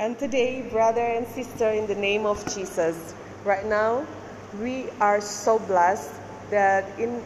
And 0.00 0.18
today, 0.18 0.62
brother 0.62 1.04
and 1.04 1.28
sister, 1.28 1.68
in 1.68 1.86
the 1.86 1.94
name 1.94 2.24
of 2.24 2.40
Jesus, 2.54 2.96
right 3.44 3.66
now, 3.66 4.06
we 4.58 4.88
are 4.98 5.20
so 5.20 5.58
blessed 5.58 6.08
that 6.48 6.88
in 6.98 7.22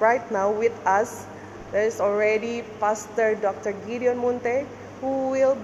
right 0.00 0.26
now 0.32 0.50
with 0.50 0.74
us 0.84 1.24
there 1.70 1.86
is 1.86 2.00
already 2.00 2.64
Pastor 2.80 3.36
Dr. 3.36 3.78
Gideon 3.86 4.18
Munte 4.18 4.66
who 5.00 5.30
will 5.30 5.56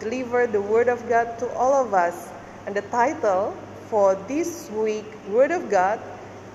deliver 0.00 0.46
the 0.46 0.60
word 0.60 0.88
of 0.92 1.00
God 1.08 1.38
to 1.38 1.48
all 1.56 1.72
of 1.72 1.94
us. 1.94 2.28
And 2.66 2.76
the 2.76 2.84
title 2.92 3.56
for 3.88 4.20
this 4.28 4.68
week 4.76 5.08
word 5.32 5.50
of 5.50 5.70
God 5.70 5.98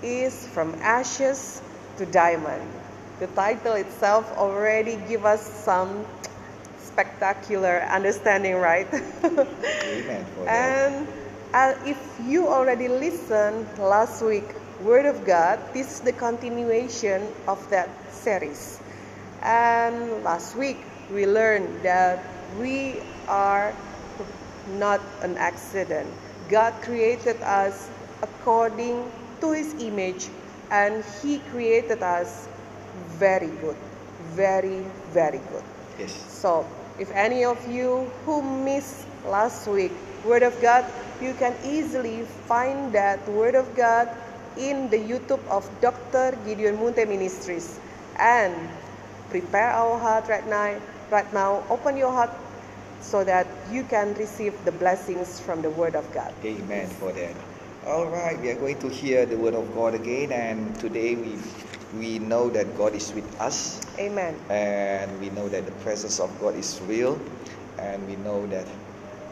is 0.04 0.46
from 0.54 0.78
ashes 0.86 1.64
to 1.98 2.06
diamond. 2.06 2.62
The 3.18 3.28
title 3.34 3.74
itself 3.74 4.30
already 4.38 5.02
give 5.10 5.26
us 5.26 5.42
some 5.42 6.06
spectacular 6.96 7.84
understanding, 7.92 8.56
right? 8.56 8.88
Amen. 9.84 10.26
and 10.48 11.08
uh, 11.54 11.76
if 11.86 12.00
you 12.24 12.48
already 12.48 12.88
listened 12.88 13.68
last 13.78 14.24
week, 14.24 14.56
Word 14.80 15.06
of 15.06 15.26
God, 15.28 15.60
this 15.74 15.92
is 15.92 16.00
the 16.00 16.14
continuation 16.14 17.28
of 17.48 17.60
that 17.70 17.90
series. 18.12 18.80
And 19.44 20.24
last 20.24 20.56
week 20.56 20.80
we 21.12 21.28
learned 21.28 21.84
that 21.84 22.24
we 22.60 23.04
are 23.28 23.76
not 24.80 25.02
an 25.22 25.36
accident. 25.36 26.08
God 26.48 26.72
created 26.82 27.36
us 27.44 27.90
according 28.24 29.12
to 29.42 29.52
His 29.52 29.76
image, 29.84 30.30
and 30.72 31.04
He 31.22 31.40
created 31.52 32.02
us 32.02 32.48
very 33.20 33.52
good, 33.60 33.76
very, 34.32 34.80
very 35.12 35.44
good. 35.52 35.64
Yes. 36.00 36.16
So, 36.32 36.66
if 37.00 37.12
any 37.12 37.44
of 37.44 37.60
you 37.68 38.12
who 38.26 38.42
missed 38.42 39.06
last 39.28 39.68
week 39.68 39.92
Word 40.26 40.42
of 40.42 40.60
God, 40.60 40.86
you 41.22 41.34
can 41.36 41.54
easily 41.64 42.24
find 42.50 42.92
that 42.94 43.22
Word 43.30 43.54
of 43.54 43.76
God 43.76 44.10
in 44.58 44.90
the 44.90 44.98
YouTube 44.98 45.46
of 45.48 45.70
Dr. 45.80 46.36
Gideon 46.46 46.78
Munte 46.78 47.08
Ministries. 47.08 47.80
And 48.18 48.56
prepare 49.30 49.70
our 49.70 50.00
heart 50.00 50.28
right 50.28 50.48
now. 50.48 50.82
Right 51.12 51.32
now, 51.32 51.64
open 51.70 51.96
your 51.96 52.12
heart 52.12 52.32
so 53.02 53.24
that 53.24 53.46
you 53.70 53.84
can 53.84 54.16
receive 54.16 54.58
the 54.66 54.72
blessings 54.72 55.40
from 55.40 55.62
the 55.62 55.70
Word 55.70 55.96
of 55.96 56.12
God. 56.12 56.34
Amen 56.44 56.88
for 56.88 57.12
that. 57.12 57.36
All 57.86 58.08
right, 58.08 58.40
we 58.42 58.50
are 58.50 58.56
going 58.58 58.80
to 58.80 58.90
hear 58.90 59.28
the 59.28 59.38
word 59.38 59.54
of 59.54 59.76
God 59.76 59.94
again, 59.94 60.32
and 60.32 60.74
today 60.80 61.14
we 61.14 61.38
we 62.00 62.20
know 62.20 62.50
that 62.50 62.78
God 62.78 62.96
is 62.96 63.14
with 63.14 63.26
us, 63.40 63.82
Amen. 64.00 64.40
and 64.50 65.20
we 65.20 65.30
know 65.30 65.48
that 65.50 65.66
the 65.66 65.72
presence 65.84 66.20
of 66.20 66.30
God 66.40 66.56
is 66.56 66.80
real, 66.88 67.20
and 67.80 68.06
we 68.08 68.16
know 68.18 68.46
that 68.48 68.68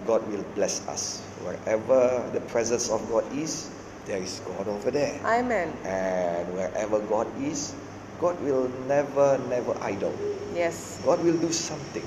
God 0.06 0.26
will 0.32 0.44
bless 0.56 0.88
us 0.88 1.22
wherever 1.44 2.30
the 2.34 2.42
presence 2.42 2.90
of 2.90 3.08
God 3.10 3.24
is. 3.36 3.72
There 4.06 4.20
is 4.20 4.42
God 4.46 4.68
over 4.68 4.92
there, 4.92 5.22
Amen. 5.24 5.72
and 5.86 6.54
wherever 6.54 7.00
God 7.00 7.28
is, 7.42 7.74
God 8.20 8.40
will 8.42 8.68
never, 8.88 9.40
never 9.50 9.76
idle. 9.82 10.14
Yes. 10.54 11.00
God 11.06 11.24
will 11.24 11.38
do 11.38 11.52
something. 11.52 12.04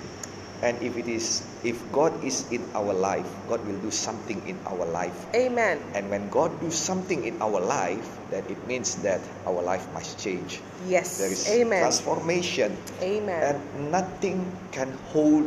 And 0.63 0.81
if 0.81 0.97
it 0.97 1.09
is, 1.09 1.45
if 1.65 1.77
God 1.93 2.13
is 2.25 2.51
in 2.51 2.65
our 2.75 2.95
life, 2.95 3.29
God 3.49 3.61
will 3.67 3.79
do 3.81 3.91
something 3.91 4.41
in 4.49 4.59
our 4.67 4.87
life. 4.89 5.27
Amen. 5.35 5.83
And 5.95 6.09
when 6.09 6.29
God 6.31 6.49
do 6.61 6.71
something 6.71 7.25
in 7.25 7.41
our 7.43 7.61
life, 7.61 8.19
then 8.31 8.45
it 8.49 8.61
means 8.67 8.97
that 9.05 9.21
our 9.47 9.61
life 9.61 9.85
must 9.93 10.19
change. 10.19 10.61
Yes. 10.89 11.19
There 11.19 11.31
is 11.31 11.49
Amen. 11.49 11.81
transformation, 11.81 12.77
Amen. 13.03 13.43
and 13.43 13.91
nothing 13.93 14.49
can 14.73 14.93
hold 15.13 15.45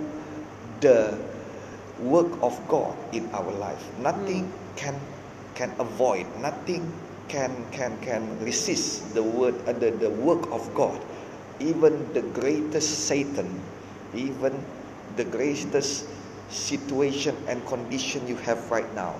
the 0.81 1.17
work 1.99 2.31
of 2.41 2.55
God 2.67 2.95
in 3.11 3.27
our 3.33 3.51
life. 3.51 3.81
Nothing 3.99 4.51
can 4.75 4.95
can 5.55 5.73
avoid. 5.79 6.25
Nothing 6.39 6.85
can 7.27 7.51
can 7.71 7.97
can 8.01 8.23
resist 8.45 9.13
the 9.13 9.23
word 9.23 9.55
uh, 9.67 9.73
the, 9.73 9.91
the 9.91 10.09
work 10.09 10.45
of 10.51 10.63
God. 10.73 11.01
Even 11.59 12.07
the 12.13 12.21
greatest 12.31 13.09
Satan, 13.11 13.59
even 14.15 14.55
the 15.19 15.25
greatest 15.25 16.07
situation 16.47 17.35
and 17.51 17.59
condition 17.67 18.25
you 18.25 18.37
have 18.47 18.71
right 18.71 18.87
now, 18.95 19.13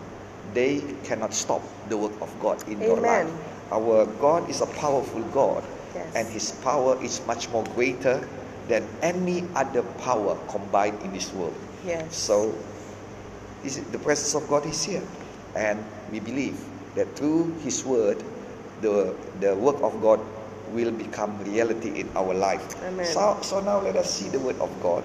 they 0.53 0.79
cannot 1.03 1.33
stop 1.33 1.61
the 1.89 1.97
work 1.97 2.15
of 2.21 2.31
God 2.39 2.57
in 2.71 2.79
your 2.79 2.97
life. 2.97 3.27
Our 3.69 4.07
God 4.23 4.49
is 4.49 4.61
a 4.61 4.65
powerful 4.79 5.21
God, 5.35 5.61
Yes. 5.93 6.15
and 6.15 6.25
His 6.29 6.51
power 6.63 6.95
is 7.03 7.19
much 7.27 7.49
more 7.49 7.65
greater 7.75 8.23
than 8.71 8.87
any 9.01 9.43
other 9.55 9.83
power 10.07 10.39
combined 10.47 11.01
in 11.03 11.11
this 11.11 11.33
world. 11.33 11.53
Yes. 11.85 12.15
So, 12.15 12.55
the 13.91 13.99
presence 13.99 14.33
of 14.39 14.47
God 14.47 14.65
is 14.65 14.81
here, 14.81 15.03
and 15.55 15.83
we 16.11 16.19
believe 16.23 16.57
that 16.95 17.11
through 17.17 17.51
His 17.61 17.83
Word, 17.83 18.23
the 18.81 19.13
the 19.43 19.53
work 19.57 19.81
of 19.83 19.99
God 20.01 20.23
will 20.71 20.91
become 20.95 21.35
reality 21.43 21.99
in 21.99 22.07
our 22.15 22.33
life. 22.33 22.63
Amen. 22.85 23.05
So, 23.05 23.37
so 23.41 23.59
now 23.59 23.81
let 23.81 23.97
us 23.97 24.07
see 24.13 24.29
the 24.29 24.39
Word 24.39 24.57
of 24.61 24.71
God. 24.81 25.03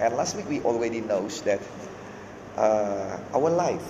And 0.00 0.14
last 0.16 0.36
week 0.36 0.48
we 0.48 0.60
already 0.62 1.00
knows 1.00 1.42
that 1.42 1.60
uh, 2.56 3.18
our 3.34 3.50
life 3.50 3.84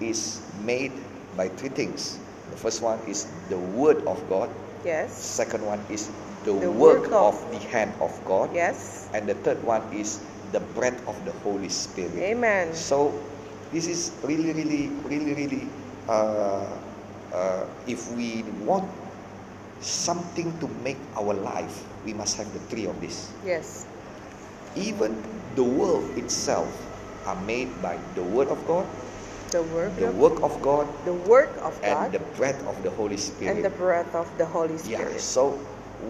is 0.00 0.40
made 0.64 0.92
by 1.36 1.48
three 1.48 1.68
things. 1.70 2.18
The 2.50 2.56
first 2.56 2.82
one 2.82 2.98
is 3.08 3.26
the 3.48 3.58
Word 3.58 4.06
of 4.06 4.22
God. 4.28 4.50
Yes. 4.84 5.10
Second 5.12 5.66
one 5.66 5.82
is 5.90 6.08
the, 6.44 6.52
The 6.54 6.70
work, 6.70 7.10
work 7.10 7.12
of, 7.12 7.34
of- 7.34 7.50
the 7.50 7.58
hand 7.68 7.92
of 8.00 8.12
God. 8.24 8.54
Yes. 8.54 9.08
And 9.14 9.28
the 9.28 9.34
third 9.34 9.62
one 9.64 9.82
is 9.92 10.20
the 10.52 10.60
breath 10.78 10.96
of 11.08 11.18
the 11.24 11.32
Holy 11.42 11.68
Spirit. 11.68 12.14
Amen. 12.22 12.74
So 12.74 13.10
this 13.72 13.86
is 13.86 14.12
really, 14.22 14.52
really, 14.52 14.88
really, 15.10 15.34
really. 15.34 15.68
Uh, 16.08 16.66
uh, 17.34 17.66
if 17.86 18.06
we 18.14 18.42
want 18.62 18.86
something 19.80 20.56
to 20.60 20.68
make 20.86 20.98
our 21.16 21.34
life, 21.34 21.84
we 22.04 22.14
must 22.14 22.36
have 22.38 22.50
the 22.52 22.60
three 22.70 22.86
of 22.86 23.00
this. 23.00 23.30
Yes. 23.44 23.86
Even 24.76 25.16
the 25.56 25.64
world 25.64 26.04
itself 26.16 26.68
are 27.26 27.40
made 27.42 27.80
by 27.82 27.98
the 28.14 28.22
Word 28.22 28.48
of 28.48 28.60
God, 28.68 28.86
The 29.50 29.62
work 29.62 29.96
the 29.96 30.08
of 30.08 30.14
work 30.16 30.42
of 30.42 30.60
God, 30.60 30.86
the 31.04 31.14
work 31.14 31.56
of 31.62 31.74
and 31.82 31.94
God 31.94 32.12
the 32.12 32.22
breath 32.36 32.60
of 32.66 32.82
the 32.82 32.90
Holy 32.90 33.16
Spirit. 33.16 33.56
and 33.56 33.64
the 33.64 33.70
breath 33.70 34.14
of 34.14 34.28
the 34.36 34.44
Holy 34.44 34.76
Spirit. 34.76 35.12
Yeah, 35.14 35.18
so 35.18 35.52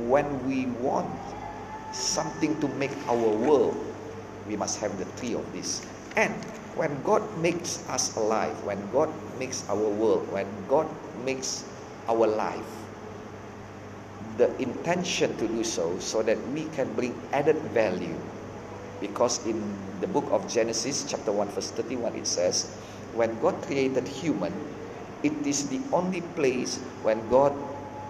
when 0.08 0.26
we 0.48 0.66
want 0.82 1.08
something 1.92 2.58
to 2.60 2.68
make 2.80 2.92
our 3.08 3.16
world, 3.16 3.76
we 4.48 4.56
must 4.56 4.80
have 4.80 4.98
the 4.98 5.04
three 5.16 5.34
of 5.34 5.44
this. 5.52 5.84
And 6.16 6.32
when 6.74 6.90
God 7.04 7.22
makes 7.38 7.86
us 7.88 8.16
alive, 8.16 8.56
when 8.64 8.80
God 8.90 9.12
makes 9.38 9.68
our 9.68 9.76
world, 9.76 10.28
when 10.32 10.48
God 10.68 10.88
makes 11.24 11.64
our 12.08 12.26
life, 12.26 12.66
the 14.36 14.50
intention 14.60 15.36
to 15.38 15.48
do 15.48 15.64
so, 15.64 15.98
so 15.98 16.22
that 16.22 16.36
we 16.50 16.64
can 16.76 16.92
bring 16.94 17.14
added 17.32 17.56
value. 17.72 18.16
Because 19.00 19.44
in 19.46 19.60
the 20.00 20.06
book 20.06 20.26
of 20.30 20.48
Genesis, 20.48 21.04
chapter 21.08 21.32
1, 21.32 21.48
verse 21.48 21.70
31, 21.72 22.14
it 22.14 22.26
says, 22.26 22.72
When 23.14 23.38
God 23.40 23.60
created 23.62 24.08
human, 24.08 24.52
it 25.22 25.34
is 25.46 25.68
the 25.68 25.80
only 25.92 26.20
place 26.34 26.78
when 27.02 27.20
God 27.28 27.52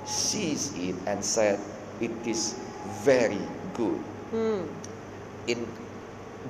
sees 0.05 0.73
it 0.79 0.95
and 1.07 1.25
said, 1.25 1.59
It 2.01 2.13
is 2.27 2.55
very 3.03 3.41
good. 3.75 3.99
Hmm. 4.31 4.63
In 5.47 5.67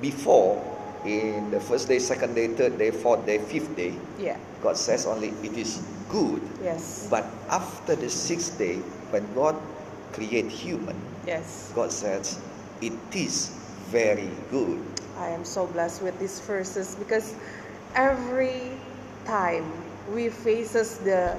before, 0.01 0.61
in 1.05 1.49
the 1.49 1.59
first 1.59 1.87
day, 1.87 1.99
second 1.99 2.35
day, 2.35 2.47
third 2.47 2.77
day, 2.77 2.91
fourth 2.91 3.25
day, 3.25 3.37
fifth 3.39 3.75
day, 3.75 3.93
Yeah. 4.19 4.37
God 4.61 4.77
says 4.77 5.05
only 5.05 5.33
it 5.43 5.57
is 5.57 5.81
good. 6.09 6.41
Yes. 6.63 7.07
But 7.09 7.25
after 7.49 7.95
the 7.95 8.09
sixth 8.09 8.57
day, 8.57 8.77
when 9.09 9.25
God 9.33 9.55
create 10.13 10.49
human, 10.49 10.97
Yes. 11.25 11.71
God 11.75 11.91
says 11.91 12.39
it 12.81 12.93
is 13.13 13.51
very 13.87 14.29
good. 14.51 14.83
I 15.17 15.29
am 15.29 15.43
so 15.43 15.65
blessed 15.67 16.01
with 16.01 16.17
these 16.19 16.39
verses 16.41 16.95
because 16.95 17.35
every 17.95 18.71
time 19.25 19.65
we 20.13 20.29
faces 20.29 20.97
the 20.99 21.35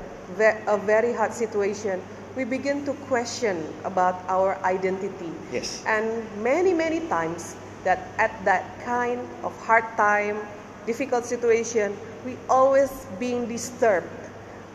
a 0.66 0.76
very 0.76 1.12
hard 1.12 1.32
situation, 1.32 2.02
we 2.36 2.44
begin 2.44 2.84
to 2.84 2.92
question 3.08 3.64
about 3.84 4.20
our 4.28 4.60
identity. 4.64 5.32
Yes. 5.52 5.84
And 5.86 6.04
many 6.42 6.74
many 6.74 7.00
times 7.08 7.56
that 7.84 8.12
at 8.18 8.32
that 8.44 8.64
kind 8.84 9.20
of 9.42 9.56
hard 9.64 9.86
time, 9.96 10.36
difficult 10.84 11.24
situation, 11.24 11.96
we 12.24 12.36
always 12.48 12.90
being 13.18 13.48
disturbed 13.48 14.08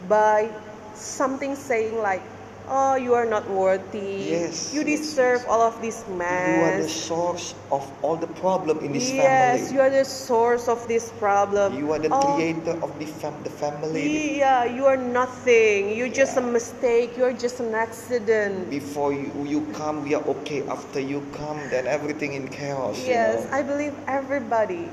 by 0.09 0.49
something 0.95 1.55
saying 1.55 1.97
like, 2.01 2.21
"Oh, 2.69 2.95
you 2.95 3.13
are 3.13 3.25
not 3.25 3.49
worthy. 3.49 4.31
Yes, 4.31 4.73
You 4.73 4.81
yes, 4.81 4.99
deserve 4.99 5.45
all 5.49 5.61
of 5.61 5.81
this 5.81 6.03
mess. 6.07 6.57
You 6.57 6.63
are 6.63 6.77
the 6.81 6.89
source 6.89 7.55
of 7.71 7.83
all 8.01 8.15
the 8.15 8.27
problem 8.27 8.79
in 8.79 8.93
this 8.93 9.11
yes, 9.11 9.17
family. 9.17 9.61
Yes, 9.61 9.71
you 9.73 9.81
are 9.81 9.89
the 9.89 10.05
source 10.05 10.67
of 10.67 10.87
this 10.87 11.09
problem. 11.19 11.75
You 11.77 11.91
are 11.93 11.99
the 11.99 12.09
Oh, 12.11 12.35
creator 12.35 12.75
of 12.81 12.97
the, 12.99 13.05
fam- 13.05 13.43
the 13.43 13.49
family. 13.49 14.37
Yeah, 14.39 14.63
you 14.65 14.85
are 14.85 14.97
nothing. 14.97 15.95
You're 15.97 16.09
just 16.13 16.37
a 16.37 16.41
mistake. 16.41 17.17
You're 17.17 17.33
just 17.33 17.59
an 17.59 17.73
accident. 17.75 18.69
Before 18.69 19.11
you, 19.13 19.31
you 19.45 19.61
come, 19.73 20.03
we 20.03 20.15
are 20.15 20.23
okay. 20.41 20.63
After 20.67 20.99
you 20.99 21.21
come, 21.33 21.59
then 21.69 21.87
everything 21.87 22.33
in 22.33 22.47
chaos. 22.47 22.97
you 22.97 23.07
Yes, 23.11 23.45
know. 23.45 23.57
I 23.57 23.61
believe 23.63 23.93
everybody 24.07 24.89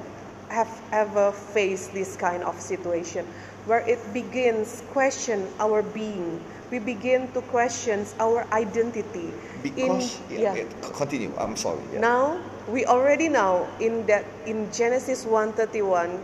have 0.49 0.71
ever 0.93 1.31
faced 1.33 1.93
this 1.95 2.17
kind 2.17 2.43
of 2.43 2.59
situation 2.61 3.25
where 3.67 3.81
it 3.87 4.01
begins 4.13 4.83
question 4.93 5.47
our 5.61 5.83
being. 5.83 6.41
We 6.71 6.79
begin 6.79 7.33
to 7.35 7.43
question 7.51 8.07
our 8.21 8.47
identity. 8.55 9.35
Because 9.63 10.23
in, 10.31 10.39
yeah, 10.41 10.55
yeah, 10.55 10.65
continue. 10.95 11.35
I'm 11.37 11.57
sorry. 11.57 11.83
Yeah. 11.93 11.99
Now 12.01 12.39
we 12.71 12.87
already 12.87 13.29
know 13.29 13.67
in 13.83 14.07
that 14.07 14.23
in 14.47 14.71
Genesis 14.71 15.27
1:31, 15.27 16.15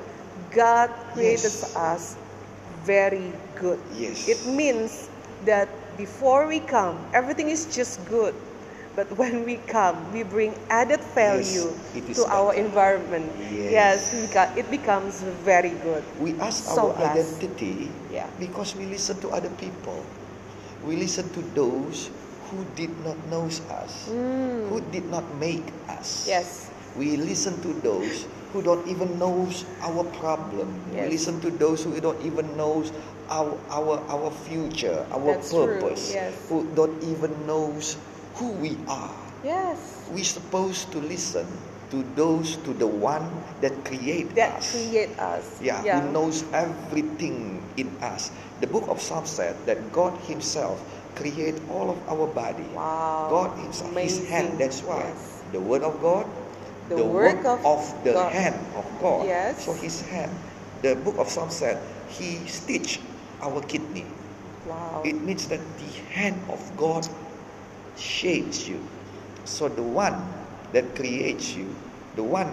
God 0.54 0.88
created 1.12 1.50
Yes. 1.50 1.75
us 1.75 2.14
very 2.87 3.34
good. 3.58 3.82
Yes. 3.98 4.31
It 4.31 4.38
means 4.46 5.10
that 5.44 5.66
before 5.98 6.46
we 6.46 6.62
come, 6.62 6.94
everything 7.12 7.50
is 7.50 7.66
just 7.66 7.99
good. 8.06 8.32
But 8.94 9.10
when 9.19 9.44
we 9.44 9.60
come, 9.69 9.99
we 10.14 10.22
bring 10.25 10.54
added 10.70 11.02
value 11.12 11.69
is 11.92 12.16
to 12.16 12.25
our 12.31 12.54
better. 12.54 12.64
environment. 12.64 13.28
Yes. 13.52 14.14
we 14.14 14.25
got- 14.32 14.54
it 14.56 14.70
becomes 14.70 15.20
very 15.44 15.75
good. 15.84 16.00
We 16.16 16.32
ask 16.40 16.64
So 16.64 16.94
our 16.96 17.12
identity 17.12 17.90
Yeah. 18.08 18.25
because 18.40 18.72
we 18.78 18.87
listen 18.88 19.20
to 19.20 19.28
other 19.37 19.52
people. 19.60 20.00
We 20.87 20.94
listen 20.94 21.27
to 21.35 21.43
those 21.59 22.11
who 22.47 22.62
did 22.79 22.94
not 23.03 23.19
know 23.27 23.50
us, 23.75 24.06
who 24.06 24.79
did 24.94 25.11
not 25.11 25.27
make 25.43 25.67
us. 25.91 26.25
Mm. 26.25 26.29
Yes. 26.31 26.71
We 26.94 27.19
listen 27.19 27.59
to 27.67 27.75
those 27.83 28.31
who 28.55 28.62
don't 28.62 28.87
even 28.87 29.19
know 29.19 29.50
our 29.83 30.05
problem. 30.23 30.71
Yes. 30.94 31.03
We 31.03 31.11
listen 31.19 31.41
to 31.43 31.50
those 31.50 31.83
who 31.83 31.99
don't 32.00 32.23
even 32.23 32.47
know 32.56 32.87
our, 33.29 33.59
our, 33.69 33.99
our 34.06 34.31
future, 34.47 35.05
our 35.11 35.35
That's 35.35 35.50
purpose, 35.50 36.15
yes. 36.15 36.49
who 36.49 36.62
don't 36.79 37.03
even 37.03 37.35
knows 37.50 37.99
who 38.38 38.55
we 38.62 38.79
are. 38.87 39.11
Yes. 39.43 40.06
We're 40.15 40.25
supposed 40.25 40.93
to 40.93 40.99
listen 41.03 41.47
to 41.91 42.03
those, 42.15 42.56
to 42.62 42.73
the 42.75 42.87
one 42.87 43.27
that 43.61 43.75
create 43.85 44.35
That 44.35 44.59
us. 44.59 44.71
create 44.71 45.19
us. 45.19 45.61
Yeah, 45.62 45.83
who 45.83 46.12
knows 46.12 46.44
everything 46.53 47.62
in 47.77 47.91
us. 48.03 48.31
The 48.61 48.67
book 48.67 48.88
of 48.88 49.00
Psalms 49.00 49.31
said 49.31 49.55
that 49.67 49.93
God 49.93 50.17
Himself 50.25 50.81
create 51.14 51.56
all 51.70 51.91
of 51.91 51.99
our 52.08 52.26
body. 52.26 52.64
Wow. 52.75 53.29
God 53.31 53.58
Himself, 53.58 53.93
His 53.97 54.29
hand. 54.29 54.58
That's 54.58 54.81
why 54.82 55.05
Yes. 55.12 55.43
the 55.53 55.61
word 55.61 55.82
of 55.82 56.00
God, 56.00 56.26
The 56.88 57.03
work 57.05 57.43
work 57.43 57.44
of, 57.44 57.67
of 57.67 57.82
the 58.05 58.12
God. 58.14 58.32
hand 58.32 58.56
of 58.76 58.87
God. 59.00 59.26
Yes. 59.26 59.64
So 59.64 59.73
His 59.75 60.00
hand. 60.08 60.32
The 60.82 60.94
book 60.97 61.17
of 61.19 61.29
Psalms 61.29 61.55
said 61.56 61.82
He 62.08 62.41
stitched 62.47 63.00
our 63.43 63.61
kidney. 63.62 64.06
Wow. 64.67 65.02
It 65.05 65.20
means 65.20 65.49
that 65.49 65.61
the 65.79 65.91
hand 66.14 66.41
of 66.49 66.61
God 66.76 67.06
shapes 67.97 68.69
you. 68.69 68.81
So 69.44 69.69
the 69.69 69.82
one 69.82 70.17
that 70.73 70.94
creates 70.97 71.55
you, 71.55 71.75
the 72.17 72.23
one 72.25 72.52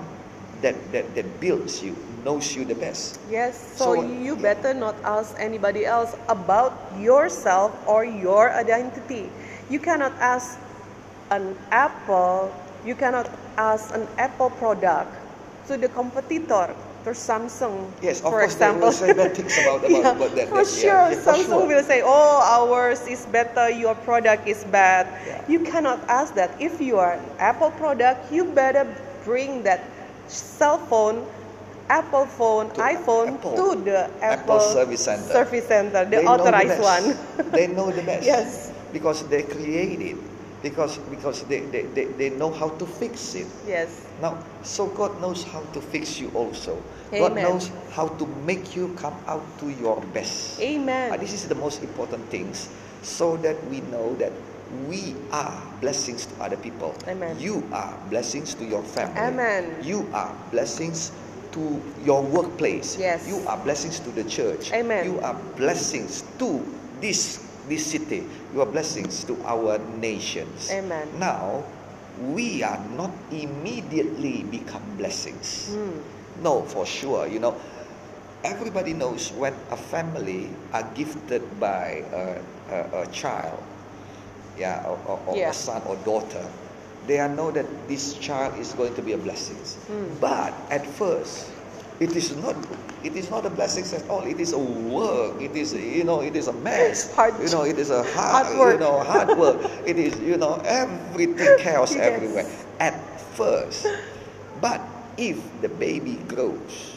that, 0.63 0.75
that, 0.92 1.15
that 1.15 1.39
builds 1.39 1.83
you, 1.83 1.95
knows 2.25 2.56
you 2.56 2.65
the 2.65 2.75
best. 2.75 3.19
Yes, 3.30 3.56
so, 3.77 3.95
So, 3.95 4.04
you 4.04 4.36
better 4.36 4.74
not 4.74 4.95
ask 5.04 5.36
anybody 5.39 5.86
else 5.86 6.15
about 6.27 6.74
yourself 7.00 7.71
or 7.88 8.06
your 8.06 8.51
identity. 8.51 9.30
You 9.69 9.80
cannot 9.80 10.13
ask 10.19 10.57
an 11.31 11.56
Apple, 11.71 12.51
you 12.86 12.95
cannot 12.95 13.30
ask 13.57 13.94
an 13.94 14.07
Apple 14.18 14.50
product 14.51 15.12
to 15.68 15.77
the 15.77 15.89
competitor, 15.89 16.74
to 17.04 17.12
Samsung, 17.12 17.92
Yes, 18.01 18.19
of 18.21 18.31
for 18.31 18.39
course 18.39 18.56
they 18.56 18.69
example. 18.69 18.88
will 18.88 18.92
say 18.94 19.13
bad 19.13 19.36
things 19.36 19.57
about, 19.57 19.80
about, 19.83 19.92
yeah, 19.92 20.12
about 20.15 20.36
that. 20.36 20.48
for 20.50 20.63
that- 20.63 20.68
sure, 20.68 20.89
yeah, 20.89 21.10
yeah, 21.12 21.15
for 21.19 21.33
Samsung 21.33 21.45
sure. 21.45 21.68
will 21.68 21.83
say, 21.83 22.01
"Oh, 22.04 22.39
ours 22.44 23.07
is 23.07 23.25
better. 23.27 23.69
Your 23.69 23.95
product 23.95 24.48
is 24.48 24.63
bad." 24.71 25.07
Yeah. 25.27 25.44
You 25.48 25.60
cannot 25.62 26.00
ask 26.07 26.33
that. 26.36 26.51
If 26.60 26.80
you 26.81 26.98
are 27.00 27.13
an 27.13 27.25
Apple 27.39 27.71
product, 27.71 28.31
you 28.31 28.45
better 28.45 28.88
bring 29.24 29.63
that 29.63 29.83
cell 30.34 30.78
phone, 30.78 31.26
Apple 31.90 32.26
phone, 32.26 32.70
To 32.72 32.82
iPhone 32.82 33.36
Apple. 33.36 33.56
to 33.56 33.82
the 33.84 34.10
Apple 34.24 34.56
Apple, 34.56 34.60
Service 34.60 35.04
Center. 35.04 35.34
Service 35.34 35.68
center, 35.68 36.06
the 36.06 36.12
They 36.18 36.26
authorized 36.26 36.82
best. 36.82 36.82
one. 37.38 37.52
they 37.52 37.68
know 37.68 37.92
the 37.92 38.02
best. 38.04 38.26
Yes. 38.34 38.72
Because 38.92 39.28
they 39.28 39.44
created. 39.44 40.18
Because 40.62 40.98
because 41.12 41.44
they, 41.44 41.60
they, 41.60 41.82
they, 41.92 42.06
they 42.06 42.30
know 42.30 42.50
how 42.50 42.70
to 42.80 42.86
fix 42.86 43.36
it. 43.36 43.48
yes. 43.68 44.08
Now, 44.22 44.38
so 44.64 44.88
God 44.88 45.20
knows 45.20 45.44
how 45.44 45.60
to 45.74 45.82
fix 45.82 46.20
you 46.22 46.32
also. 46.34 46.82
God 47.12 47.36
knows 47.36 47.70
how 47.92 48.08
to 48.08 48.26
make 48.48 48.74
you 48.76 48.94
come 48.96 49.14
out 49.28 49.44
to 49.60 49.70
your 49.70 50.00
best. 50.14 50.62
Amen. 50.62 51.12
Uh, 51.12 51.18
this 51.18 51.34
is 51.34 51.48
the 51.50 51.56
most 51.56 51.84
important 51.84 52.24
things 52.30 52.70
so 53.02 53.36
that 53.38 53.60
we 53.68 53.82
know 53.92 54.16
that 54.16 54.32
we 54.88 55.16
are 55.31 55.62
blessings 55.81 56.25
to 56.28 56.34
other 56.44 56.58
people. 56.58 56.96
Amen. 57.08 57.40
You 57.40 57.64
are 57.72 57.98
blessings 58.10 58.54
to 58.56 58.66
your 58.66 58.84
family. 58.84 59.20
Amen. 59.20 59.78
You 59.84 60.08
are 60.14 60.36
blessings 60.52 61.12
to 61.54 61.81
your 62.04 62.22
workplace. 62.24 62.98
Yes. 62.98 63.28
You 63.28 63.38
are 63.48 63.58
blessings 63.58 64.00
to 64.02 64.10
the 64.12 64.24
church. 64.24 64.72
Amen. 64.74 65.06
You 65.06 65.20
are 65.22 65.36
blessings 65.56 66.24
to 66.40 66.66
this 67.00 67.46
this 67.70 67.86
city. 67.86 68.28
You 68.54 68.62
are 68.62 68.70
blessings 68.70 69.24
to 69.25 69.38
our 69.46 69.80
nations. 69.98 70.70
Amen. 70.72 71.08
Now, 71.18 71.64
we 72.20 72.62
are 72.64 72.81
not 72.96 73.12
immediately 73.31 74.44
become 74.44 74.84
blessings. 74.98 75.72
Hmm. 75.72 76.00
No, 76.44 76.64
for 76.64 76.86
sure. 76.86 77.28
You 77.28 77.40
know, 77.40 77.56
everybody 78.44 78.94
knows 78.94 79.31
when 79.31 79.54
a 79.72 79.78
family 79.78 80.50
are 80.74 80.84
gifted 80.94 81.42
by 81.60 82.04
a, 82.12 82.24
a, 82.70 83.02
a 83.04 83.08
child, 83.08 83.62
yeah, 84.58 84.84
or, 84.86 84.98
or, 85.08 85.20
or 85.28 85.38
Yeah. 85.38 85.50
a 85.50 85.54
son 85.54 85.82
or 85.86 85.96
daughter, 85.98 86.46
they 87.08 87.20
are 87.20 87.30
know 87.30 87.52
that 87.52 87.66
this 87.88 88.14
child 88.16 88.58
is 88.60 88.74
going 88.74 88.96
to 88.96 89.02
be 89.02 89.14
a 89.14 89.18
blessing. 89.18 89.58
Hmm. 89.88 90.14
But 90.22 90.54
at 90.72 90.86
first, 90.86 91.52
it 92.00 92.16
is 92.16 92.36
not. 92.38 92.56
It 93.04 93.16
is 93.18 93.30
not 93.30 93.46
a 93.46 93.50
blessing 93.50 93.84
at 94.00 94.08
all. 94.10 94.24
It 94.24 94.40
is 94.40 94.54
a 94.54 94.58
work. 94.60 95.42
It 95.42 95.56
is 95.56 95.74
you 95.74 96.04
know. 96.06 96.22
It 96.22 96.36
is 96.36 96.48
a 96.48 96.54
mess. 96.54 97.14
Hard- 97.14 97.36
You 97.44 97.50
know. 97.52 97.64
It 97.64 97.78
is 97.78 97.90
a 97.92 98.04
hard 98.16 98.46
hard. 98.48 98.58
work. 98.60 98.74
You 98.74 98.80
know. 98.80 99.00
Hard 99.04 99.38
work. 99.38 99.60
it 99.86 99.98
is 100.00 100.16
you 100.20 100.38
know 100.38 100.62
everything 100.64 101.58
chaos 101.60 101.92
Yes. 101.96 102.02
everywhere 102.08 102.48
at 102.80 102.96
first. 103.36 103.86
But 104.62 104.80
if 105.18 105.38
the 105.62 105.68
baby 105.70 106.16
grows 106.28 106.96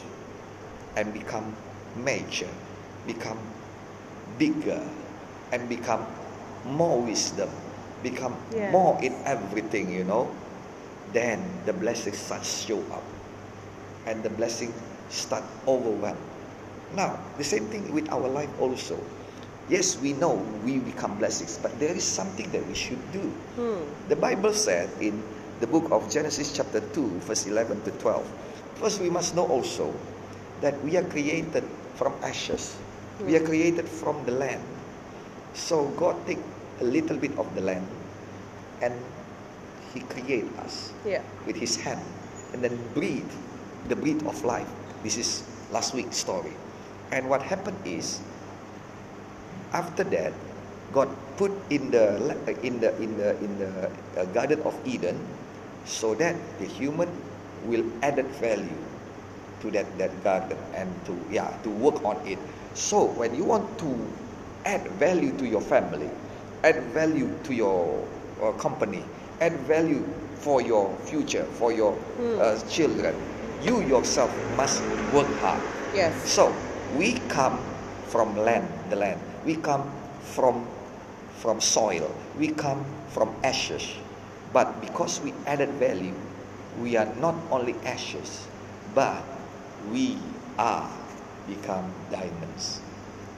and 0.97 1.13
become 1.13 1.55
mature, 1.97 2.49
become 3.07 3.39
bigger, 4.39 4.81
and 5.53 5.69
become 5.69 6.07
more 6.67 7.01
wisdom, 7.01 7.49
become 8.03 8.37
more 8.71 8.99
in 9.03 9.15
everything, 9.25 9.93
you 9.93 10.05
know, 10.05 10.31
then 11.13 11.43
the 11.65 11.73
blessings 11.73 12.19
start 12.19 12.45
show 12.45 12.81
up, 12.93 13.03
and 14.07 14.23
the 14.23 14.31
blessing 14.31 14.73
start 15.09 15.45
overwhelm. 15.67 16.19
Now, 16.95 17.19
the 17.39 17.45
same 17.45 17.67
thing 17.67 17.93
with 17.93 18.11
our 18.11 18.29
life 18.29 18.51
also. 18.61 18.99
Yes, 19.69 19.99
we 19.99 20.13
know 20.13 20.35
we 20.65 20.79
become 20.79 21.19
blessings, 21.19 21.59
but 21.59 21.75
there 21.81 21.91
is 21.91 22.05
something 22.05 22.49
that 22.53 22.63
we 22.69 22.75
should 22.75 23.03
do. 23.11 23.27
Hmm. 23.59 23.83
The 24.09 24.15
Bible 24.15 24.55
said 24.55 24.89
in 25.01 25.23
the 25.59 25.67
book 25.67 25.91
of 25.91 26.07
Genesis, 26.11 26.55
chapter 26.55 26.81
2, 26.81 27.27
verse 27.27 27.47
11 27.47 27.83
to 27.83 27.91
12. 27.99 28.23
First, 28.77 29.01
we 29.01 29.11
must 29.11 29.35
know 29.35 29.47
also 29.49 29.93
that 30.61 30.79
we 30.85 30.97
are 30.97 31.05
created 31.05 31.65
from 31.97 32.15
ashes, 32.23 32.77
we 33.25 33.35
are 33.35 33.43
created 33.45 33.89
from 33.89 34.23
the 34.25 34.33
land. 34.33 34.63
So, 35.57 35.89
God 35.97 36.15
take 36.29 36.39
a 36.81 36.85
little 36.85 37.17
bit 37.17 37.33
of 37.41 37.49
the 37.57 37.65
land 37.65 37.89
and 38.85 38.93
He 39.97 40.05
create 40.13 40.45
us 40.61 40.93
Yeah. 41.09 41.25
with 41.49 41.57
His 41.57 41.81
hand 41.81 42.05
and 42.53 42.61
then 42.61 42.77
breathe 42.93 43.29
the 43.89 43.97
breath 43.97 44.21
of 44.29 44.37
life. 44.45 44.69
This 45.03 45.17
is 45.17 45.43
last 45.73 45.97
week's 45.97 46.21
story. 46.21 46.53
And 47.11 47.33
what 47.33 47.41
happened 47.41 47.81
is, 47.89 48.21
after 49.73 50.05
that, 50.13 50.37
God 50.93 51.09
put 51.41 51.53
in 51.71 51.91
the 51.91 52.21
in 52.63 52.81
the 52.81 52.93
in 53.01 53.17
the 53.17 53.31
in 53.41 53.53
the 53.59 53.73
uh, 54.17 54.25
Garden 54.37 54.61
of 54.63 54.77
Eden, 54.85 55.17
so 55.89 56.15
that 56.21 56.37
the 56.61 56.67
human 56.69 57.09
will 57.65 57.85
added 58.03 58.27
value 58.39 58.79
to 59.65 59.71
that 59.73 59.87
that 59.99 60.13
garden 60.23 60.59
and 60.77 60.93
to 61.09 61.17
yeah 61.33 61.49
to 61.65 61.71
work 61.71 61.97
on 62.05 62.21
it. 62.29 62.39
So 62.75 63.07
when 63.17 63.35
you 63.35 63.45
want 63.45 63.67
to 63.81 63.91
add 64.67 64.87
value 64.99 65.31
to 65.39 65.47
your 65.47 65.61
family, 65.63 66.11
add 66.65 66.83
value 66.93 67.31
to 67.45 67.55
your 67.55 68.07
uh, 68.43 68.53
company, 68.59 69.03
add 69.41 69.55
value 69.61 70.05
for 70.43 70.61
your 70.61 70.93
future, 71.07 71.45
for 71.57 71.73
your 71.73 71.93
Hmm. 72.19 72.39
uh, 72.41 72.59
children, 72.69 73.15
you 73.63 73.81
yourself 73.81 74.31
must 74.57 74.83
work 75.15 75.31
hard. 75.41 75.63
Yes. 75.95 76.29
So 76.29 76.53
we 76.99 77.15
come 77.29 77.59
from 78.09 78.37
land, 78.37 78.69
the 78.91 78.97
land. 78.97 79.21
We 79.47 79.57
come 79.57 79.89
from 80.21 80.67
from 81.41 81.61
soil. 81.61 82.11
We 82.39 82.49
come 82.49 82.85
from 83.15 83.31
ashes. 83.45 83.87
But 84.53 84.81
because 84.81 85.21
we 85.21 85.33
added 85.47 85.69
value, 85.79 86.15
we 86.81 86.97
are 86.97 87.09
not 87.21 87.35
only 87.51 87.75
ashes, 87.85 88.47
but 88.95 89.23
we 89.93 90.17
are 90.59 90.89
become 91.47 91.93
diamonds. 92.11 92.81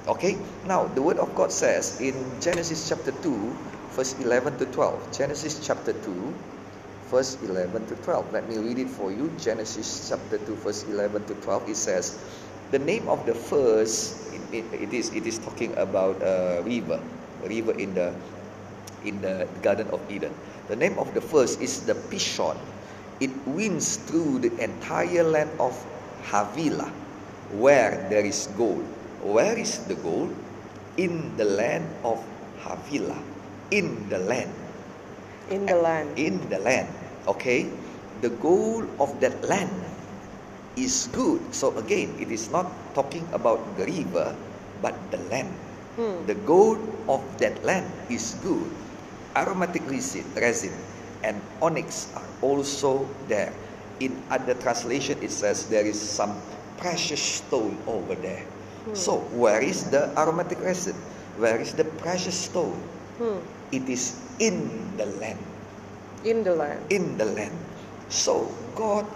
Okay? 0.09 0.39
Now 0.65 0.89
the 0.97 1.03
word 1.03 1.19
of 1.19 1.35
God 1.37 1.53
says 1.53 2.01
in 2.01 2.17
Genesis 2.41 2.89
chapter 2.89 3.13
2, 3.13 3.57
verse 3.93 4.17
11 4.25 4.57
to 4.59 4.67
12. 4.73 5.13
Genesis 5.13 5.61
chapter 5.61 5.93
2, 5.93 6.35
verse 7.13 7.37
11 7.45 7.87
to 7.89 7.95
12. 7.97 8.33
Let 8.33 8.49
me 8.49 8.57
read 8.57 8.79
it 8.79 8.89
for 8.89 9.13
you. 9.13 9.29
Genesis 9.37 10.09
chapter 10.09 10.39
2, 10.39 10.57
verse 10.65 10.85
11 10.89 11.25
to 11.29 11.35
12. 11.45 11.69
It 11.69 11.77
says, 11.77 12.17
The 12.71 12.79
name 12.79 13.07
of 13.09 13.25
the 13.27 13.35
first, 13.35 14.33
it, 14.53 14.65
it, 14.73 14.93
is, 14.97 15.13
it 15.13 15.27
is 15.27 15.39
talking 15.39 15.77
about 15.77 16.17
a 16.25 16.63
river, 16.65 17.01
a 17.45 17.49
river 17.49 17.77
in 17.77 17.93
the, 17.93 18.15
in 19.05 19.21
the 19.21 19.47
Garden 19.61 19.89
of 19.93 20.01
Eden. 20.11 20.33
The 20.69 20.77
name 20.77 20.99
of 20.99 21.13
the 21.13 21.21
first 21.21 21.61
is 21.61 21.85
the 21.85 21.95
Pishon. 21.95 22.57
It 23.21 23.31
winds 23.47 23.97
through 23.97 24.41
the 24.41 24.57
entire 24.63 25.25
land 25.25 25.51
of 25.61 25.77
Havilah, 26.31 26.89
where 27.53 28.07
there 28.09 28.25
is 28.25 28.49
gold. 28.57 28.87
Where 29.23 29.59
is 29.59 29.85
the 29.87 29.95
gold? 29.95 30.35
In 30.97 31.37
the 31.37 31.45
land 31.45 31.87
of 32.05 32.19
Havilah. 32.63 33.19
In 33.71 34.09
the 34.09 34.19
land. 34.19 34.51
In 35.51 35.67
the 35.67 35.77
land. 35.77 36.19
In 36.19 36.37
the 36.49 36.59
land. 36.59 36.89
Okay? 37.27 37.71
The 38.21 38.31
goal 38.43 38.83
of 38.99 39.21
that 39.21 39.43
land 39.47 39.71
is 40.77 41.09
good. 41.13 41.43
So 41.55 41.77
again, 41.79 42.15
it 42.19 42.31
is 42.31 42.51
not 42.51 42.71
talking 42.95 43.27
about 43.33 43.63
the 43.77 43.87
river, 43.87 44.35
but 44.83 44.95
the 45.11 45.19
land. 45.31 45.51
Hmm. 45.99 46.27
The 46.27 46.35
gold 46.47 46.79
of 47.09 47.23
that 47.39 47.63
land 47.65 47.87
is 48.11 48.39
good. 48.43 48.71
Aromatic 49.35 49.83
resin, 49.91 50.27
resin 50.35 50.75
and 51.23 51.41
onyx 51.61 52.09
are 52.15 52.27
also 52.43 53.09
there. 53.27 53.53
In 54.01 54.15
other 54.31 54.55
translation, 54.55 55.19
it 55.23 55.31
says 55.31 55.67
there 55.69 55.85
is 55.85 55.99
some 55.99 56.39
precious 56.79 57.21
stone 57.43 57.77
over 57.87 58.15
there. 58.15 58.47
Hmm. 58.85 58.95
So 58.95 59.19
where 59.35 59.61
is 59.61 59.91
the 59.91 60.13
aromatic 60.19 60.61
resin? 60.61 60.95
Where 61.39 61.59
is 61.59 61.75
the 61.75 61.85
precious 62.03 62.35
stone? 62.35 62.79
Hmm. 63.19 63.39
It 63.73 63.89
is 63.89 64.19
in 64.39 64.71
the 64.97 65.07
land. 65.19 65.39
In 66.25 66.43
the 66.43 66.55
land. 66.55 66.81
In 66.91 67.19
the 67.19 67.27
land. 67.27 67.55
So 68.09 68.51
God 68.75 69.07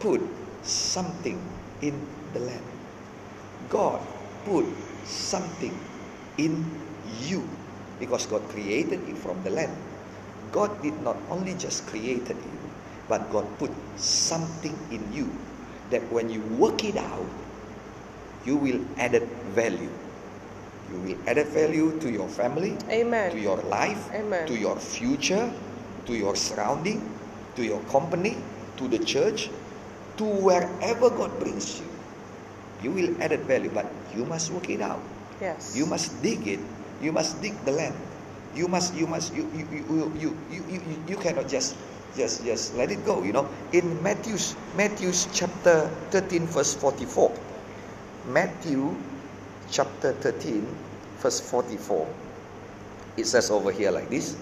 put 0.00 0.20
something 0.62 1.40
in 1.82 1.94
the 2.32 2.40
land. 2.40 2.64
God 3.68 4.00
put 4.44 4.66
something 5.04 5.72
in 6.38 6.64
you 7.24 7.48
because 7.98 8.26
God 8.26 8.42
created 8.48 9.00
you 9.08 9.14
from 9.14 9.42
the 9.42 9.50
land. 9.50 9.72
God 10.52 10.70
did 10.82 10.94
not 11.02 11.16
only 11.30 11.54
just 11.54 11.86
created 11.86 12.36
you, 12.36 12.58
but 13.08 13.30
God 13.30 13.46
put 13.58 13.70
something 13.96 14.76
in 14.90 15.02
you 15.12 15.30
that 15.90 16.02
when 16.10 16.30
you 16.30 16.40
work 16.58 16.84
it 16.84 16.96
out, 16.96 17.26
you 18.44 18.56
will 18.56 18.80
added 18.96 19.24
value. 19.56 19.90
You 20.92 20.96
will 21.00 21.18
added 21.26 21.48
value 21.48 21.98
to 22.00 22.10
your 22.10 22.28
family, 22.28 22.76
Amen. 22.90 23.32
to 23.32 23.40
your 23.40 23.56
life, 23.72 24.12
Amen. 24.12 24.46
to 24.46 24.56
your 24.56 24.76
future, 24.76 25.50
to 26.06 26.12
your 26.14 26.36
surrounding, 26.36 27.00
to 27.56 27.64
your 27.64 27.80
company, 27.88 28.36
to 28.76 28.88
the 28.88 28.98
church, 28.98 29.48
to 30.18 30.24
wherever 30.24 31.10
God 31.10 31.32
brings 31.40 31.80
you. 31.80 31.88
You 32.82 32.90
will 32.92 33.10
added 33.22 33.40
value, 33.48 33.70
but 33.72 33.88
you 34.14 34.24
must 34.26 34.52
work 34.52 34.68
it 34.68 34.80
out. 34.82 35.00
Yes. 35.40 35.74
You 35.74 35.86
must 35.86 36.12
dig 36.22 36.46
it. 36.46 36.60
You 37.00 37.12
must 37.12 37.40
dig 37.40 37.56
the 37.64 37.72
land. 37.72 37.96
You 38.54 38.68
must. 38.68 38.94
You 38.94 39.06
must. 39.06 39.34
You 39.34 39.48
you 39.56 39.66
you 39.72 39.82
you 40.14 40.30
you, 40.52 40.62
you, 40.68 40.80
you, 41.08 41.16
cannot 41.16 41.48
just 41.48 41.74
just 42.14 42.44
just 42.44 42.76
let 42.76 42.92
it 42.92 43.02
go. 43.04 43.24
You 43.24 43.32
know. 43.32 43.48
In 43.72 43.98
Matthew's 44.02 44.54
Matthew's 44.76 45.26
chapter 45.32 45.90
thirteen 46.12 46.46
verse 46.46 46.74
forty 46.76 47.04
four. 47.08 47.34
Matthew 48.26 48.96
chapter 49.70 50.12
thirteen 50.12 50.64
verse 51.18 51.40
forty 51.40 51.76
four. 51.76 52.08
It 53.16 53.26
says 53.26 53.50
over 53.50 53.70
here 53.70 53.90
like 53.90 54.08
this: 54.08 54.36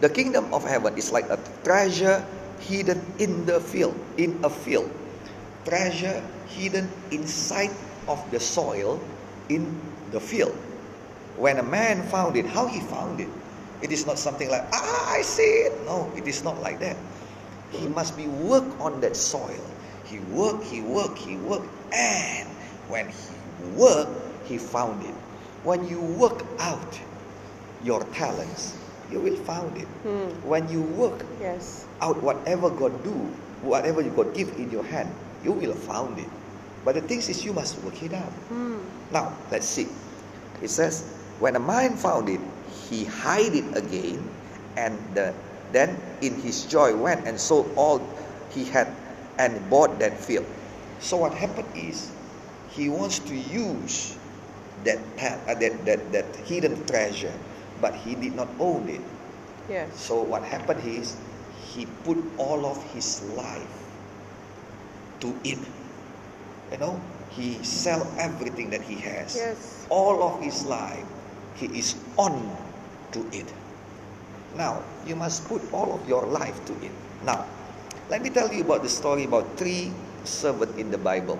The 0.00 0.10
kingdom 0.10 0.52
of 0.52 0.64
heaven 0.66 0.98
is 0.98 1.12
like 1.12 1.30
a 1.30 1.38
treasure 1.62 2.24
hidden 2.60 3.00
in 3.18 3.46
the 3.46 3.60
field, 3.60 3.94
in 4.16 4.38
a 4.42 4.50
field. 4.50 4.90
Treasure 5.64 6.22
hidden 6.48 6.90
inside 7.10 7.70
of 8.08 8.18
the 8.30 8.40
soil 8.40 8.98
in 9.48 9.70
the 10.10 10.20
field. 10.20 10.56
When 11.36 11.58
a 11.58 11.62
man 11.62 12.02
found 12.08 12.36
it, 12.36 12.46
how 12.46 12.66
he 12.66 12.80
found 12.80 13.20
it? 13.20 13.28
It 13.82 13.92
is 13.92 14.06
not 14.06 14.18
something 14.18 14.50
like, 14.50 14.66
ah, 14.72 15.12
I 15.14 15.22
see 15.22 15.70
it. 15.70 15.72
No, 15.86 16.10
it 16.16 16.26
is 16.26 16.42
not 16.42 16.60
like 16.60 16.80
that. 16.80 16.96
He 17.70 17.86
must 17.86 18.16
be 18.16 18.26
work 18.26 18.64
on 18.80 19.00
that 19.02 19.14
soil. 19.14 19.62
He 20.04 20.18
work, 20.34 20.64
he 20.64 20.80
work, 20.80 21.16
he 21.16 21.36
work, 21.36 21.62
and 21.92 22.47
when 22.88 23.08
he 23.08 23.16
worked, 23.76 24.46
he 24.48 24.58
found 24.58 25.04
it. 25.04 25.14
When 25.62 25.86
you 25.88 26.00
work 26.00 26.44
out 26.58 26.98
your 27.84 28.02
talents, 28.12 28.76
you 29.10 29.20
will 29.20 29.36
find 29.36 29.76
it. 29.76 29.88
Hmm. 30.04 30.28
When 30.48 30.68
you 30.68 30.82
work 30.82 31.24
Yes. 31.40 31.86
out 32.00 32.22
whatever 32.22 32.70
God 32.70 32.92
do, 33.04 33.12
whatever 33.62 34.00
you 34.00 34.10
God 34.10 34.34
give 34.34 34.48
in 34.58 34.70
your 34.70 34.84
hand, 34.84 35.10
you 35.44 35.52
will 35.52 35.74
found 35.74 36.18
it. 36.18 36.28
But 36.84 36.94
the 36.94 37.02
thing 37.02 37.18
is, 37.18 37.44
you 37.44 37.52
must 37.52 37.78
work 37.82 38.02
it 38.02 38.12
out. 38.14 38.32
Hmm. 38.48 38.78
Now, 39.12 39.32
let's 39.50 39.66
see. 39.66 39.88
It 40.62 40.68
says, 40.70 41.02
when 41.38 41.56
a 41.56 41.60
man 41.60 41.96
found 41.96 42.28
it, 42.28 42.40
he 42.88 43.04
hid 43.04 43.54
it 43.54 43.76
again, 43.76 44.18
and 44.76 44.96
the, 45.14 45.34
then 45.72 45.96
in 46.22 46.34
his 46.40 46.64
joy 46.66 46.96
went 46.96 47.26
and 47.26 47.38
sold 47.38 47.70
all 47.76 48.00
he 48.50 48.64
had 48.64 48.88
and 49.38 49.54
bought 49.70 49.98
that 50.00 50.18
field. 50.18 50.46
So 51.00 51.16
what 51.18 51.34
happened 51.34 51.68
is, 51.76 52.10
he 52.70 52.88
wants 52.88 53.18
to 53.20 53.34
use 53.34 54.16
that, 54.84 54.98
uh, 55.20 55.54
that, 55.54 55.84
that, 55.84 56.12
that 56.12 56.36
hidden 56.46 56.84
treasure, 56.86 57.32
but 57.80 57.94
he 57.94 58.14
did 58.14 58.34
not 58.34 58.48
own 58.58 58.88
it. 58.88 59.00
Yes. 59.68 60.00
So 60.00 60.22
what 60.22 60.42
happened 60.42 60.84
is 60.84 61.16
he 61.74 61.86
put 62.04 62.18
all 62.38 62.64
of 62.66 62.82
his 62.92 63.22
life 63.32 63.84
to 65.20 65.34
it. 65.44 65.58
You 66.72 66.78
know, 66.78 67.00
he 67.30 67.62
sell 67.64 68.06
everything 68.18 68.70
that 68.70 68.82
he 68.82 68.96
has. 68.96 69.36
Yes. 69.36 69.86
All 69.90 70.22
of 70.22 70.42
his 70.42 70.64
life, 70.64 71.04
he 71.56 71.66
is 71.66 71.96
on 72.16 72.56
to 73.12 73.26
it. 73.32 73.52
Now, 74.56 74.82
you 75.06 75.16
must 75.16 75.46
put 75.48 75.62
all 75.72 75.92
of 75.94 76.08
your 76.08 76.26
life 76.26 76.64
to 76.66 76.72
it. 76.84 76.92
Now, 77.24 77.46
let 78.08 78.22
me 78.22 78.30
tell 78.30 78.52
you 78.52 78.62
about 78.62 78.82
the 78.82 78.88
story 78.88 79.24
about 79.24 79.56
three 79.56 79.92
servants 80.24 80.76
in 80.78 80.90
the 80.90 80.98
Bible. 80.98 81.38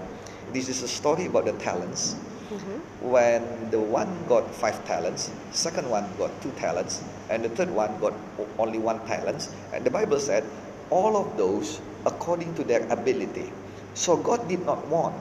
This 0.53 0.69
is 0.69 0.83
a 0.83 0.89
story 0.89 1.27
about 1.27 1.45
the 1.45 1.53
talents 1.61 2.17
Mhm. 2.49 2.81
when 3.05 3.43
the 3.71 3.79
one 3.81 4.09
got 4.29 4.49
five 4.55 4.81
talents, 4.89 5.31
second 5.53 5.89
one 5.91 6.09
got 6.17 6.33
two 6.41 6.51
talents, 6.57 7.03
and 7.29 7.45
the 7.45 7.53
third 7.53 7.69
one 7.71 7.93
got 8.01 8.15
only 8.59 8.79
one 8.79 9.01
talent. 9.05 9.49
And 9.73 9.85
the 9.85 9.91
Bible 9.91 10.19
said, 10.19 10.45
all 10.91 11.17
of 11.17 11.37
those 11.37 11.81
according 12.07 12.55
to 12.57 12.65
their 12.65 12.87
ability. 12.89 13.53
So 13.93 14.17
God 14.17 14.49
did 14.49 14.65
not 14.65 14.87
want 14.89 15.15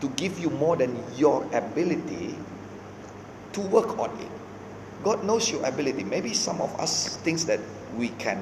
to 0.00 0.08
give 0.20 0.38
you 0.38 0.50
more 0.50 0.76
than 0.76 0.92
your 1.16 1.46
ability 1.52 2.36
to 3.56 3.60
work 3.72 3.98
on 3.98 4.10
it. 4.20 4.30
God 5.02 5.24
knows 5.24 5.48
your 5.50 5.64
ability. 5.64 6.04
Maybe 6.04 6.34
some 6.34 6.60
of 6.60 6.68
us 6.78 7.16
thinks 7.24 7.44
that 7.44 7.60
we 7.96 8.08
can 8.20 8.38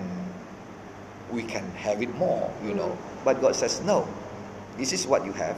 we 1.31 1.43
can 1.43 1.67
have 1.75 2.03
it 2.03 2.15
more, 2.17 2.51
you 2.65 2.73
know. 2.75 2.97
But 3.25 3.41
God 3.43 3.55
says, 3.57 3.83
no, 3.83 4.07
this 4.79 4.93
is 4.93 5.07
what 5.07 5.27
you 5.27 5.33
have, 5.35 5.57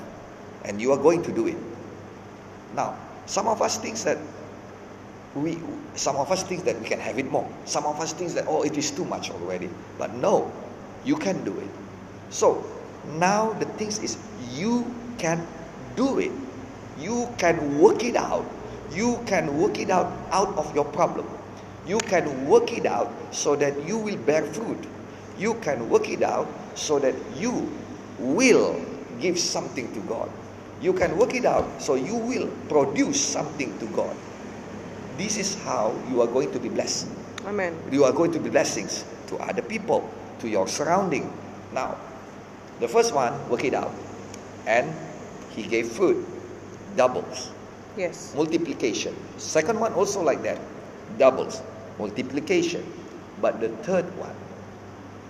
and 0.68 0.80
you 0.80 0.92
are 0.92 0.98
going 0.98 1.22
to 1.24 1.32
do 1.32 1.48
it. 1.48 1.56
Now, 2.76 2.96
some 3.26 3.48
of 3.48 3.60
us 3.60 3.78
thinks 3.78 4.04
that 4.04 4.18
we, 5.34 5.58
some 5.94 6.16
of 6.16 6.30
us 6.30 6.42
think 6.42 6.64
that 6.64 6.78
we 6.80 6.86
can 6.86 7.00
have 7.00 7.18
it 7.18 7.30
more. 7.30 7.48
Some 7.64 7.84
of 7.86 7.98
us 8.00 8.12
thinks 8.12 8.34
that 8.34 8.44
oh, 8.46 8.62
it 8.62 8.76
is 8.76 8.90
too 8.90 9.04
much 9.04 9.30
already. 9.30 9.68
But 9.98 10.14
no, 10.14 10.52
you 11.04 11.16
can 11.16 11.42
do 11.44 11.58
it. 11.58 11.68
So 12.30 12.64
now 13.16 13.52
the 13.54 13.64
thing 13.64 13.88
is 13.88 14.18
you 14.52 14.94
can 15.18 15.46
do 15.96 16.18
it. 16.18 16.32
You 16.98 17.28
can 17.38 17.78
work 17.78 18.04
it 18.04 18.16
out. 18.16 18.44
You 18.92 19.20
can 19.26 19.58
work 19.58 19.78
it 19.78 19.90
out 19.90 20.12
out 20.30 20.56
of 20.56 20.74
your 20.74 20.84
problem. 20.84 21.26
You 21.86 21.98
can 21.98 22.46
work 22.46 22.72
it 22.72 22.86
out 22.86 23.10
so 23.30 23.56
that 23.56 23.86
you 23.86 23.96
will 23.96 24.16
bear 24.16 24.42
fruit. 24.42 24.86
You 25.38 25.54
can 25.54 25.88
work 25.88 26.08
it 26.08 26.22
out 26.22 26.48
so 26.74 26.98
that 26.98 27.14
you 27.36 27.70
will 28.18 28.84
give 29.20 29.38
something 29.38 29.92
to 29.94 30.00
God. 30.00 30.30
You 30.80 30.92
can 30.92 31.18
work 31.18 31.34
it 31.34 31.44
out 31.44 31.66
so 31.82 31.94
you 31.94 32.14
will 32.14 32.46
produce 32.68 33.20
something 33.20 33.76
to 33.78 33.86
God. 33.86 34.14
This 35.18 35.36
is 35.36 35.58
how 35.66 35.94
you 36.10 36.22
are 36.22 36.30
going 36.30 36.52
to 36.52 36.60
be 36.60 36.68
blessed. 36.68 37.08
Amen. 37.46 37.74
You 37.90 38.04
are 38.04 38.12
going 38.12 38.30
to 38.32 38.38
be 38.38 38.50
blessings 38.50 39.04
to 39.26 39.36
other 39.38 39.62
people, 39.62 40.08
to 40.38 40.48
your 40.48 40.68
surrounding. 40.68 41.32
Now, 41.72 41.98
the 42.78 42.86
first 42.86 43.12
one, 43.14 43.34
work 43.50 43.64
it 43.64 43.74
out. 43.74 43.90
And 44.66 44.94
he 45.50 45.62
gave 45.66 45.88
food, 45.88 46.24
doubles, 46.96 47.50
Yes. 47.96 48.32
multiplication. 48.36 49.16
Second 49.38 49.80
one 49.80 49.92
also 49.94 50.22
like 50.22 50.42
that, 50.42 50.60
doubles, 51.18 51.62
multiplication. 51.98 52.86
But 53.42 53.60
the 53.60 53.70
third 53.82 54.06
one, 54.18 54.34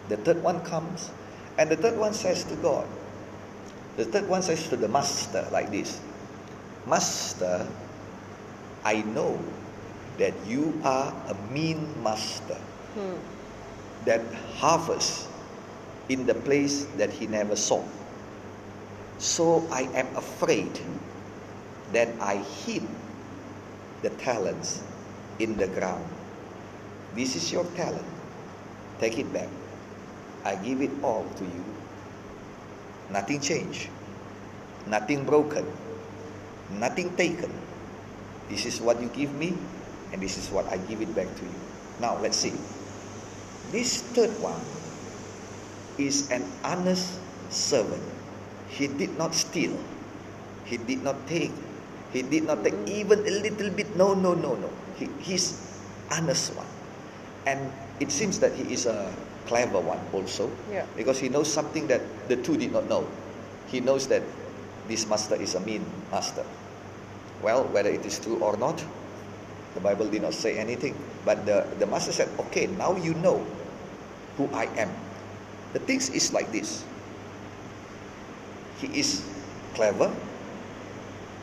the 0.09 0.17
third 0.19 0.43
one 0.43 0.61
comes, 0.65 1.11
and 1.57 1.71
the 1.71 1.77
third 1.77 1.97
one 1.97 2.13
says 2.13 2.45
to 2.45 2.57
God, 2.57 2.87
the 3.99 4.05
third 4.07 4.29
one 4.31 4.41
says 4.41 4.69
to 4.71 4.77
the 4.77 4.87
master 4.89 5.45
like 5.51 5.71
this 5.71 6.01
Master, 6.87 7.67
I 8.85 9.03
know 9.03 9.39
that 10.17 10.33
you 10.47 10.73
are 10.85 11.13
a 11.29 11.35
mean 11.53 11.85
master 12.03 12.57
Hmm. 12.95 13.19
that 14.07 14.23
harvests 14.57 15.29
in 16.09 16.25
the 16.25 16.35
place 16.35 16.85
that 16.97 17.13
he 17.13 17.27
never 17.27 17.55
saw. 17.55 17.83
So 19.19 19.67
I 19.71 19.83
am 19.93 20.09
afraid 20.17 20.81
that 21.93 22.09
I 22.21 22.37
hid 22.65 22.83
the 24.03 24.11
talents 24.11 24.83
in 25.39 25.59
the 25.59 25.67
ground. 25.69 26.07
This 27.15 27.37
is 27.37 27.53
your 27.53 27.65
talent. 27.77 28.07
Take 28.99 29.19
it 29.19 29.31
back. 29.33 29.49
I 30.45 30.57
give 30.57 30.81
it 30.81 30.91
all 31.03 31.27
to 31.37 31.45
you. 31.45 31.78
Nothing 33.11 33.41
changed. 33.41 33.89
Nothing 34.87 35.25
broken. 35.25 35.65
Nothing 36.77 37.15
taken. 37.17 37.51
This 38.49 38.65
is 38.65 38.81
what 38.81 39.01
you 39.01 39.09
give 39.13 39.33
me, 39.35 39.57
and 40.13 40.21
this 40.21 40.37
is 40.37 40.49
what 40.51 40.65
I 40.73 40.77
give 40.89 41.01
it 41.01 41.13
back 41.15 41.29
to 41.29 41.45
you. 41.45 41.59
Now 42.01 42.17
let's 42.21 42.37
see. 42.37 42.53
This 43.73 44.01
third 44.17 44.33
one 44.41 44.61
is 46.01 46.31
an 46.31 46.45
honest 46.65 47.21
servant. 47.51 48.03
He 48.69 48.89
did 48.89 49.17
not 49.19 49.35
steal. 49.35 49.77
He 50.65 50.77
did 50.77 51.03
not 51.03 51.17
take. 51.27 51.53
He 52.13 52.23
did 52.23 52.45
not 52.45 52.65
take 52.65 52.77
even 52.89 53.21
a 53.21 53.35
little 53.45 53.69
bit. 53.71 53.97
No, 53.97 54.15
no, 54.15 54.33
no, 54.33 54.55
no. 54.57 54.71
He, 54.97 55.09
he's 55.21 55.61
honest 56.11 56.55
one. 56.57 56.69
And 57.47 57.73
it 58.01 58.13
seems 58.13 58.41
that 58.41 58.53
he 58.53 58.73
is 58.73 58.87
a 58.87 59.13
clever 59.49 59.81
one 59.81 59.99
also. 60.13 60.53
Yeah. 60.71 60.87
Because 60.95 61.19
he 61.19 61.29
knows 61.29 61.51
something 61.51 61.89
that 61.89 62.01
the 62.29 62.37
two 62.37 62.57
did 62.57 62.71
not 62.71 62.89
know. 62.89 63.09
He 63.67 63.81
knows 63.81 64.07
that 64.09 64.23
this 64.87 65.09
master 65.09 65.35
is 65.35 65.57
a 65.57 65.61
mean 65.61 65.85
master. 66.13 66.45
Well, 67.43 67.65
whether 67.65 67.91
it 67.91 68.05
is 68.05 68.21
true 68.21 68.39
or 68.39 68.57
not, 68.57 68.85
the 69.75 69.81
Bible 69.81 70.07
did 70.09 70.23
not 70.23 70.35
say 70.35 70.59
anything. 70.59 70.95
But 71.25 71.45
the, 71.47 71.67
the 71.79 71.87
master 71.87 72.13
said, 72.13 72.29
okay, 72.39 72.67
now 72.67 72.97
you 72.97 73.15
know 73.15 73.45
who 74.37 74.49
I 74.53 74.65
am. 74.77 74.91
The 75.73 75.81
things 75.81 76.11
is 76.11 76.33
like 76.33 76.53
this. 76.53 76.85
He 78.79 78.87
is 78.99 79.25
clever. 79.75 80.15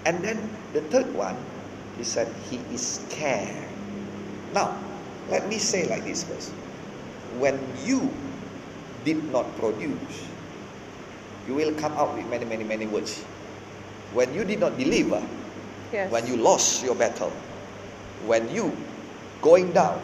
And 0.06 0.24
then 0.24 0.50
the 0.74 0.82
third 0.82 1.14
one, 1.14 1.36
he 1.98 2.04
said, 2.04 2.32
he 2.50 2.58
is 2.74 3.06
care. 3.10 3.68
Now, 4.54 4.78
let 5.30 5.48
me 5.50 5.58
say 5.58 5.88
like 5.88 6.04
this 6.04 6.24
first. 6.24 6.52
When 7.40 7.76
you 7.84 8.12
did 9.04 9.24
not 9.32 9.56
produce, 9.58 10.30
you 11.48 11.54
will 11.56 11.74
come 11.76 11.94
out 11.94 12.16
with 12.16 12.26
many, 12.28 12.46
many, 12.46 12.64
many 12.64 12.86
words. 12.88 13.24
When 14.12 14.34
you 14.34 14.44
did 14.46 14.60
not 14.60 14.78
deliver, 14.78 15.22
Yes. 15.92 16.12
when 16.12 16.28
you 16.28 16.38
lost 16.38 16.84
your 16.84 16.96
battle, 16.96 17.32
when 18.22 18.50
you 18.50 18.74
going 19.42 19.72
down, 19.74 20.02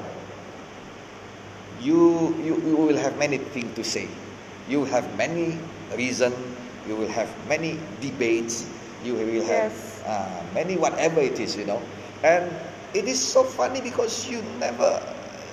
you, 1.79 2.37
you, 2.43 2.53
you 2.67 2.75
will 2.77 2.97
have 2.97 3.17
many 3.17 3.37
things 3.37 3.75
to 3.75 3.83
say. 3.83 4.09
You 4.67 4.81
will 4.81 4.91
have 4.91 5.15
many 5.17 5.59
reason. 5.95 6.33
You 6.85 6.95
will 6.97 7.09
have 7.09 7.47
many 7.47 7.79
debates. 7.99 8.65
You 9.03 9.15
will 9.15 9.43
have 9.43 9.71
Yes. 9.71 10.01
uh, 10.05 10.45
many 10.53 10.77
whatever 10.77 11.21
it 11.21 11.39
is, 11.39 11.55
you 11.57 11.65
know. 11.65 11.81
And 12.23 12.51
it 12.93 13.05
is 13.05 13.17
so 13.33 13.43
funny 13.43 13.81
because 13.81 14.27
you 14.27 14.41
never, 14.43 15.01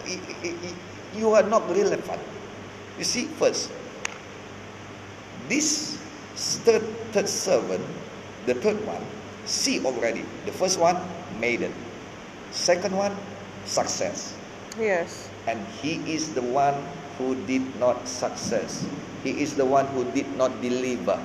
y- 0.04 0.23
y- 0.28 0.58
y- 0.62 0.78
you 1.15 1.33
are 1.33 1.43
not 1.43 1.69
relevant. 1.71 2.21
You 2.99 3.05
see, 3.05 3.27
first, 3.38 3.71
this 5.49 5.97
third, 6.65 6.83
third 7.12 7.29
servant, 7.29 7.85
the 8.47 8.55
third 8.55 8.85
one, 8.87 9.05
see 9.45 9.81
already. 9.85 10.25
The 10.47 10.53
first 10.53 10.79
one, 10.79 10.97
maiden. 11.41 11.73
Second 12.50 12.97
one, 12.97 13.17
success. 13.65 14.37
Yes. 14.79 15.29
And 15.47 15.67
he 15.81 16.00
is 16.12 16.35
the 16.35 16.43
one 16.43 16.75
who 17.17 17.35
did 17.47 17.62
not 17.81 18.07
success. 18.07 18.87
He 19.25 19.41
is 19.41 19.57
the 19.57 19.65
one 19.65 19.87
who 19.88 20.05
did 20.12 20.29
not 20.37 20.61
deliver. 20.62 21.19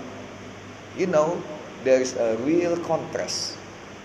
You 0.97 1.07
know, 1.07 1.41
there 1.83 2.01
is 2.01 2.15
a 2.15 2.37
real 2.37 2.77
contrast 2.77 3.57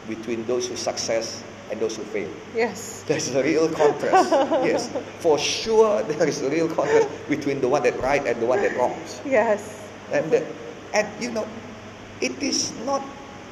between 0.09 0.45
those 0.47 0.69
who 0.69 0.77
success 0.77 1.45
and 1.71 1.81
those 1.81 1.97
who 1.97 2.03
fail. 2.05 2.29
Yes. 2.55 3.05
There's 3.07 3.35
a 3.35 3.43
real 3.43 3.69
contrast. 3.69 4.31
yes, 4.65 4.91
for 5.21 5.39
sure 5.39 6.03
there 6.09 6.29
is 6.29 6.43
a 6.43 6.51
real 6.51 6.69
contrast 6.69 7.09
between 7.29 7.61
the 7.61 7.69
one 7.69 7.83
that 7.83 7.99
right 8.01 8.25
and 8.27 8.41
the 8.41 8.47
one 8.47 8.63
that 8.63 8.77
wrongs. 8.77 9.21
Yes. 9.25 9.89
And 10.13 10.31
the, 10.31 10.47
and 10.95 11.07
you 11.23 11.31
know, 11.31 11.47
it 12.21 12.35
is 12.43 12.73
not 12.85 13.03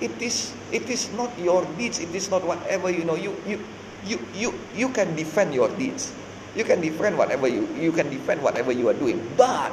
it 0.01 0.13
is 0.21 0.53
it 0.73 0.89
is 0.89 1.13
not 1.17 1.33
your 1.39 1.65
deeds. 1.77 2.01
It 2.01 2.13
is 2.15 2.31
not 2.31 2.45
whatever 2.45 2.91
you 2.91 3.05
know. 3.05 3.17
You 3.17 3.37
you 3.47 3.61
you 4.05 4.21
you 4.35 4.53
you 4.75 4.89
can 4.91 5.17
defend 5.17 5.55
your 5.55 5.69
deeds. 5.77 6.13
You 6.57 6.65
can 6.65 6.81
defend 6.81 7.17
whatever 7.17 7.49
you 7.49 7.69
you 7.77 7.93
can 7.93 8.09
defend 8.11 8.43
whatever 8.43 8.73
you 8.73 8.89
are 8.89 8.97
doing. 8.97 9.21
But 9.37 9.73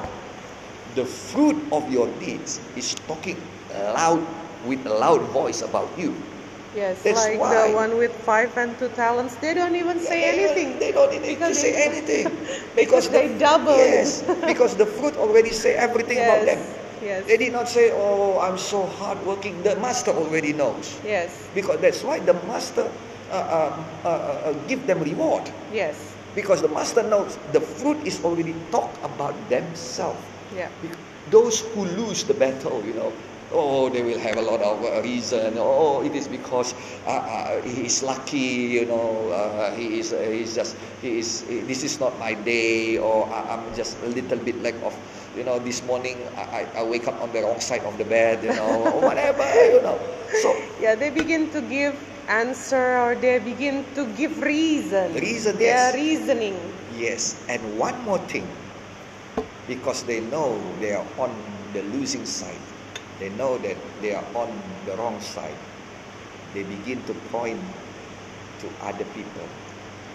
the 0.96 1.06
fruit 1.06 1.58
of 1.72 1.91
your 1.91 2.08
deeds 2.20 2.60
is 2.76 2.96
talking 3.08 3.39
loud 3.74 4.24
with 4.65 4.86
a 4.86 4.94
loud 4.94 5.22
voice 5.36 5.62
about 5.62 5.89
you. 5.98 6.15
Yes. 6.76 7.04
That's 7.04 7.26
like 7.26 7.40
why- 7.40 7.68
the 7.70 7.74
one 7.76 7.98
with 7.98 8.12
five 8.26 8.50
and 8.58 8.78
two 8.80 8.90
talents, 8.98 9.36
they 9.38 9.54
don't 9.54 9.76
even 9.76 10.00
say 10.00 10.22
Yeah, 10.26 10.34
anything. 10.42 10.80
They 10.80 10.92
don't 10.92 11.12
need 11.14 11.22
to 11.22 11.28
Because 11.38 11.60
say 11.62 11.72
they- 11.72 11.84
anything 11.86 12.26
because 12.76 13.10
they 13.10 13.28
the- 13.30 13.40
doubled. 13.40 13.78
Yes, 13.78 14.24
because 14.52 14.76
the 14.76 14.86
fruit 14.86 15.16
already 15.18 15.52
say 15.52 15.76
everything 15.76 16.18
about 16.18 16.46
them. 16.46 16.60
Yes. 17.04 17.28
They 17.28 17.36
did 17.36 17.52
not 17.52 17.68
say, 17.68 17.92
"Oh, 17.92 18.40
I'm 18.40 18.58
so 18.58 18.88
hardworking." 18.98 19.60
The 19.62 19.76
master 19.76 20.16
already 20.16 20.54
knows. 20.56 20.96
Yes. 21.04 21.36
Because 21.54 21.78
that's 21.84 22.00
why 22.02 22.24
the 22.24 22.34
master 22.48 22.88
uh, 23.30 23.36
uh, 23.36 23.72
uh, 24.08 24.08
uh, 24.08 24.54
give 24.72 24.88
them 24.88 25.04
reward. 25.04 25.44
Yes. 25.76 26.00
Because 26.34 26.64
the 26.64 26.72
master 26.72 27.04
knows 27.04 27.36
the 27.52 27.60
fruit 27.60 28.00
is 28.08 28.24
already 28.24 28.56
talked 28.72 28.96
about 29.04 29.36
themselves. 29.52 30.18
Yeah. 30.56 30.72
Those 31.30 31.60
who 31.76 31.86
lose 31.86 32.24
the 32.24 32.34
battle, 32.34 32.80
you 32.88 32.94
know, 32.96 33.12
oh, 33.51 33.89
they 33.89 34.01
will 34.03 34.19
have 34.19 34.38
a 34.38 34.41
lot 34.41 34.62
of 34.62 34.84
uh, 34.84 35.01
reason. 35.01 35.56
Oh, 35.58 36.01
it 36.03 36.15
is 36.15 36.27
because 36.27 36.73
uh, 37.06 37.10
uh, 37.10 37.62
he 37.63 37.86
is 37.86 38.03
lucky, 38.03 38.77
you 38.79 38.86
know. 38.86 39.29
Uh, 39.29 39.73
he 39.75 39.99
is, 39.99 40.13
uh, 40.13 40.19
he's 40.29 40.56
just, 40.56 40.77
he 41.01 41.19
is. 41.19 41.43
This 41.45 41.84
is 41.84 41.99
not 41.99 42.19
my 42.19 42.34
day, 42.34 42.97
or 42.97 43.32
I, 43.32 43.56
I'm 43.56 43.73
just 43.75 44.01
a 44.03 44.08
little 44.08 44.39
bit 44.39 44.62
lack 44.62 44.75
of, 44.84 44.95
you 45.36 45.43
know. 45.43 45.60
This 45.60 45.84
morning 45.84 46.29
I, 46.38 46.41
I 46.41 46.62
I 46.79 46.84
wake 46.84 47.08
up 47.08 47.19
on 47.21 47.32
the 47.32 47.41
wrong 47.41 47.60
side 47.60 47.84
of 47.84 47.97
the 47.97 48.06
bed, 48.06 48.43
you 48.43 48.53
know, 48.53 48.93
or 48.93 49.01
whatever, 49.01 49.43
you 49.73 49.82
know. 49.82 49.99
So 50.41 50.53
Yeah, 50.82 50.95
they 50.95 51.10
begin 51.10 51.51
to 51.51 51.62
give 51.62 51.95
answer 52.27 52.97
or 52.97 53.15
they 53.15 53.39
begin 53.39 53.93
to 53.95 54.08
give 54.15 54.39
reason. 54.41 55.13
Reason, 55.13 55.58
They 55.58 55.71
are 55.71 55.91
yes. 55.91 55.95
reasoning. 55.95 56.56
Yes, 56.91 57.45
and 57.49 57.77
one 57.77 58.01
more 58.06 58.19
thing, 58.29 58.47
because 59.67 60.03
they 60.06 60.19
know 60.21 60.75
they 60.79 60.91
are 60.93 61.06
on 61.17 61.71
the 61.73 61.82
losing 61.84 62.25
side, 62.25 62.62
they 63.19 63.30
know 63.30 63.58
that 63.58 63.78
they 64.02 64.13
are 64.13 64.26
on 64.34 64.49
the 64.86 64.95
wrong 64.97 65.19
side, 65.19 65.58
they 66.54 66.63
begin 66.63 67.04
to 67.06 67.13
point 67.34 67.62
to 68.60 68.67
other 68.82 69.06
people. 69.13 69.47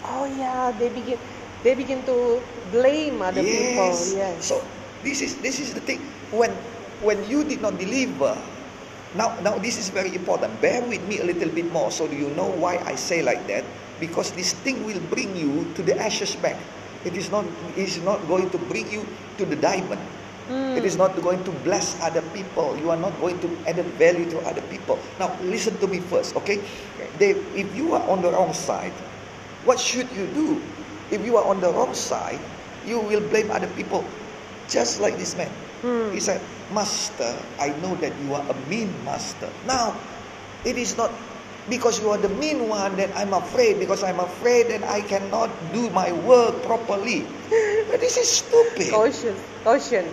Oh 0.04 0.24
yeah, 0.24 0.70
they 0.72 0.88
begin 0.88 1.18
they 1.62 1.74
begin 1.74 2.04
to 2.06 2.40
blame 2.70 3.20
other 3.22 3.42
people. 3.42 3.90
yes. 3.90 4.14
Yes. 4.14 4.46
So 4.46 4.62
this 5.02 5.20
is 5.22 5.38
this 5.42 5.58
is 5.58 5.74
the 5.74 5.80
thing. 5.82 5.98
When 6.30 6.50
when 7.02 7.22
you 7.26 7.42
did 7.44 7.60
not 7.62 7.78
deliver, 7.78 8.34
now 9.14 9.38
now 9.42 9.58
this 9.58 9.78
is 9.78 9.90
very 9.90 10.14
important. 10.14 10.60
Bear 10.62 10.82
with 10.86 11.02
me 11.06 11.18
a 11.18 11.26
little 11.26 11.50
bit 11.50 11.66
more, 11.70 11.90
so 11.90 12.06
do 12.06 12.14
you 12.16 12.30
know 12.34 12.46
why 12.48 12.78
I 12.78 12.94
say 12.94 13.22
like 13.22 13.46
that? 13.50 13.64
Because 13.98 14.30
this 14.32 14.54
thing 14.54 14.86
will 14.86 15.02
bring 15.10 15.34
you 15.34 15.66
to 15.74 15.82
the 15.82 15.98
ashes 15.98 16.38
back. 16.38 16.56
It 17.02 17.14
is 17.18 17.30
not 17.30 17.42
it 17.74 17.90
is 17.90 17.98
not 18.02 18.22
going 18.30 18.50
to 18.54 18.58
bring 18.70 18.86
you 18.90 19.02
to 19.38 19.44
the 19.46 19.56
diamond. 19.58 20.00
It 20.48 20.84
is 20.84 20.96
not 20.96 21.12
going 21.20 21.44
to 21.44 21.52
bless 21.64 22.00
other 22.00 22.22
people. 22.32 22.76
You 22.80 22.90
are 22.90 22.96
not 22.96 23.12
going 23.20 23.38
to 23.40 23.48
add 23.66 23.76
value 24.00 24.24
to 24.30 24.38
other 24.48 24.62
people. 24.72 24.98
Now, 25.18 25.36
listen 25.44 25.76
to 25.78 25.86
me 25.86 26.00
first, 26.00 26.36
okay? 26.36 26.60
They, 27.18 27.36
if 27.52 27.68
you 27.76 27.92
are 27.92 28.04
on 28.08 28.22
the 28.22 28.32
wrong 28.32 28.52
side, 28.54 28.92
what 29.64 29.78
should 29.78 30.08
you 30.16 30.26
do? 30.32 30.62
If 31.10 31.24
you 31.24 31.36
are 31.36 31.44
on 31.44 31.60
the 31.60 31.68
wrong 31.72 31.92
side, 31.94 32.40
you 32.86 33.00
will 33.00 33.20
blame 33.28 33.50
other 33.50 33.68
people, 33.76 34.04
just 34.68 35.00
like 35.00 35.18
this 35.18 35.36
man. 35.36 35.50
Hmm. 35.84 36.12
He 36.12 36.20
said, 36.20 36.40
Master, 36.72 37.36
I 37.60 37.68
know 37.80 37.94
that 37.96 38.12
you 38.24 38.34
are 38.34 38.44
a 38.48 38.54
mean 38.68 38.92
master. 39.04 39.48
Now, 39.66 39.96
it 40.64 40.76
is 40.76 40.96
not 40.96 41.12
because 41.68 42.00
you 42.00 42.10
are 42.10 42.18
the 42.18 42.28
mean 42.28 42.68
one 42.68 42.96
that 42.96 43.14
I'm 43.16 43.32
afraid, 43.32 43.78
because 43.78 44.02
I'm 44.02 44.20
afraid 44.20 44.68
that 44.68 44.82
I 44.84 45.00
cannot 45.02 45.50
do 45.72 45.88
my 45.90 46.12
work 46.12 46.62
properly. 46.64 47.24
But 47.88 48.00
this 48.00 48.16
is 48.16 48.28
stupid. 48.28 48.92
Caution, 48.92 49.34
caution. 49.64 50.04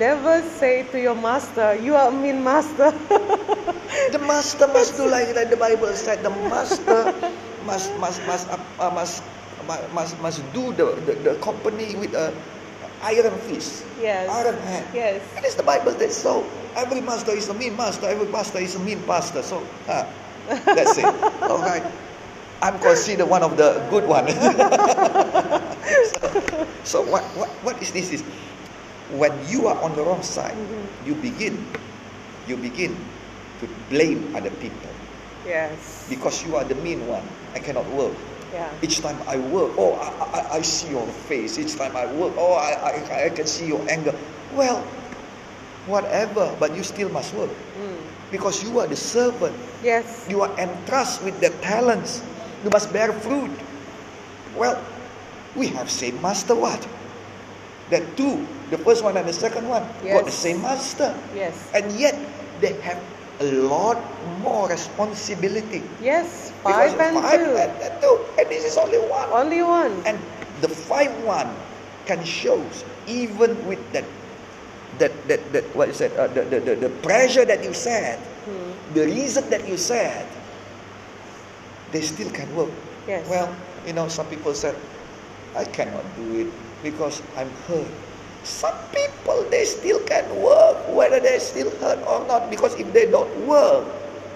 Never 0.00 0.40
say 0.42 0.88
to 0.90 0.96
your 0.98 1.14
master, 1.14 1.76
"You 1.76 1.94
are 1.94 2.08
a 2.08 2.14
mean 2.14 2.40
master." 2.44 2.92
The 4.12 4.20
master 4.20 4.68
must 4.68 4.96
do 4.96 5.08
like, 5.08 5.34
like 5.36 5.50
the 5.50 5.56
Bible 5.60 5.92
said. 5.92 6.24
The 6.24 6.32
master 6.48 7.12
must 7.64 7.92
must 8.00 8.20
must 8.24 8.48
uh, 8.48 8.56
uh, 8.80 8.90
must 8.92 9.20
must 9.92 10.14
must 10.20 10.40
do 10.56 10.72
the, 10.72 10.96
the, 11.04 11.12
the 11.24 11.34
company 11.44 11.92
with 11.96 12.14
a 12.16 12.32
iron 13.02 13.36
fist, 13.46 13.84
yes. 14.00 14.28
iron 14.28 14.56
hand. 14.64 14.86
Yes. 14.94 15.20
It 15.36 15.44
is 15.44 15.54
the 15.54 15.62
Bible 15.62 15.92
that 15.92 16.12
so. 16.12 16.44
Every 16.76 17.00
master 17.00 17.32
is 17.32 17.48
a 17.48 17.54
mean 17.54 17.76
master. 17.76 18.06
Every 18.06 18.26
pastor 18.26 18.58
is 18.58 18.74
a 18.76 18.80
mean 18.80 19.02
pastor. 19.04 19.42
So, 19.42 19.62
huh, 19.86 20.06
that's 20.48 20.96
it. 20.98 21.04
All 21.48 21.60
right. 21.60 21.84
I'm 22.60 22.78
considered 22.80 23.26
one 23.26 23.42
of 23.42 23.56
the 23.56 23.86
good 23.90 24.04
one. 24.08 24.26
so, 26.04 26.66
so 26.82 26.96
what, 27.06 27.22
what 27.36 27.48
what 27.62 27.76
is 27.82 27.92
this? 27.92 28.10
Is 28.10 28.24
when 29.08 29.32
you 29.46 29.68
are 29.68 29.78
on 29.82 29.94
the 29.94 30.02
wrong 30.04 30.22
side, 30.22 30.56
Mhm. 30.56 31.06
you 31.06 31.14
begin, 31.14 31.64
you 32.46 32.56
begin 32.56 32.96
to 33.60 33.66
blame 33.88 34.34
other 34.34 34.50
people 34.50 34.90
Yes. 35.46 36.06
because 36.10 36.42
you 36.44 36.56
are 36.56 36.64
the 36.64 36.74
mean 36.74 37.06
one. 37.06 37.24
I 37.54 37.60
cannot 37.60 37.86
work. 37.86 38.16
Yeah. 38.52 38.72
Each 38.82 39.00
time 39.00 39.22
I 39.28 39.38
work, 39.38 39.72
oh, 39.78 39.94
I, 40.00 40.08
I, 40.08 40.56
I 40.58 40.62
see 40.62 40.90
your 40.90 41.06
face. 41.06 41.58
Each 41.58 41.76
time 41.76 41.96
I 41.96 42.06
work, 42.06 42.34
oh, 42.36 42.54
I, 42.54 42.72
I, 42.72 43.24
I 43.26 43.30
can 43.30 43.46
see 43.46 43.66
your 43.66 43.84
anger. 43.88 44.12
Well, 44.52 44.82
whatever, 45.86 46.56
but 46.58 46.74
you 46.76 46.82
still 46.82 47.08
must 47.08 47.34
work 47.34 47.50
Mm. 47.78 47.96
because 48.30 48.62
you 48.62 48.78
are 48.80 48.86
the 48.86 48.96
servant. 48.96 49.54
Yes. 49.82 50.26
You 50.28 50.42
are 50.42 50.52
entrusted 50.58 51.24
with 51.24 51.40
the 51.40 51.50
talents. 51.62 52.22
You 52.64 52.70
must 52.70 52.92
bear 52.92 53.12
fruit. 53.12 53.50
Well, 54.56 54.80
we 55.54 55.68
have 55.68 55.90
same 55.90 56.20
master. 56.20 56.54
What? 56.54 56.86
The 57.90 58.04
two, 58.16 58.46
the 58.70 58.78
first 58.78 59.02
one 59.04 59.16
and 59.16 59.26
the 59.26 59.32
second 59.32 59.68
one, 59.68 59.82
got 60.04 60.26
the 60.26 60.30
same 60.34 60.60
master, 60.60 61.16
Yes. 61.34 61.56
and 61.72 61.88
yet 61.96 62.12
they 62.60 62.74
have 62.84 63.00
a 63.40 63.48
lot 63.64 63.96
more 64.44 64.68
responsibility. 64.68 65.82
Yes. 66.02 66.52
Because 66.60 66.92
Five 66.92 67.00
and 67.00 67.16
five 67.16 67.40
two. 67.40 67.56
and, 67.56 67.72
and 67.80 67.94
two, 68.02 68.14
and 68.36 68.46
this 68.50 68.64
is 68.66 68.76
only 68.76 68.98
one. 68.98 69.28
Only 69.32 69.62
one. 69.62 69.94
And 70.04 70.18
the 70.60 70.68
five 70.68 71.14
one 71.24 71.48
can 72.04 72.20
shows 72.24 72.84
even 73.06 73.56
with 73.66 73.80
that 73.92 74.04
that 74.98 75.12
that, 75.28 75.40
that 75.52 75.64
what 75.76 75.88
is 75.88 75.98
that 75.98 76.12
uh, 76.16 76.26
the, 76.32 76.42
the, 76.48 76.58
the 76.60 76.74
the 76.88 76.90
pressure 77.04 77.44
that 77.44 77.62
you 77.64 77.72
said, 77.74 78.18
Hmm. 78.48 78.72
the 78.96 79.04
reason 79.04 79.44
that 79.50 79.68
you 79.68 79.76
said, 79.76 80.24
they 81.92 82.00
still 82.00 82.30
can 82.30 82.48
work. 82.56 82.70
Yes. 83.06 83.28
Well, 83.28 83.48
you 83.86 83.92
know, 83.92 84.08
some 84.08 84.26
people 84.26 84.54
said, 84.54 84.74
I 85.56 85.64
cannot 85.64 86.04
do 86.16 86.40
it 86.40 86.48
because 86.82 87.20
I'm 87.36 87.50
hurt. 87.68 87.88
Some 88.44 88.76
people 88.94 89.44
they 89.50 89.64
still 89.64 90.00
can 90.08 90.24
work 90.40 90.76
whether 90.94 91.20
they're 91.20 91.40
still 91.40 91.68
hurt 91.82 91.98
or 92.08 92.24
not 92.26 92.48
because 92.48 92.72
if 92.80 92.90
they 92.92 93.04
don't 93.10 93.28
work 93.46 93.84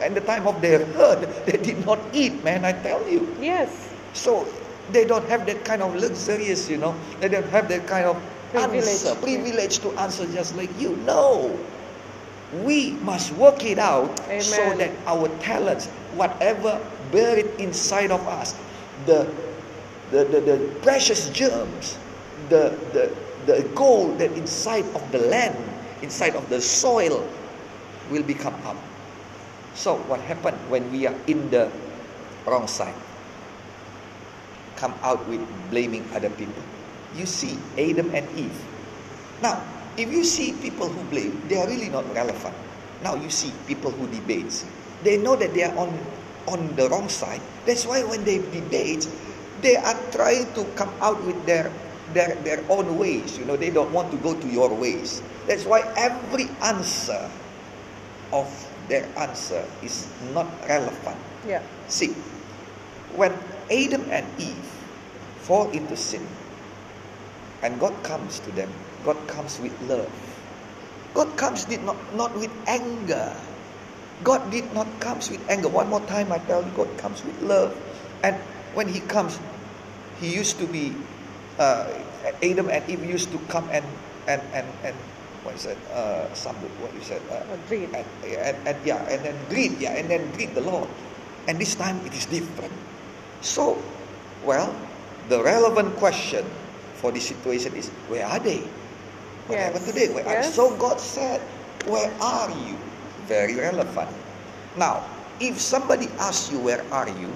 and 0.02 0.14
the 0.14 0.20
time 0.20 0.46
of 0.46 0.60
their 0.60 0.84
hurt 0.98 1.22
they 1.46 1.56
did 1.56 1.86
not 1.86 1.98
eat 2.12 2.36
man 2.44 2.64
I 2.64 2.72
tell 2.72 3.00
you 3.08 3.24
Yes. 3.40 3.70
so 4.12 4.44
they 4.90 5.06
don't 5.06 5.24
have 5.30 5.46
that 5.46 5.64
kind 5.64 5.80
of 5.80 5.94
luxurious, 5.96 6.68
you 6.68 6.76
know. 6.76 6.92
They 7.20 7.28
don't 7.28 7.48
have 7.48 7.68
that 7.68 7.86
kind 7.86 8.04
of 8.04 8.20
Privilege. 8.52 8.84
answer, 8.84 9.14
privilege 9.16 9.78
to 9.80 9.90
answer 9.98 10.26
just 10.32 10.56
like 10.56 10.70
you. 10.78 10.96
No. 11.04 11.58
We 12.62 12.92
must 13.00 13.32
work 13.32 13.64
it 13.64 13.78
out 13.78 14.18
so 14.42 14.76
that 14.76 14.90
our 15.06 15.28
talents, 15.40 15.86
whatever 16.14 16.78
buried 17.10 17.48
inside 17.58 18.10
of 18.10 18.20
us, 18.28 18.54
the 19.06 19.26
the, 20.10 20.24
the, 20.24 20.40
the 20.40 20.74
precious 20.82 21.30
germs, 21.30 21.98
the, 22.50 22.76
the 22.92 23.08
the 23.46 23.62
gold 23.74 24.18
that 24.18 24.30
inside 24.32 24.84
of 24.94 25.02
the 25.12 25.18
land, 25.18 25.56
inside 26.02 26.36
of 26.36 26.46
the 26.50 26.60
soil, 26.60 27.26
will 28.10 28.22
become 28.22 28.54
up. 28.66 28.76
So 29.74 29.96
what 30.06 30.20
happened 30.20 30.58
when 30.68 30.92
we 30.92 31.06
are 31.06 31.16
in 31.26 31.48
the 31.50 31.72
wrong 32.44 32.68
side? 32.68 32.94
come 34.82 34.94
out 35.06 35.22
with 35.28 35.38
blaming 35.70 36.02
other 36.12 36.30
people. 36.30 36.62
You 37.16 37.26
see 37.26 37.58
Adam 37.76 38.14
and 38.14 38.26
Eve. 38.36 38.56
Now, 39.42 39.60
if 39.96 40.08
you 40.10 40.24
see 40.24 40.52
people 40.64 40.88
who 40.88 41.02
blame, 41.10 41.36
they 41.48 41.60
are 41.60 41.68
really 41.68 41.88
not 41.88 42.06
relevant. 42.14 42.54
Now 43.02 43.14
you 43.18 43.28
see 43.28 43.52
people 43.66 43.90
who 43.90 44.06
debates. 44.08 44.64
They 45.02 45.18
know 45.18 45.36
that 45.36 45.52
they 45.52 45.64
are 45.64 45.76
on 45.76 45.90
on 46.48 46.74
the 46.74 46.88
wrong 46.88 47.08
side. 47.08 47.42
That's 47.66 47.86
why 47.86 48.02
when 48.02 48.24
they 48.24 48.38
debate, 48.54 49.06
they 49.60 49.76
are 49.76 49.98
trying 50.10 50.46
to 50.54 50.64
come 50.78 50.90
out 51.02 51.18
with 51.26 51.38
their 51.44 51.70
their, 52.14 52.34
their 52.46 52.62
own 52.68 52.98
ways. 52.98 53.36
You 53.38 53.44
know, 53.44 53.56
they 53.56 53.70
don't 53.70 53.92
want 53.92 54.10
to 54.12 54.18
go 54.18 54.34
to 54.38 54.48
your 54.48 54.70
ways. 54.72 55.22
That's 55.46 55.64
why 55.64 55.82
every 55.96 56.48
answer 56.62 57.30
of 58.32 58.48
their 58.88 59.06
answer 59.18 59.64
is 59.82 60.08
not 60.32 60.46
relevant. 60.68 61.18
Yeah. 61.46 61.62
See, 61.88 62.14
when 63.14 63.32
Adam 63.70 64.04
and 64.10 64.26
Eve 64.38 64.66
fall 65.42 65.70
into 65.70 65.96
sin, 65.96 66.26
and 67.62 67.78
God 67.80 67.94
comes 68.02 68.40
to 68.40 68.50
them, 68.52 68.70
God 69.04 69.16
comes 69.26 69.58
with 69.60 69.74
love. 69.88 70.10
God 71.14 71.36
comes 71.36 71.64
did 71.64 71.82
not, 71.84 71.96
not 72.14 72.34
with 72.36 72.50
anger. 72.66 73.36
God 74.24 74.50
did 74.50 74.72
not 74.74 74.86
comes 75.00 75.30
with 75.30 75.40
anger. 75.50 75.68
One 75.68 75.88
more 75.88 76.00
time 76.06 76.32
I 76.32 76.38
tell 76.38 76.62
you, 76.64 76.70
God 76.74 76.88
comes 76.98 77.24
with 77.24 77.40
love. 77.42 77.76
And 78.22 78.36
when 78.74 78.88
He 78.88 79.00
comes, 79.00 79.38
He 80.20 80.34
used 80.34 80.58
to 80.58 80.66
be 80.66 80.94
uh, 81.58 81.86
Adam 82.42 82.70
and 82.70 82.82
Eve 82.88 83.04
used 83.04 83.30
to 83.32 83.38
come 83.48 83.68
and 83.70 83.84
and 84.26 84.40
and 84.54 84.66
and 84.84 84.96
what 85.42 85.54
is 85.54 85.66
it? 85.66 85.78
Uh, 85.90 86.32
some 86.34 86.54
what 86.80 86.94
you 86.94 87.02
said? 87.02 87.20
Uh, 87.30 87.42
greed. 87.68 87.90
and, 87.92 88.06
and, 88.24 88.56
and 88.66 88.76
yeah, 88.86 89.02
and 89.10 89.24
then 89.24 89.36
greet, 89.50 89.78
yeah, 89.78 89.98
and 89.98 90.08
then 90.08 90.30
greet 90.32 90.54
the 90.54 90.62
Lord. 90.62 90.88
And 91.48 91.58
this 91.58 91.74
time 91.74 91.98
it 92.06 92.14
is 92.14 92.26
different. 92.26 92.72
So, 93.42 93.82
well, 94.46 94.70
the 95.28 95.42
relevant 95.42 95.96
question 95.96 96.46
for 97.02 97.10
this 97.10 97.26
situation 97.26 97.74
is 97.74 97.90
where 98.06 98.24
are 98.24 98.38
they? 98.38 98.62
What 99.50 99.58
Yes. 99.58 99.74
happened 99.74 99.86
today? 99.90 100.08
Where 100.14 100.24
are 100.24 100.38
Yes. 100.38 100.54
So 100.54 100.78
God 100.78 101.02
said, 101.02 101.42
Where 101.82 102.14
are 102.22 102.54
you? 102.62 102.78
Very 103.26 103.58
relevant. 103.58 104.14
Now, 104.78 105.02
if 105.42 105.58
somebody 105.58 106.06
asks 106.22 106.54
you 106.54 106.62
where 106.62 106.86
are 106.94 107.10
you, 107.10 107.34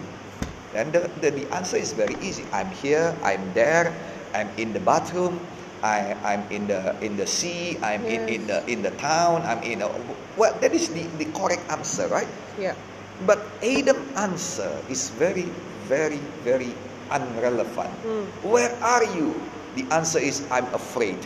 then 0.70 0.94
the, 0.94 1.10
the, 1.18 1.34
the 1.34 1.44
answer 1.50 1.76
is 1.76 1.90
very 1.90 2.14
easy. 2.22 2.46
I'm 2.54 2.70
here, 2.70 3.10
I'm 3.26 3.50
there, 3.58 3.90
I'm 4.38 4.54
in 4.54 4.70
the 4.70 4.78
bathroom, 4.78 5.42
I, 5.82 6.14
I'm 6.22 6.46
in 6.54 6.70
the 6.70 6.94
in 7.02 7.18
the 7.18 7.26
sea, 7.26 7.78
I'm 7.82 8.06
in, 8.06 8.22
in 8.30 8.46
the 8.46 8.62
in 8.70 8.86
the 8.86 8.94
town, 9.02 9.42
I'm 9.42 9.62
in 9.66 9.82
a, 9.82 9.90
well 10.38 10.54
that 10.62 10.70
is 10.70 10.94
the, 10.94 11.10
the 11.18 11.26
correct 11.34 11.66
answer, 11.70 12.06
right? 12.06 12.30
Yeah. 12.58 12.78
But 13.26 13.58
Adam 13.64 14.12
answer 14.14 14.78
is 14.88 15.10
very, 15.10 15.50
very, 15.90 16.22
very 16.46 16.76
unrelevant. 17.10 17.90
Mm. 18.04 18.26
Where 18.42 18.72
are 18.82 19.04
you? 19.16 19.34
The 19.76 19.84
answer 19.94 20.18
is 20.18 20.46
I'm 20.50 20.66
afraid. 20.74 21.18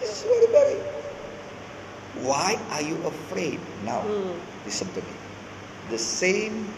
This 0.00 0.22
is 0.22 0.22
very, 0.24 0.46
very. 0.52 0.78
Why 2.26 2.56
are 2.70 2.82
you 2.82 2.96
afraid? 3.06 3.58
Now, 3.84 4.02
Mm. 4.06 4.34
listen 4.64 4.88
to 4.94 5.00
me. 5.02 5.14
The 5.90 5.98
same 5.98 6.68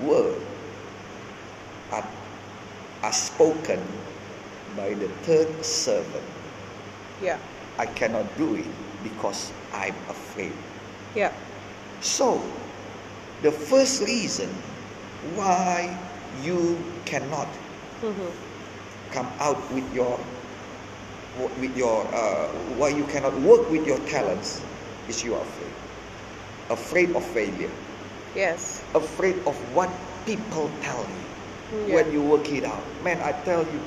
word 0.00 0.40
are, 1.92 2.06
are 3.02 3.12
spoken 3.12 3.80
by 4.76 4.94
the 4.94 5.08
third 5.22 5.50
servant. 5.64 6.24
Yeah. 7.22 7.38
I 7.78 7.86
cannot 7.86 8.24
do 8.36 8.54
it 8.56 8.66
because 9.04 9.52
I'm 9.72 9.94
afraid. 10.08 10.52
Yeah. 11.14 11.32
So, 12.00 12.40
the 13.42 13.52
first 13.52 14.00
reason 14.02 14.48
why 15.36 15.96
you 16.34 17.00
cannot 17.04 17.48
Mm-hmm. 18.02 18.30
come 19.10 19.28
out 19.38 19.72
with 19.72 19.84
your 19.94 20.18
with 21.58 21.76
your 21.76 22.06
uh, 22.14 22.48
why 22.78 22.88
you 22.88 23.04
cannot 23.06 23.34
work 23.40 23.70
with 23.70 23.86
your 23.86 23.98
talents 24.06 24.62
is 25.08 25.22
you 25.24 25.34
are 25.34 25.42
afraid. 25.42 25.74
Afraid 26.70 27.14
of 27.16 27.24
failure. 27.24 27.70
Yes. 28.34 28.82
Afraid 28.94 29.36
of 29.46 29.56
what 29.74 29.90
people 30.26 30.70
tell 30.80 31.04
you 31.04 31.24
Mm, 31.72 31.92
when 31.92 32.12
you 32.12 32.22
work 32.22 32.50
it 32.50 32.64
out. 32.64 32.82
Man, 33.02 33.20
I 33.22 33.32
tell 33.44 33.62
you, 33.64 33.80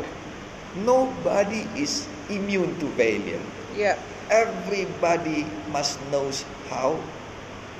nobody 0.75 1.67
is 1.75 2.08
immune 2.29 2.79
to 2.79 2.88
failure. 2.95 3.41
Yeah. 3.73 3.97
Everybody 4.29 5.45
must 5.69 5.99
knows 6.12 6.45
how 6.69 6.99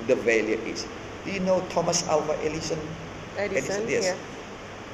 the 0.08 0.16
failure 0.16 0.60
is. 0.60 0.86
Do 1.26 1.32
you 1.32 1.40
know 1.40 1.62
Thomas 1.70 2.08
Alva 2.08 2.38
Edison? 2.44 2.80
Edison. 3.38 3.88
yes. 3.88 4.14
Yeah. 4.14 4.33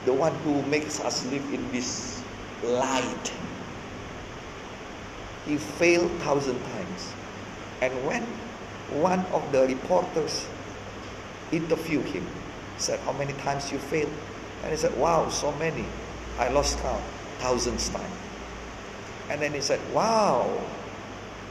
The 0.09 0.15
one 0.15 0.33
who 0.41 0.63
makes 0.63 0.99
us 1.01 1.23
live 1.29 1.45
in 1.53 1.71
this 1.71 2.23
light. 2.63 3.31
He 5.45 5.55
failed 5.57 6.09
thousand 6.25 6.57
times. 6.73 7.13
And 7.83 7.93
when 8.07 8.23
one 9.05 9.19
of 9.29 9.45
the 9.51 9.67
reporters 9.67 10.47
interviewed 11.51 12.05
him, 12.05 12.25
said, 12.79 12.99
How 13.01 13.11
many 13.21 13.33
times 13.45 13.71
you 13.71 13.77
failed? 13.77 14.09
And 14.63 14.71
he 14.71 14.77
said, 14.77 14.97
Wow, 14.97 15.29
so 15.29 15.51
many. 15.61 15.85
I 16.39 16.49
lost 16.49 16.79
count, 16.79 17.03
thousands 17.37 17.89
times. 17.89 18.19
And 19.29 19.39
then 19.39 19.53
he 19.53 19.61
said, 19.61 19.79
Wow, 19.93 20.49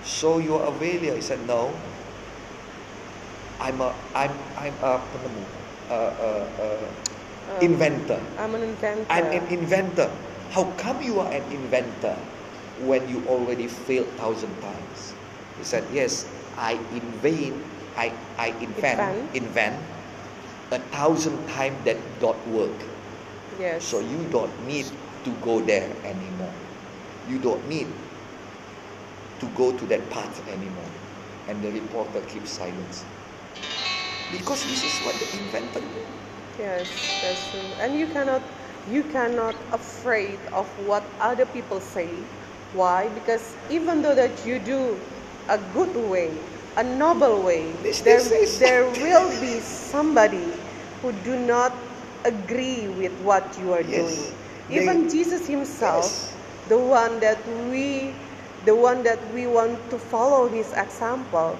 so 0.03 0.38
you 0.38 0.57
are 0.57 0.66
a 0.66 0.73
failure? 0.81 1.14
He 1.14 1.21
said, 1.23 1.47
No. 1.47 1.73
I'm 3.61 3.81
a 3.81 3.94
I'm 4.16 4.33
I'm 4.57 4.75
a 4.83 5.01
a, 5.90 5.94
a, 5.94 6.42
a 6.59 7.08
Um, 7.48 7.62
inventor. 7.62 8.20
I'm 8.37 8.54
an 8.54 8.62
inventor. 8.62 9.06
I'm 9.11 9.24
an 9.32 9.46
inventor. 9.48 10.11
How 10.50 10.64
come 10.76 11.00
you 11.02 11.20
are 11.20 11.32
an 11.32 11.50
inventor 11.52 12.16
when 12.76 13.08
you 13.08 13.24
already 13.26 13.66
failed 13.66 14.08
thousand 14.16 14.61
times? 14.61 15.14
He 15.56 15.64
said, 15.64 15.84
Yes, 15.92 16.26
I 16.56 16.72
invent, 16.92 17.64
I, 17.96 18.12
I 18.38 18.48
invent, 18.61 19.00
Invent. 19.00 19.34
invent 19.37 19.76
a 20.70 20.78
thousand 20.78 21.46
times 21.48 21.84
that 21.84 22.20
don't 22.20 22.46
work. 22.46 22.84
yes. 23.58 23.84
So 23.84 24.00
you 24.00 24.28
don't 24.30 24.52
need 24.66 24.87
to 25.24 25.32
go 25.40 25.61
there 25.61 25.96
anymore. 26.04 26.54
You 27.26 27.38
don't 27.38 27.66
need 27.66 27.88
to 29.40 29.46
go 29.50 29.72
to 29.76 29.87
that 29.87 30.11
path 30.11 30.46
anymore. 30.48 30.90
And 31.48 31.62
the 31.62 31.72
reporter 31.72 32.20
keeps 32.22 32.50
silence. 32.52 33.04
Because 34.30 34.62
this 34.68 34.84
is 34.84 35.00
what 35.06 35.14
the 35.16 35.26
inventor 35.38 35.80
did. 35.80 36.17
Yes, 36.59 36.88
that's 37.23 37.51
true. 37.51 37.61
And 37.81 37.99
you 37.99 38.07
cannot 38.09 38.42
you 38.90 39.05
cannot 39.05 39.55
afraid 39.73 40.38
of 40.53 40.66
what 40.87 41.05
other 41.21 41.47
people 41.47 41.81
say. 41.81 42.09
Why? 42.73 43.09
Because 43.09 43.55
even 43.71 44.03
though 44.03 44.14
that 44.14 44.44
you 44.44 44.59
do 44.59 44.99
a 45.49 45.59
good 45.73 45.94
way, 45.97 46.31
a 46.77 46.83
noble 46.85 47.42
way, 47.42 47.73
This- 47.83 48.01
there, 48.03 48.21
this 48.23 48.59
there 48.64 48.85
will 48.90 49.29
be 49.40 49.61
somebody 49.61 50.44
who 51.03 51.12
do 51.25 51.37
not 51.38 51.73
agree 52.25 52.88
with 52.88 53.12
what 53.23 53.44
you 53.61 53.73
are 53.73 53.83
Yes. 53.87 54.03
doing. 54.03 54.25
Even 54.71 55.07
They- 55.07 55.11
Jesus 55.14 55.47
himself, 55.47 56.05
Yes. 56.11 56.33
the 56.68 56.79
one 56.79 57.21
that 57.21 57.38
we 57.71 58.12
the 58.66 58.75
one 58.75 59.03
that 59.05 59.18
we 59.33 59.47
want 59.47 59.79
to 59.90 59.97
follow 59.99 60.49
his 60.49 60.73
example, 60.75 61.57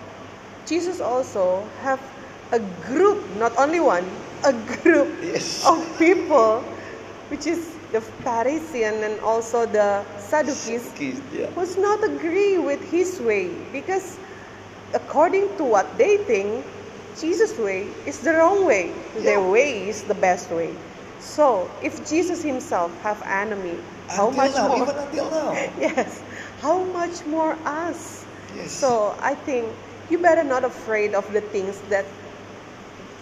Jesus 0.67 1.01
also 1.01 1.63
have 1.81 2.01
a 2.53 2.59
group, 2.91 3.23
not 3.39 3.57
only 3.57 3.81
one, 3.81 4.05
a 4.44 4.53
group 4.83 5.09
Yes. 5.22 5.66
of 5.66 5.79
people, 5.98 6.61
which 7.31 7.46
is 7.46 7.77
the 7.92 8.01
Pharisee 8.24 8.85
and 8.85 9.20
also 9.20 9.66
the 9.66 10.05
Sadducees, 10.18 10.83
Sadducees, 10.83 11.20
yeah. 11.33 11.51
was 11.57 11.77
not 11.77 12.03
agree 12.05 12.59
with 12.59 12.83
his 12.90 13.20
way 13.20 13.48
because 13.72 14.18
according 14.94 15.48
to 15.57 15.64
what 15.64 15.87
they 15.98 16.18
think, 16.18 16.64
Jesus' 17.18 17.59
way 17.59 17.88
is 18.07 18.20
the 18.20 18.33
wrong 18.33 18.66
way. 18.66 18.92
Their 19.16 19.40
way 19.40 19.88
is 19.88 20.03
the 20.05 20.14
best 20.14 20.51
way. 20.51 20.74
So 21.18 21.68
if 21.83 22.09
Jesus 22.09 22.42
himself 22.42 22.92
have 23.03 23.20
enemy, 23.22 23.77
how 24.09 24.29
Until 24.29 24.37
much 24.44 24.55
now, 24.55 24.68
more? 24.68 24.83
even 24.85 24.96
until 24.96 25.31
now. 25.31 25.53
yes, 25.81 26.22
how 26.61 26.85
much 26.85 27.24
more 27.27 27.57
us? 27.66 28.24
Yes. 28.57 28.70
So 28.72 29.14
I 29.20 29.35
think 29.35 29.66
you 30.11 30.18
better 30.18 30.44
not 30.44 30.64
afraid 30.64 31.14
of 31.14 31.31
the 31.33 31.40
things 31.40 31.81
that 31.90 32.07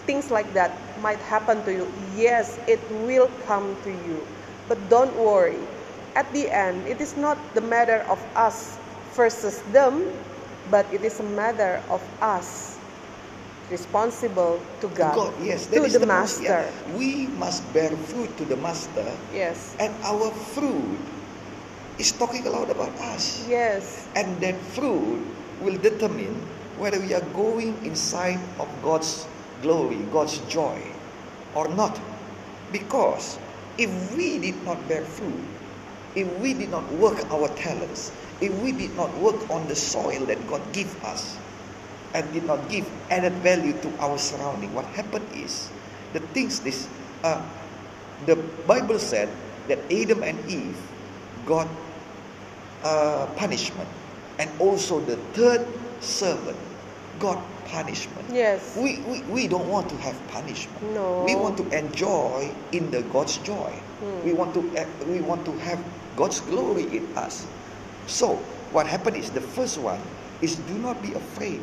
things 0.06 0.30
like 0.30 0.48
that 0.54 0.72
might 1.02 1.18
happen 1.26 1.62
to 1.64 1.72
you. 1.72 1.86
Yes, 2.16 2.58
it 2.66 2.80
will 3.04 3.28
come 3.46 3.76
to 3.84 3.90
you. 3.90 4.22
But 4.68 4.78
don't 4.88 5.14
worry. 5.16 5.58
At 6.14 6.30
the 6.32 6.48
end, 6.48 6.86
it 6.88 7.00
is 7.00 7.16
not 7.16 7.36
the 7.54 7.60
matter 7.60 8.00
of 8.08 8.18
us 8.34 8.78
versus 9.12 9.60
them, 9.72 10.08
but 10.70 10.86
it 10.92 11.04
is 11.04 11.20
a 11.20 11.28
matter 11.36 11.82
of 11.90 12.00
us 12.22 12.78
responsible 13.70 14.60
to 14.80 14.88
God, 14.94 15.14
God, 15.14 15.34
yes, 15.42 15.66
to 15.66 15.80
the, 15.80 15.98
the 15.98 16.06
master. 16.06 16.42
yeah. 16.44 16.70
We 16.96 17.26
must 17.34 17.66
bear 17.74 17.90
fruit 17.90 18.30
to 18.38 18.44
the 18.44 18.56
master, 18.56 19.04
Yes. 19.34 19.74
and 19.80 19.92
our 20.06 20.30
fruit 20.54 20.98
is 21.98 22.12
talking 22.12 22.46
a 22.46 22.50
lot 22.50 22.70
about 22.70 22.94
us. 23.12 23.44
Yes. 23.48 24.06
And 24.14 24.38
that 24.40 24.54
fruit 24.72 25.18
will 25.60 25.76
determine 25.78 26.34
whether 26.78 27.00
we 27.00 27.12
are 27.14 27.24
going 27.34 27.74
inside 27.84 28.38
of 28.60 28.68
God's 28.82 29.26
glory, 29.62 29.98
God's 30.12 30.38
joy, 30.48 30.80
or 31.54 31.68
not. 31.68 31.98
Because 32.72 33.38
if 33.78 33.90
we 34.16 34.38
did 34.38 34.62
not 34.64 34.76
bear 34.88 35.04
fruit, 35.04 35.40
if 36.14 36.26
we 36.40 36.54
did 36.54 36.70
not 36.70 36.84
work 36.94 37.18
our 37.30 37.48
talents, 37.56 38.12
if 38.40 38.52
we 38.60 38.72
did 38.72 38.94
not 38.96 39.12
work 39.18 39.36
on 39.50 39.66
the 39.68 39.76
soil 39.76 40.24
that 40.26 40.40
God 40.48 40.60
gave 40.72 40.90
us, 41.04 41.36
and 42.14 42.24
did 42.32 42.44
not 42.44 42.68
give 42.68 42.88
added 43.10 43.32
value 43.44 43.72
to 43.84 43.92
our 44.00 44.16
surrounding, 44.16 44.72
what 44.74 44.86
happened 44.96 45.26
is 45.34 45.68
the 46.12 46.20
things 46.32 46.60
this 46.60 46.88
uh, 47.24 47.40
the 48.24 48.36
Bible 48.66 48.98
said 48.98 49.28
that 49.68 49.78
Adam 49.92 50.22
and 50.22 50.38
Eve 50.48 50.78
got 51.44 51.68
uh, 52.82 53.26
punishment, 53.36 53.88
and 54.38 54.48
also 54.60 55.00
the 55.00 55.16
third 55.36 55.66
servant 56.00 56.56
got 57.20 57.36
punishment. 57.66 58.26
Yes. 58.32 58.76
We, 58.76 58.98
we, 59.00 59.22
we 59.22 59.48
don't 59.48 59.68
want 59.68 59.88
to 59.90 59.96
have 59.98 60.16
punishment. 60.28 60.82
No. 60.94 61.24
We 61.24 61.34
want 61.34 61.56
to 61.58 61.68
enjoy 61.76 62.50
in 62.72 62.90
the 62.90 63.02
God's 63.14 63.38
joy. 63.38 63.72
Hmm. 64.00 64.24
We 64.24 64.32
want 64.32 64.54
to 64.54 64.60
uh, 64.78 64.86
we 65.06 65.20
want 65.20 65.44
to 65.46 65.52
have 65.58 65.82
God's 66.16 66.40
glory 66.40 66.84
in 66.96 67.06
us. 67.16 67.46
So 68.06 68.36
what 68.72 68.86
happened 68.86 69.16
is 69.16 69.30
the 69.30 69.40
first 69.40 69.78
one 69.78 70.00
is 70.42 70.56
do 70.56 70.74
not 70.78 71.00
be 71.02 71.12
afraid. 71.12 71.60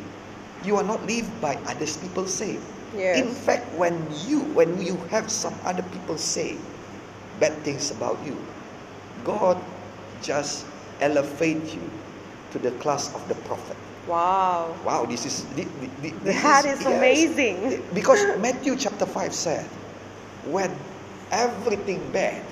You 0.64 0.76
are 0.76 0.84
not 0.84 1.04
lived 1.06 1.30
by 1.40 1.56
other 1.66 1.86
people 1.86 2.26
say. 2.26 2.58
Yes. 2.96 3.18
In 3.18 3.28
fact, 3.34 3.66
when 3.74 3.94
you 4.26 4.40
when 4.54 4.80
you 4.80 4.96
have 5.10 5.30
some 5.30 5.54
other 5.64 5.82
people 5.90 6.16
say 6.16 6.56
bad 7.40 7.52
things 7.64 7.90
about 7.90 8.18
you, 8.24 8.36
God 9.24 9.58
just 10.22 10.66
elevate 11.00 11.74
you 11.74 11.90
to 12.52 12.58
the 12.58 12.70
class 12.78 13.12
of 13.14 13.26
the 13.28 13.34
prophet. 13.46 13.76
Wow. 14.06 14.76
Wow, 14.84 15.04
this 15.06 15.24
is 15.24 15.40
thi- 15.56 15.64
thi- 15.64 15.90
thi- 16.02 16.14
this 16.22 16.36
That 16.42 16.64
is 16.66 16.80
yes. 16.80 16.86
amazing. 16.86 17.82
Because 17.94 18.20
Matthew 18.38 18.76
chapter 18.76 19.06
5 19.06 19.32
said, 19.34 19.64
when 20.44 20.70
everything 21.30 22.00
bad 22.12 22.42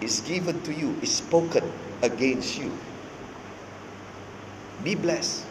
is 0.00 0.20
given 0.22 0.60
to 0.62 0.72
you, 0.72 0.94
is 1.02 1.10
spoken 1.12 1.64
against 2.02 2.58
you, 2.58 2.70
be 4.84 4.94
blessed, 4.94 5.44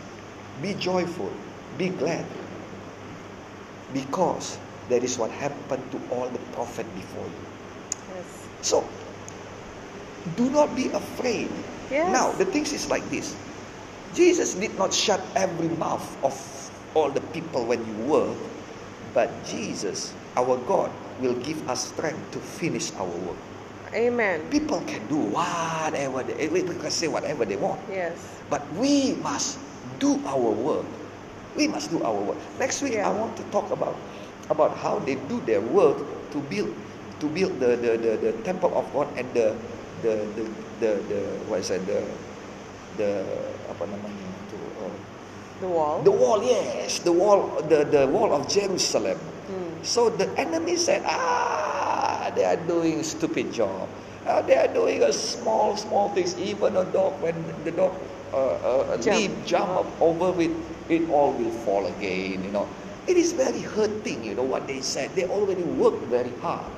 be 0.61 0.73
joyful, 0.75 1.31
be 1.77 1.89
glad. 1.89 2.25
Because 3.93 4.57
that 4.89 5.03
is 5.03 5.17
what 5.17 5.31
happened 5.31 5.83
to 5.91 5.99
all 6.15 6.29
the 6.29 6.39
prophet 6.55 6.85
before 6.95 7.25
you. 7.25 7.45
Yes. 8.15 8.47
So, 8.61 8.87
do 10.37 10.49
not 10.49 10.75
be 10.75 10.87
afraid. 10.91 11.49
Yes. 11.91 12.11
Now, 12.13 12.31
the 12.33 12.45
things 12.45 12.71
is 12.71 12.89
like 12.89 13.07
this 13.09 13.35
Jesus 14.15 14.55
did 14.55 14.73
not 14.77 14.93
shut 14.93 15.21
every 15.35 15.69
mouth 15.77 16.03
of 16.23 16.33
all 16.95 17.09
the 17.09 17.21
people 17.35 17.65
when 17.65 17.79
you 17.85 17.93
work, 18.09 18.35
but 19.13 19.29
Jesus, 19.45 20.13
our 20.37 20.57
God, 20.65 20.89
will 21.21 21.35
give 21.45 21.61
us 21.69 21.89
strength 21.93 22.19
to 22.31 22.39
finish 22.39 22.91
our 22.95 23.05
work. 23.05 23.37
Amen. 23.93 24.41
People 24.49 24.81
can 24.85 25.01
do 25.07 25.17
whatever 25.17 26.23
they, 26.23 26.47
people 26.47 26.75
can 26.75 26.91
say 26.91 27.07
whatever 27.07 27.45
they 27.45 27.57
want, 27.57 27.79
Yes. 27.89 28.17
but 28.49 28.61
we 28.77 29.13
must 29.25 29.57
do 29.99 30.21
our 30.25 30.51
work. 30.53 30.85
We 31.57 31.67
must 31.67 31.89
do 31.89 32.01
our 32.03 32.13
work. 32.13 32.37
Next 32.59 32.81
week, 32.81 32.93
Yeah. 32.93 33.09
I 33.09 33.13
want 33.13 33.35
to 33.37 33.43
talk 33.49 33.71
about 33.71 33.97
about 34.49 34.77
how 34.77 34.99
they 34.99 35.15
do 35.29 35.41
their 35.45 35.61
work 35.61 35.97
to 36.31 36.39
build 36.49 36.69
to 37.19 37.25
build 37.29 37.59
the 37.59 37.75
the, 37.77 37.97
the, 37.97 38.11
the 38.17 38.31
temple 38.45 38.71
of 38.77 38.85
God 38.93 39.09
and 39.17 39.25
the 39.33 39.53
the 40.05 40.21
the 40.37 40.43
the, 40.79 40.91
the 41.09 41.19
what 41.49 41.59
is 41.65 41.69
that 41.73 41.81
the 41.89 42.05
the 42.97 43.25
apa 43.69 43.84
namanya 43.86 44.28
itu 44.47 44.58
uh, 44.82 44.93
The 45.60 45.67
wall. 45.67 45.99
the 46.08 46.15
wall 46.15 46.39
yes 46.39 47.04
the 47.04 47.12
wall 47.12 47.60
the 47.67 47.84
the 47.84 48.08
wall 48.08 48.32
of 48.32 48.47
Jerusalem. 48.47 49.19
Hmm. 49.19 49.69
So 49.84 50.08
the 50.08 50.32
enemy 50.39 50.80
said, 50.80 51.04
ah, 51.04 52.32
they 52.32 52.47
are 52.47 52.56
doing 52.63 53.04
stupid 53.04 53.52
job. 53.52 53.88
Uh, 54.23 54.39
they 54.47 54.56
are 54.56 54.71
doing 54.71 55.04
a 55.04 55.12
small, 55.12 55.75
small 55.75 56.10
things. 56.15 56.38
Even 56.39 56.78
a 56.80 56.86
dog, 56.95 57.19
when 57.19 57.36
the 57.67 57.71
dog 57.75 57.91
uh, 58.32 58.56
uh, 58.62 58.97
Jump. 59.04 59.17
leap, 59.19 59.32
jump 59.43 59.69
up 59.84 59.89
over 59.99 60.32
it, 60.39 60.52
it 60.88 61.04
all 61.10 61.34
will 61.34 61.52
fall 61.65 61.88
again. 61.88 62.39
You 62.43 62.52
know, 62.52 62.67
it 63.08 63.17
is 63.17 63.34
very 63.34 63.60
hurting. 63.60 64.23
You 64.23 64.36
know 64.36 64.47
what 64.47 64.67
they 64.67 64.80
said. 64.80 65.12
They 65.15 65.25
already 65.25 65.63
worked 65.63 66.04
very 66.08 66.32
hard, 66.39 66.69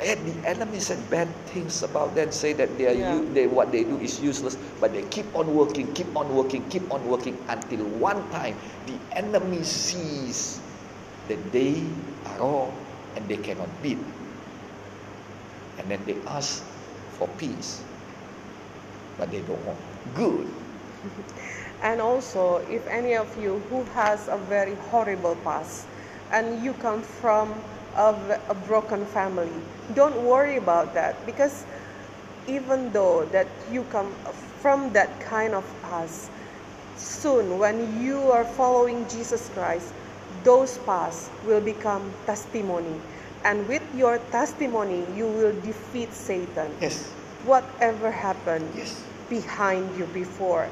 and 0.00 0.20
the 0.26 0.48
enemy 0.48 0.80
said 0.80 0.98
bad 1.10 1.28
things 1.46 1.82
about 1.82 2.14
them. 2.16 2.32
Say 2.32 2.52
that 2.54 2.78
they 2.78 2.86
are 2.88 2.96
Yeah. 2.96 3.20
they 3.32 3.46
what 3.46 3.72
they 3.72 3.84
do 3.84 3.98
is 4.00 4.20
useless, 4.20 4.56
but 4.80 4.92
they 4.92 5.04
keep 5.12 5.28
on 5.36 5.54
working, 5.54 5.92
keep 5.94 6.10
on 6.16 6.28
working, 6.34 6.68
keep 6.68 6.90
on 6.92 7.04
working 7.06 7.38
until 7.48 7.84
one 7.86 8.28
time 8.30 8.56
the 8.86 8.98
enemy 9.16 9.62
sees 9.62 10.60
that 11.28 11.52
they 11.52 11.84
are 12.26 12.38
wrong 12.40 12.72
and 13.16 13.28
they 13.28 13.36
cannot 13.38 13.70
beat. 13.82 14.00
And 15.78 15.90
then 15.90 16.04
they 16.06 16.18
ask 16.26 16.64
for 17.18 17.28
peace, 17.36 17.84
but 19.18 19.30
they 19.30 19.40
don't 19.42 19.62
want 19.64 19.80
good. 20.14 20.48
And 21.82 22.00
also, 22.00 22.58
if 22.68 22.86
any 22.86 23.14
of 23.16 23.28
you 23.40 23.60
who 23.70 23.84
has 23.96 24.28
a 24.28 24.36
very 24.36 24.74
horrible 24.90 25.36
past 25.36 25.86
and 26.30 26.62
you 26.64 26.74
come 26.74 27.02
from 27.02 27.62
v- 28.12 28.36
a 28.48 28.54
broken 28.54 29.04
family, 29.06 29.50
don't 29.94 30.22
worry 30.22 30.56
about 30.56 30.94
that 30.94 31.14
because 31.26 31.64
even 32.46 32.92
though 32.92 33.24
that 33.26 33.46
you 33.70 33.84
come 33.84 34.10
from 34.60 34.92
that 34.92 35.20
kind 35.20 35.54
of 35.54 35.64
past, 35.82 36.30
soon 36.96 37.58
when 37.58 38.00
you 38.02 38.30
are 38.30 38.44
following 38.44 39.06
Jesus 39.08 39.48
Christ, 39.54 39.92
those 40.44 40.78
past 40.78 41.30
will 41.46 41.60
become 41.60 42.12
testimony. 42.26 43.00
And 43.44 43.66
with 43.68 43.82
your 43.96 44.18
testimony, 44.30 45.06
you 45.16 45.26
will 45.26 45.52
defeat 45.62 46.12
Satan. 46.12 46.70
Yes, 46.80 47.10
Whatever 47.44 48.10
happened, 48.10 48.68
yes, 48.76 49.02
behind 49.28 49.96
you 49.96 50.04
before. 50.06 50.68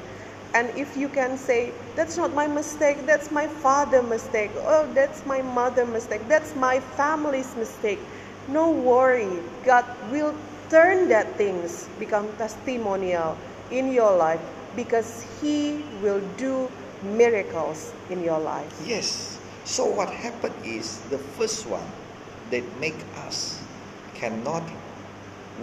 And 0.53 0.69
if 0.77 0.97
you 0.97 1.09
can 1.09 1.37
say, 1.37 1.73
that's 1.95 2.17
not 2.17 2.33
my 2.33 2.47
mistake, 2.47 3.05
that's 3.05 3.31
my 3.31 3.47
father 3.47 4.01
mistake, 4.01 4.51
oh, 4.65 4.89
that's 4.95 5.25
my 5.25 5.41
mother 5.41 5.85
mistake, 5.85 6.27
that's 6.27 6.55
my 6.55 6.79
family's 6.79 7.55
mistake. 7.55 7.99
No 8.47 8.71
worry, 8.71 9.29
God 9.63 9.85
will 10.11 10.33
turn 10.69 11.07
that 11.09 11.37
things 11.37 11.87
become 11.99 12.35
testimonial 12.37 13.37
in 13.69 13.93
your 13.93 14.15
life 14.17 14.41
because 14.75 15.25
He 15.39 15.85
will 16.01 16.21
do 16.37 16.71
miracles 17.03 17.93
in 18.09 18.23
your 18.23 18.39
life. 18.39 18.73
Yes. 18.85 19.39
So 19.65 19.85
what 19.85 20.09
happened 20.09 20.55
is 20.65 20.97
the 21.13 21.19
first 21.37 21.67
one 21.67 21.85
that 22.49 22.63
make 22.79 22.97
us 23.27 23.61
cannot 24.15 24.63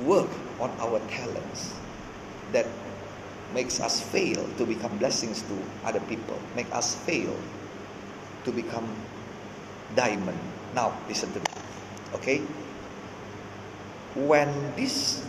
work 0.07 0.31
on 0.61 0.71
our 0.79 1.01
talents 1.09 1.75
that 2.53 2.67
makes 3.55 3.81
us 3.81 4.01
fail 4.01 4.47
to 4.59 4.67
become 4.67 4.97
blessings 4.99 5.43
to 5.43 5.57
other 5.85 6.01
people, 6.09 6.39
make 6.55 6.73
us 6.75 6.95
fail 7.07 7.35
to 8.45 8.53
become 8.53 8.89
diamond. 9.95 10.39
Now 10.75 10.97
listen 11.09 11.33
to 11.33 11.39
me. 11.41 11.47
Okay? 12.15 12.39
When 14.15 14.49
this 14.77 15.27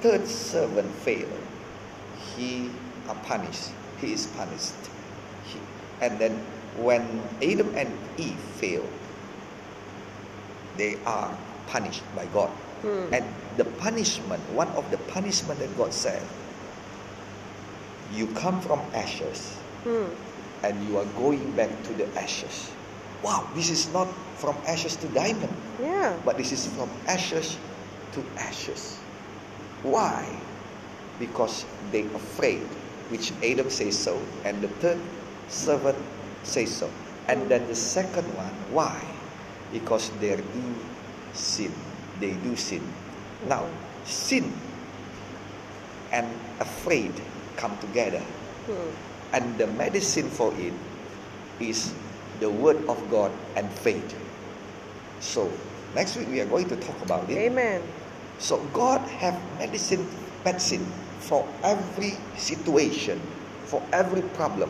third 0.00 0.26
servant 0.26 0.90
failed, 1.06 1.40
he 2.36 2.70
are 3.08 3.16
punished. 3.24 3.70
He 4.00 4.12
is 4.12 4.26
punished. 4.28 4.74
He, 5.46 5.58
and 6.00 6.18
then 6.18 6.38
when 6.76 7.22
Adam 7.42 7.72
and 7.76 7.90
Eve 8.18 8.38
failed, 8.60 8.88
they 10.76 10.98
are 11.06 11.36
punished 11.66 12.02
by 12.14 12.26
God. 12.26 12.50
Hmm. 12.82 13.14
And 13.14 13.24
the 13.56 13.64
punishment, 13.80 14.42
one 14.52 14.68
of 14.76 14.90
the 14.90 14.98
punishment 15.08 15.60
that 15.60 15.76
God 15.76 15.92
said, 15.92 16.22
you 18.12 18.26
come 18.34 18.60
from 18.60 18.80
ashes 18.94 19.56
Hmm. 19.84 20.08
and 20.62 20.74
you 20.88 20.96
are 20.98 21.04
going 21.20 21.44
back 21.52 21.70
to 21.84 21.92
the 21.94 22.08
ashes. 22.18 22.70
Wow, 23.22 23.48
this 23.54 23.68
is 23.70 23.92
not 23.92 24.08
from 24.36 24.56
ashes 24.66 24.96
to 24.96 25.08
diamond, 25.12 25.52
Yeah. 25.80 26.16
but 26.24 26.36
this 26.36 26.52
is 26.52 26.66
from 26.66 26.88
ashes 27.06 27.56
to 28.12 28.24
ashes. 28.36 28.96
Why? 29.82 30.24
Because 31.18 31.64
they 31.92 32.04
afraid, 32.16 32.64
which 33.08 33.32
Adam 33.44 33.68
says 33.70 33.96
so, 33.96 34.16
and 34.44 34.60
the 34.60 34.68
third 34.80 35.00
servant 35.48 35.98
says 36.42 36.72
so. 36.72 36.88
And 37.28 37.48
then 37.48 37.66
the 37.68 37.76
second 37.76 38.24
one, 38.36 38.52
why? 38.72 39.00
Because 39.72 40.10
they 40.20 40.36
do 40.36 40.64
sin. 41.32 41.72
They 42.20 42.32
do 42.44 42.56
sin. 42.56 42.82
Now, 43.48 43.64
sin 44.04 44.52
and 46.12 46.28
afraid 46.60 47.12
come 47.56 47.76
together. 47.78 48.20
Hmm. 48.66 48.90
And 49.32 49.58
the 49.58 49.66
medicine 49.66 50.30
for 50.30 50.54
it 50.58 50.72
is 51.60 51.92
the 52.40 52.50
word 52.50 52.78
of 52.88 52.98
God 53.10 53.32
and 53.56 53.70
faith. 53.70 54.14
So, 55.20 55.50
next 55.94 56.16
week 56.16 56.28
we 56.28 56.40
are 56.40 56.46
going 56.46 56.68
to 56.68 56.76
talk 56.76 57.00
about 57.02 57.28
it. 57.30 57.38
Amen. 57.38 57.82
So 58.38 58.58
God 58.74 59.00
have 59.22 59.38
medicine 59.58 60.06
medicine 60.44 60.84
for 61.20 61.46
every 61.62 62.18
situation, 62.36 63.20
for 63.64 63.80
every 63.92 64.22
problem. 64.36 64.68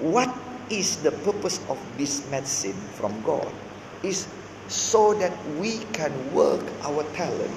What 0.00 0.32
is 0.70 0.96
the 1.04 1.12
purpose 1.22 1.60
of 1.68 1.78
this 1.98 2.26
medicine 2.30 2.76
from 2.98 3.14
God? 3.22 3.46
Is 4.02 4.26
so 4.66 5.14
that 5.14 5.30
we 5.60 5.78
can 5.92 6.10
work 6.32 6.64
our 6.82 7.04
talent 7.14 7.54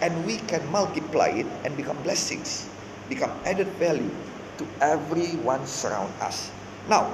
and 0.00 0.14
we 0.24 0.38
can 0.48 0.64
multiply 0.70 1.28
it 1.28 1.46
and 1.64 1.76
become 1.76 2.00
blessings, 2.02 2.68
become 3.12 3.32
added 3.44 3.68
value 3.76 4.08
to 4.56 4.64
everyone 4.80 5.60
surround 5.68 6.08
us. 6.24 6.48
Now, 6.88 7.12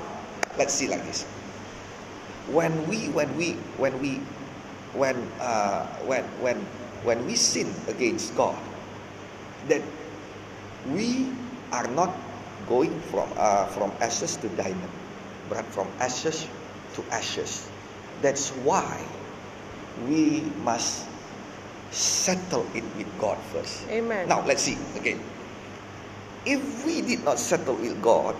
let's 0.55 0.71
see 0.71 0.87
like 0.87 1.03
this. 1.03 1.27
When 2.55 2.71
we 2.87 3.11
when 3.11 3.35
we 3.35 3.59
when 3.83 3.99
we 3.99 4.23
when 4.95 5.19
uh, 5.43 5.85
when 6.07 6.23
when 6.39 6.63
when 7.03 7.19
we 7.27 7.35
sin 7.35 7.67
against 7.91 8.31
God, 8.39 8.57
that 9.67 9.83
we 10.95 11.35
are 11.75 11.91
not 11.99 12.15
going 12.71 12.95
from 13.11 13.27
uh, 13.37 13.67
from 13.75 13.91
ashes 13.99 14.39
to 14.41 14.49
diamond, 14.55 14.95
but 15.51 15.67
from 15.75 15.91
ashes 15.99 16.47
to 16.95 17.03
ashes. 17.11 17.67
That's 18.23 18.55
why 18.63 19.03
we 20.09 20.47
must 20.63 21.07
settle 21.91 22.65
it 22.73 22.87
with 22.97 23.11
God 23.19 23.37
first. 23.53 23.85
Amen. 23.91 24.31
Now 24.31 24.41
let's 24.47 24.63
see 24.63 24.79
again. 24.97 25.21
If 26.49 26.87
we 26.89 27.05
did 27.05 27.29
not 27.29 27.37
settle 27.39 27.77
with 27.77 28.01
God, 28.01 28.33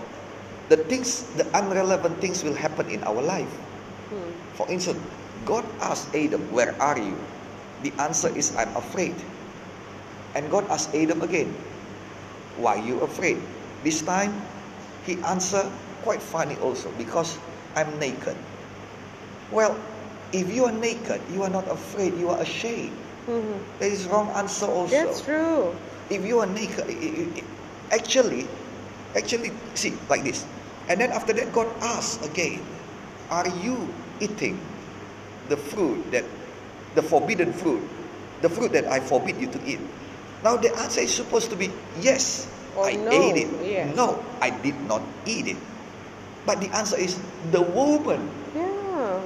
the 0.73 0.77
things, 0.89 1.29
the 1.37 1.45
unrelevant 1.53 2.17
things 2.17 2.41
will 2.41 2.57
happen 2.57 2.89
in 2.89 3.05
our 3.05 3.21
life. 3.21 3.53
Hmm. 4.09 4.33
For 4.57 4.65
instance, 4.73 4.97
God 5.45 5.61
asked 5.79 6.09
Adam, 6.17 6.41
Where 6.49 6.73
are 6.81 6.97
you? 6.97 7.13
The 7.85 7.93
answer 8.01 8.33
is, 8.33 8.57
I'm 8.57 8.73
afraid. 8.73 9.13
And 10.33 10.49
God 10.49 10.65
asked 10.73 10.89
Adam 10.97 11.21
again, 11.21 11.53
Why 12.57 12.81
are 12.81 12.85
you 12.85 12.97
afraid? 13.05 13.37
This 13.85 14.01
time, 14.01 14.33
he 15.05 15.21
answered 15.21 15.69
quite 16.01 16.21
funny 16.21 16.57
also, 16.65 16.89
because 16.97 17.37
I'm 17.77 17.93
naked. 18.01 18.35
Well, 19.53 19.77
if 20.33 20.49
you 20.49 20.65
are 20.65 20.73
naked, 20.73 21.21
you 21.29 21.43
are 21.45 21.53
not 21.53 21.69
afraid, 21.69 22.17
you 22.17 22.29
are 22.29 22.41
ashamed. 22.41 22.97
Mhm. 23.29 23.61
That 23.77 23.89
is 23.93 24.09
wrong 24.09 24.33
answer 24.33 24.65
also. 24.65 24.97
That's 24.97 25.21
true. 25.21 25.77
If 26.09 26.25
you 26.25 26.41
are 26.41 26.49
naked, 26.49 26.89
actually, 27.91 28.47
actually, 29.15 29.51
see, 29.75 29.93
like 30.09 30.23
this. 30.23 30.45
And 30.87 30.99
then 31.01 31.11
after 31.11 31.33
that, 31.33 31.53
God 31.53 31.67
asked 31.81 32.25
again, 32.25 32.61
Are 33.29 33.47
you 33.61 33.77
eating 34.19 34.59
the 35.49 35.57
fruit 35.57 36.01
that, 36.11 36.25
the 36.95 37.01
forbidden 37.03 37.53
fruit, 37.53 37.81
the 38.41 38.49
fruit 38.49 38.71
that 38.73 38.85
I 38.89 38.99
forbid 38.99 39.37
you 39.37 39.47
to 39.53 39.59
eat? 39.65 39.79
Now 40.43 40.57
the 40.57 40.73
answer 40.79 41.01
is 41.01 41.13
supposed 41.13 41.49
to 41.51 41.55
be 41.55 41.69
yes, 42.01 42.47
Or 42.77 42.87
I 42.89 42.93
no, 42.95 43.11
ate 43.11 43.45
it. 43.45 43.49
yes. 43.65 43.95
No, 43.95 44.23
I 44.41 44.49
did 44.49 44.79
not 44.87 45.01
eat 45.25 45.47
it. 45.47 45.57
But 46.45 46.61
the 46.61 46.69
answer 46.73 46.97
is 46.97 47.19
the 47.51 47.61
woman 47.61 48.29
Yeah. 48.55 49.21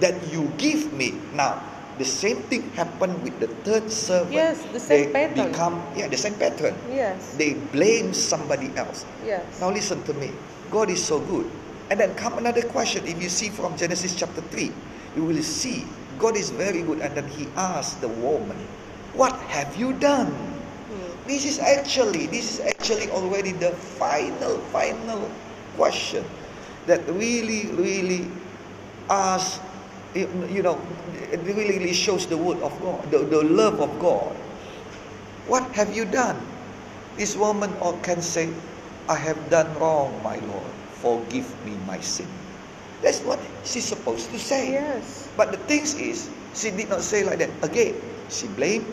that 0.00 0.14
you 0.30 0.52
give 0.58 0.92
me. 0.92 1.18
Now, 1.34 1.58
the 1.98 2.04
same 2.04 2.42
thing 2.50 2.70
happened 2.74 3.22
with 3.22 3.38
the 3.38 3.48
third 3.62 3.90
servant. 3.90 4.32
Yes, 4.32 4.62
the 4.72 4.80
same 4.80 5.12
pattern. 5.12 5.34
they 5.34 5.42
pattern. 5.42 5.52
become 5.52 5.74
yeah, 5.96 6.08
the 6.08 6.16
same 6.16 6.34
pattern. 6.34 6.74
Yes. 6.90 7.36
They 7.36 7.54
blame 7.54 8.12
somebody 8.12 8.70
else. 8.76 9.06
Yes. 9.24 9.44
Now 9.60 9.70
listen 9.70 10.02
to 10.04 10.14
me. 10.14 10.32
God 10.70 10.90
is 10.90 11.02
so 11.02 11.20
good. 11.20 11.50
And 11.90 12.00
then 12.00 12.14
come 12.14 12.38
another 12.38 12.62
question. 12.62 13.06
If 13.06 13.22
you 13.22 13.28
see 13.28 13.48
from 13.48 13.76
Genesis 13.76 14.16
chapter 14.16 14.40
3, 14.40 14.72
you 15.16 15.24
will 15.24 15.42
see 15.42 15.86
God 16.18 16.36
is 16.36 16.50
very 16.50 16.82
good. 16.82 17.00
And 17.00 17.14
then 17.14 17.28
he 17.28 17.46
asked 17.56 18.00
the 18.00 18.08
woman, 18.08 18.56
What 19.14 19.34
have 19.54 19.76
you 19.76 19.92
done? 19.94 20.32
Hmm. 20.32 21.28
This 21.28 21.44
is 21.44 21.58
actually, 21.58 22.26
this 22.26 22.58
is 22.58 22.60
actually 22.66 23.10
already 23.10 23.52
the 23.52 23.70
final, 24.00 24.58
final 24.74 25.30
question 25.76 26.24
that 26.86 27.06
really, 27.08 27.66
really 27.74 28.26
asks, 29.10 29.60
you 30.14 30.62
know, 30.62 30.80
it 31.32 31.40
really, 31.42 31.78
really 31.78 31.92
shows 31.92 32.26
the 32.26 32.38
word 32.38 32.58
of 32.62 32.70
God, 32.80 33.10
the, 33.10 33.18
the 33.18 33.42
love 33.42 33.80
of 33.80 33.90
God. 33.98 34.34
What 35.46 35.64
have 35.74 35.94
you 35.94 36.04
done? 36.04 36.38
This 37.16 37.36
woman 37.36 37.70
can 38.02 38.22
say, 38.22 38.48
I 39.08 39.16
have 39.16 39.38
done 39.50 39.68
wrong, 39.78 40.14
my 40.22 40.36
Lord. 40.36 40.70
Forgive 41.02 41.46
me 41.66 41.76
my 41.86 42.00
sin. 42.00 42.28
That's 43.02 43.20
what 43.20 43.38
she's 43.64 43.84
supposed 43.84 44.30
to 44.30 44.38
say. 44.38 44.72
Yes. 44.72 45.28
But 45.36 45.52
the 45.52 45.58
thing 45.68 45.82
is, 45.82 46.30
she 46.54 46.70
did 46.70 46.88
not 46.88 47.02
say 47.02 47.24
like 47.24 47.38
that. 47.38 47.50
Again, 47.62 47.94
she 48.30 48.46
blamed 48.56 48.86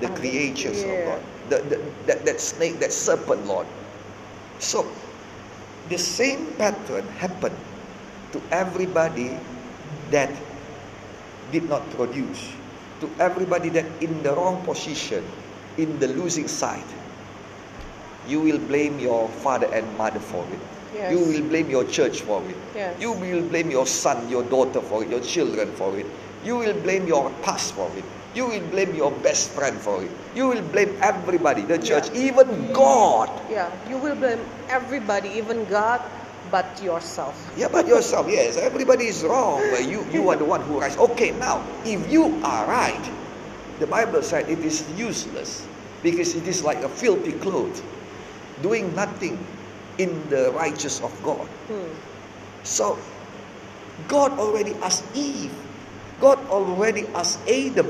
the 0.00 0.08
Others. 0.10 0.18
creatures 0.18 0.82
of 0.82 0.90
God. 1.06 1.22
The, 1.48 1.58
the, 1.68 1.78
that, 2.06 2.24
that 2.24 2.40
snake, 2.40 2.80
that 2.80 2.92
serpent, 2.92 3.46
Lord. 3.46 3.66
So, 4.58 4.86
the 5.88 5.98
same 5.98 6.46
pattern 6.58 7.06
happened 7.22 7.56
to 8.32 8.42
everybody 8.50 9.38
that 10.10 10.30
did 11.52 11.68
not 11.68 11.88
produce. 11.90 12.50
To 13.00 13.10
everybody 13.20 13.68
that 13.70 13.84
in 14.02 14.22
the 14.22 14.34
wrong 14.34 14.64
position, 14.64 15.22
in 15.76 15.98
the 16.00 16.08
losing 16.08 16.48
side. 16.48 16.84
You 18.28 18.40
will 18.40 18.58
blame 18.58 18.98
your 18.98 19.28
father 19.28 19.66
and 19.74 19.86
mother 19.98 20.20
for 20.20 20.44
it. 20.52 20.58
Yes. 20.94 21.12
You 21.12 21.18
will 21.18 21.48
blame 21.48 21.68
your 21.70 21.84
church 21.84 22.20
for 22.22 22.42
it. 22.48 22.56
Yes. 22.74 23.00
You 23.00 23.12
will 23.12 23.42
blame 23.42 23.70
your 23.70 23.86
son, 23.86 24.28
your 24.28 24.44
daughter 24.44 24.80
for 24.80 25.02
it, 25.02 25.10
your 25.10 25.20
children 25.20 25.72
for 25.72 25.96
it. 25.98 26.06
You 26.44 26.56
will 26.56 26.74
blame 26.82 27.06
your 27.06 27.30
past 27.42 27.74
for 27.74 27.90
it. 27.96 28.04
You 28.34 28.46
will 28.46 28.64
blame 28.70 28.94
your 28.94 29.10
best 29.10 29.50
friend 29.50 29.76
for 29.76 30.02
it. 30.04 30.10
You 30.34 30.48
will 30.48 30.62
blame 30.62 30.96
everybody, 31.02 31.62
the 31.62 31.78
church, 31.78 32.08
Yeah. 32.14 32.30
even 32.30 32.72
God. 32.72 33.28
Yeah. 33.50 33.68
You 33.88 33.98
will 33.98 34.14
blame 34.14 34.40
everybody, 34.68 35.30
even 35.30 35.64
God, 35.66 36.00
but 36.52 36.68
yourself. 36.84 37.32
Yeah, 37.56 37.72
but 37.72 37.88
yourself, 37.88 38.28
yes, 38.28 38.60
everybody 38.60 39.06
is 39.08 39.24
wrong, 39.24 39.64
but 39.72 39.88
you, 39.88 40.04
you 40.12 40.28
are 40.28 40.36
the 40.36 40.44
one 40.44 40.60
who 40.60 40.78
right. 40.78 40.96
Okay, 41.10 41.32
now, 41.32 41.64
if 41.88 41.98
you 42.12 42.28
are 42.44 42.68
right, 42.68 43.02
the 43.80 43.86
Bible 43.88 44.22
said 44.22 44.48
it 44.52 44.60
is 44.60 44.84
useless 44.94 45.66
because 46.04 46.36
it 46.36 46.46
is 46.46 46.62
like 46.62 46.84
a 46.84 46.88
filthy 46.88 47.32
cloth, 47.40 47.82
doing 48.60 48.94
nothing 48.94 49.40
in 49.96 50.12
the 50.28 50.52
righteous 50.52 51.00
of 51.00 51.10
God. 51.24 51.48
Hmm. 51.72 51.88
So, 52.62 53.00
God 54.06 54.36
already 54.36 54.74
asked 54.84 55.08
Eve, 55.16 55.56
God 56.20 56.38
already 56.52 57.08
asked 57.16 57.40
Adam, 57.48 57.88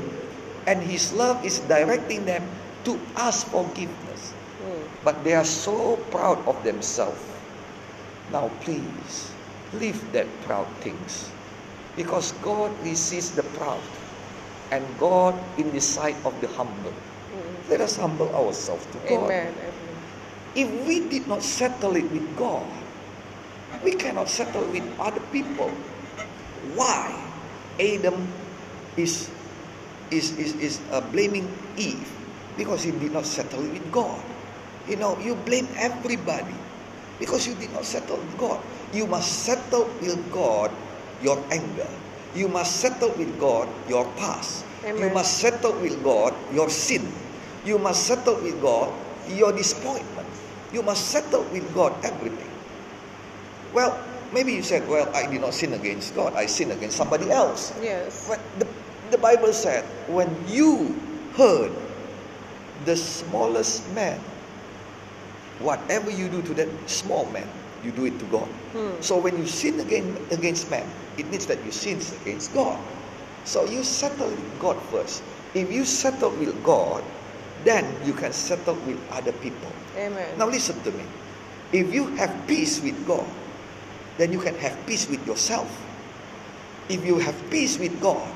and 0.67 0.81
His 0.81 1.11
love 1.11 1.43
is 1.43 1.59
directing 1.67 2.23
them 2.23 2.47
to 2.85 2.95
ask 3.17 3.45
forgiveness. 3.47 4.31
Hmm. 4.63 4.87
But 5.03 5.21
they 5.27 5.35
are 5.35 5.45
so 5.45 5.97
proud 6.15 6.39
of 6.47 6.55
themselves. 6.63 7.32
Now, 8.33 8.49
please, 8.65 9.29
leave 9.77 10.01
that 10.11 10.25
proud 10.41 10.65
things. 10.81 11.29
Because 11.95 12.31
God 12.41 12.73
resists 12.81 13.37
the 13.37 13.43
proud. 13.61 13.79
And 14.71 14.81
God 14.97 15.37
in 15.59 15.69
the 15.69 15.79
sight 15.79 16.17
of 16.25 16.33
the 16.41 16.47
humble. 16.57 16.89
Mm. 17.29 17.69
Let 17.69 17.81
us 17.81 17.95
humble 17.95 18.33
ourselves 18.33 18.87
to 18.87 18.97
God. 19.05 19.29
Amen. 19.29 19.53
Amen. 19.53 19.73
If 20.55 20.87
we 20.87 21.07
did 21.09 21.27
not 21.27 21.43
settle 21.43 21.95
it 21.95 22.09
with 22.09 22.25
God, 22.35 22.65
we 23.83 23.93
cannot 23.93 24.27
settle 24.29 24.65
with 24.65 24.83
other 24.99 25.21
people. 25.29 25.69
Why? 26.73 27.13
Adam 27.77 28.27
is 28.97 29.29
is 30.09 30.37
is, 30.37 30.55
is 30.57 30.81
uh, 30.89 31.01
blaming 31.13 31.45
Eve 31.77 32.09
because 32.57 32.81
he 32.81 32.91
did 32.97 33.13
not 33.13 33.25
settle 33.25 33.65
it 33.65 33.73
with 33.73 33.91
God. 33.91 34.21
You 34.89 34.97
know, 34.97 35.17
you 35.19 35.35
blame 35.35 35.67
everybody 35.77 36.62
because 37.19 37.47
you 37.47 37.55
did 37.55 37.71
not 37.73 37.85
settle 37.85 38.17
with 38.17 38.37
God. 38.37 38.59
You 38.93 39.07
must 39.07 39.43
settle 39.43 39.85
with 40.01 40.19
God 40.31 40.71
your 41.21 41.41
anger. 41.51 41.87
You 42.35 42.47
must 42.47 42.77
settle 42.81 43.09
with 43.17 43.39
God 43.39 43.69
your 43.87 44.05
past. 44.17 44.65
You 44.85 45.09
must 45.09 45.37
settle 45.39 45.73
with 45.79 46.03
God 46.03 46.33
your 46.51 46.69
sin. 46.69 47.07
You 47.65 47.79
must 47.79 48.05
settle 48.05 48.35
with 48.35 48.59
God 48.61 48.91
your 49.29 49.53
disappointment. 49.53 50.27
You 50.73 50.81
must 50.81 51.07
settle 51.07 51.43
with 51.53 51.63
God 51.73 51.93
everything. 52.03 52.49
Well, 53.73 53.97
maybe 54.33 54.53
you 54.53 54.63
said, 54.63 54.87
Well, 54.89 55.07
I 55.15 55.29
did 55.29 55.41
not 55.41 55.53
sin 55.53 55.73
against 55.73 56.15
God, 56.15 56.33
I 56.33 56.45
sinned 56.47 56.71
against 56.71 56.97
somebody 56.97 57.31
else. 57.31 57.73
Yes. 57.81 58.27
But 58.27 58.41
the, 58.59 58.67
the 59.11 59.17
Bible 59.17 59.53
said, 59.53 59.85
when 60.07 60.29
you 60.47 60.99
heard 61.37 61.71
the 62.85 62.95
smallest 62.97 63.89
man, 63.93 64.19
whatever 65.59 66.09
you 66.09 66.29
do 66.29 66.41
to 66.43 66.53
that 66.55 66.69
small 66.89 67.25
man, 67.31 67.47
you 67.83 67.91
do 67.91 68.05
it 68.05 68.17
to 68.19 68.25
God. 68.25 68.47
Hmm. 68.73 69.01
So 69.01 69.17
when 69.17 69.37
you 69.37 69.45
sin 69.45 69.79
again 69.79 70.17
against 70.31 70.69
man, 70.71 70.87
it 71.17 71.29
means 71.29 71.45
that 71.47 71.63
you 71.65 71.71
sin 71.71 71.99
against 72.21 72.53
God. 72.53 72.79
So 73.45 73.65
you 73.65 73.83
settle 73.83 74.29
with 74.29 74.59
God 74.59 74.81
first. 74.89 75.23
If 75.53 75.71
you 75.71 75.85
settle 75.85 76.31
with 76.31 76.55
God, 76.63 77.03
then 77.63 77.85
you 78.05 78.13
can 78.13 78.31
settle 78.31 78.75
with 78.87 78.99
other 79.11 79.31
people. 79.43 79.71
Amen. 79.95 80.27
Now 80.37 80.47
listen 80.47 80.81
to 80.83 80.91
me. 80.91 81.03
If 81.71 81.93
you 81.93 82.07
have 82.15 82.31
peace 82.47 82.81
with 82.81 82.97
God, 83.05 83.25
then 84.17 84.31
you 84.31 84.39
can 84.39 84.55
have 84.55 84.77
peace 84.85 85.09
with 85.09 85.25
yourself. 85.27 85.69
If 86.89 87.05
you 87.05 87.17
have 87.19 87.35
peace 87.49 87.79
with 87.79 87.99
God, 88.01 88.27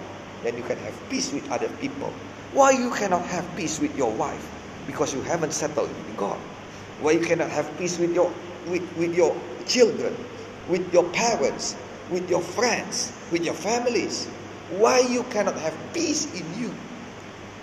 then 0.43 0.57
you 0.57 0.63
can 0.63 0.77
have 0.79 0.95
peace 1.09 1.31
with 1.31 1.49
other 1.51 1.69
people. 1.79 2.11
Why 2.53 2.71
you 2.71 2.91
cannot 2.91 3.25
have 3.27 3.45
peace 3.55 3.79
with 3.79 3.95
your 3.97 4.11
wife? 4.11 4.43
Because 4.87 5.13
you 5.13 5.21
haven't 5.21 5.51
settled 5.51 5.89
with 5.89 6.17
God. 6.17 6.39
Why 6.99 7.11
you 7.11 7.21
cannot 7.21 7.49
have 7.49 7.77
peace 7.77 7.97
with 7.99 8.13
your 8.13 8.33
with, 8.65 8.83
with 8.97 9.13
your 9.15 9.35
children, 9.65 10.15
with 10.67 10.91
your 10.91 11.05
parents, 11.11 11.75
with 12.09 12.29
your 12.29 12.41
friends, 12.41 13.13
with 13.31 13.43
your 13.45 13.53
families? 13.53 14.27
Why 14.69 14.99
you 14.99 15.23
cannot 15.31 15.57
have 15.59 15.73
peace 15.93 16.25
in 16.33 16.43
you? 16.59 16.73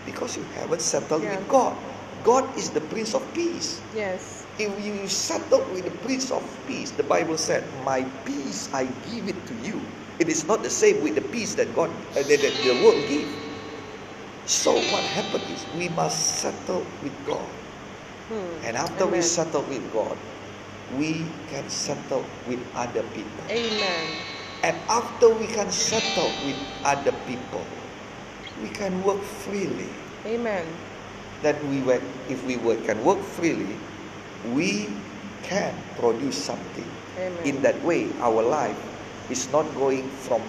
Because 0.06 0.36
you 0.36 0.44
haven't 0.54 0.80
settled 0.80 1.22
Yeah. 1.22 1.36
with 1.36 1.48
God. 1.48 1.76
God 2.24 2.56
is 2.56 2.70
the 2.70 2.80
Prince 2.80 3.14
of 3.14 3.22
Peace. 3.34 3.82
Yes. 3.92 4.46
If 4.56 4.72
you 4.80 5.08
settle 5.08 5.60
with 5.74 5.84
the 5.84 5.96
Prince 6.06 6.30
of 6.30 6.42
Peace, 6.66 6.92
the 6.92 7.02
Bible 7.02 7.36
said, 7.36 7.64
"My 7.84 8.04
peace 8.24 8.72
I 8.72 8.86
give 9.10 9.28
it 9.28 9.44
to 9.46 9.54
you." 9.60 9.82
It 10.18 10.28
is 10.28 10.44
not 10.46 10.62
the 10.62 10.70
same 10.70 11.02
with 11.02 11.16
the 11.16 11.26
peace 11.26 11.54
that 11.56 11.74
God, 11.74 11.90
uh, 12.16 12.22
that, 12.22 12.40
that 12.40 12.54
the 12.62 12.72
world 12.80 13.02
give. 13.08 13.28
So 14.46 14.72
what 14.72 15.02
happened 15.04 15.44
is 15.50 15.66
we 15.76 15.88
must 15.88 16.40
settle 16.40 16.86
with 17.02 17.12
God, 17.26 17.48
Hmm. 18.28 18.64
and 18.64 18.76
after 18.76 19.06
we 19.06 19.20
settle 19.20 19.62
with 19.68 19.84
God, 19.92 20.16
we 20.96 21.26
can 21.50 21.68
settle 21.68 22.24
with 22.48 22.60
other 22.74 23.02
people. 23.12 23.44
Amen. 23.50 24.06
And 24.62 24.76
after 24.88 25.28
we 25.28 25.46
can 25.46 25.70
settle 25.70 26.32
with 26.48 26.56
other 26.84 27.12
people, 27.28 27.60
we 28.62 28.70
can 28.70 29.02
work 29.04 29.20
freely. 29.20 29.92
Amen. 30.24 30.64
That 31.42 31.60
we 31.68 31.82
work, 31.82 32.00
if 32.30 32.40
we 32.46 32.56
work, 32.56 32.82
can 32.86 33.04
work 33.04 33.20
freely, 33.36 33.76
we 34.56 34.88
can 35.42 35.76
produce 35.98 36.36
something. 36.40 36.88
Amen. 37.18 37.44
In 37.44 37.60
that 37.60 37.76
way, 37.84 38.08
our 38.20 38.40
life 38.40 38.80
is 39.28 39.52
not 39.52 39.68
going 39.76 40.08
from 40.24 40.40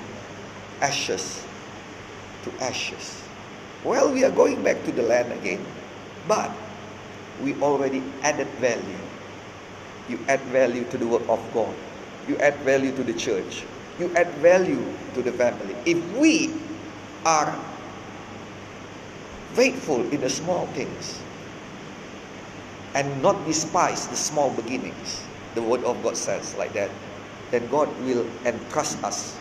ashes 0.79 1.43
to 2.43 2.63
ashes. 2.63 3.21
Well, 3.83 4.11
we 4.13 4.23
are 4.23 4.31
going 4.31 4.63
back 4.63 4.83
to 4.85 4.91
the 4.91 5.03
land 5.03 5.33
again, 5.33 5.59
but 6.27 6.51
we 7.41 7.53
already 7.61 8.03
added 8.21 8.47
value. 8.59 8.97
You 10.07 10.19
add 10.27 10.41
value 10.53 10.83
to 10.91 10.97
the 10.97 11.07
work 11.07 11.27
of 11.27 11.41
God. 11.53 11.73
You 12.27 12.37
add 12.37 12.55
value 12.61 12.95
to 12.95 13.03
the 13.03 13.13
church. 13.13 13.63
You 13.99 14.13
add 14.15 14.29
value 14.35 14.83
to 15.13 15.21
the 15.21 15.31
family. 15.31 15.75
If 15.85 15.97
we 16.17 16.53
are 17.25 17.57
faithful 19.53 20.01
in 20.11 20.21
the 20.21 20.29
small 20.29 20.67
things 20.67 21.21
and 22.93 23.21
not 23.21 23.45
despise 23.45 24.07
the 24.07 24.15
small 24.15 24.51
beginnings, 24.51 25.23
the 25.55 25.61
word 25.61 25.83
of 25.83 26.01
God 26.03 26.17
says 26.17 26.55
like 26.55 26.73
that, 26.73 26.91
then 27.51 27.67
God 27.69 27.89
will 28.01 28.25
entrust 28.45 29.01
us 29.03 29.37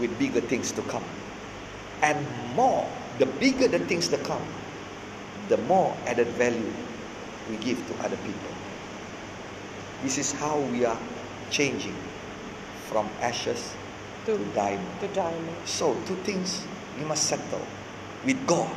with 0.00 0.16
bigger 0.18 0.40
things 0.40 0.72
to 0.72 0.82
come. 0.82 1.04
And 2.02 2.26
more, 2.54 2.88
the 3.18 3.26
bigger 3.26 3.68
the 3.68 3.78
things 3.78 4.08
to 4.08 4.18
come, 4.18 4.42
the 5.48 5.58
more 5.68 5.94
added 6.06 6.28
value 6.28 6.72
we 7.50 7.56
give 7.58 7.78
to 7.88 7.94
other 8.04 8.16
people. 8.18 8.52
This 10.02 10.18
is 10.18 10.32
how 10.32 10.58
we 10.72 10.84
are 10.84 10.98
changing 11.50 11.96
from 12.88 13.08
ashes 13.20 13.74
To, 14.26 14.36
to 14.38 14.44
diamond. 14.54 15.00
to 15.00 15.08
diamond. 15.08 15.56
So, 15.64 15.94
two 16.06 16.16
things 16.24 16.64
we 16.98 17.04
must 17.04 17.24
settle 17.24 17.62
with 18.24 18.38
God. 18.46 18.70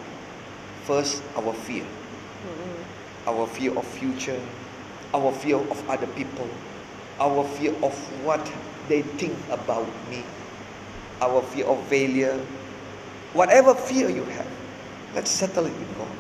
First, 0.86 1.24
our 1.38 1.54
fear. 1.54 1.84
Mm-mm. 1.84 3.28
Our 3.28 3.48
fear 3.48 3.72
of 3.78 3.86
future, 3.88 4.40
our 5.14 5.32
fear 5.32 5.56
of 5.58 5.90
other 5.90 6.08
people, 6.08 6.48
our 7.20 7.44
fear 7.56 7.72
of 7.84 7.94
what 8.26 8.44
they 8.90 9.02
think 9.02 9.36
about 9.50 9.88
me, 10.10 10.24
our 11.22 11.42
fear 11.42 11.66
of 11.68 11.80
failure. 11.88 12.36
Whatever 13.34 13.74
fear 13.74 14.10
you 14.10 14.24
have, 14.26 14.48
let's 15.16 15.32
settle 15.32 15.66
it 15.66 15.74
with 15.74 15.98
God. 15.98 16.16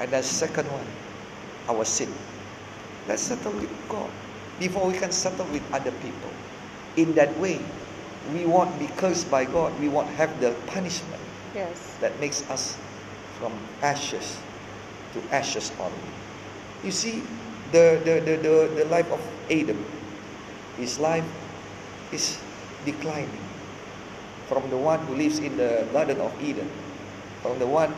And 0.00 0.10
the 0.12 0.22
second 0.22 0.70
one, 0.70 0.86
our 1.68 1.84
sin. 1.84 2.12
Let's 3.06 3.22
settle 3.22 3.52
with 3.52 3.70
God 3.88 4.10
before 4.58 4.86
we 4.88 4.94
can 4.94 5.12
settle 5.12 5.46
with 5.46 5.62
other 5.72 5.92
people. 5.92 6.32
In 6.96 7.14
that 7.14 7.36
way, 7.38 7.60
we 8.34 8.44
won't 8.44 8.78
be 8.78 8.86
cursed 8.98 9.30
by 9.30 9.44
God. 9.44 9.72
We 9.80 9.88
won't 9.88 10.10
have 10.10 10.40
the 10.40 10.52
punishment 10.66 11.22
Yes. 11.54 11.96
that 12.00 12.18
makes 12.20 12.48
us 12.50 12.76
from 13.38 13.52
ashes 13.82 14.38
to 15.14 15.22
ashes 15.34 15.72
only. 15.80 16.08
You 16.84 16.90
see, 16.90 17.22
the, 17.72 18.00
the, 18.04 18.20
the, 18.20 18.36
the, 18.36 18.54
the 18.82 18.84
life 18.86 19.10
of 19.10 19.20
Adam, 19.50 19.78
his 20.76 20.98
life 20.98 21.24
is 22.12 22.38
declining 22.84 23.40
from 24.48 24.68
the 24.70 24.76
one 24.76 25.00
who 25.06 25.14
lives 25.14 25.38
in 25.38 25.56
the 25.56 25.86
Garden 25.92 26.20
of 26.20 26.32
Eden, 26.42 26.68
from 27.42 27.58
the 27.58 27.66
one 27.66 27.92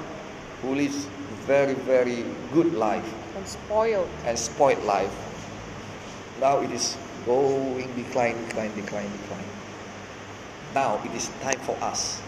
who 0.63 0.75
lives 0.75 1.07
very, 1.47 1.75
very 1.75 2.25
good 2.53 2.75
life 2.75 3.07
And 3.37 3.47
spoiled. 3.47 4.09
and 4.27 4.39
spoiled 4.39 4.85
life. 4.85 5.13
Now 6.41 6.61
it 6.61 6.71
is 6.71 6.97
going 7.27 7.89
decline, 7.97 8.37
decline, 8.47 8.73
decline, 8.75 9.11
decline. 9.13 9.49
Now 10.75 11.01
it 11.05 11.13
is 11.17 11.29
time 11.43 11.59
for 11.61 11.77
us 11.83 12.21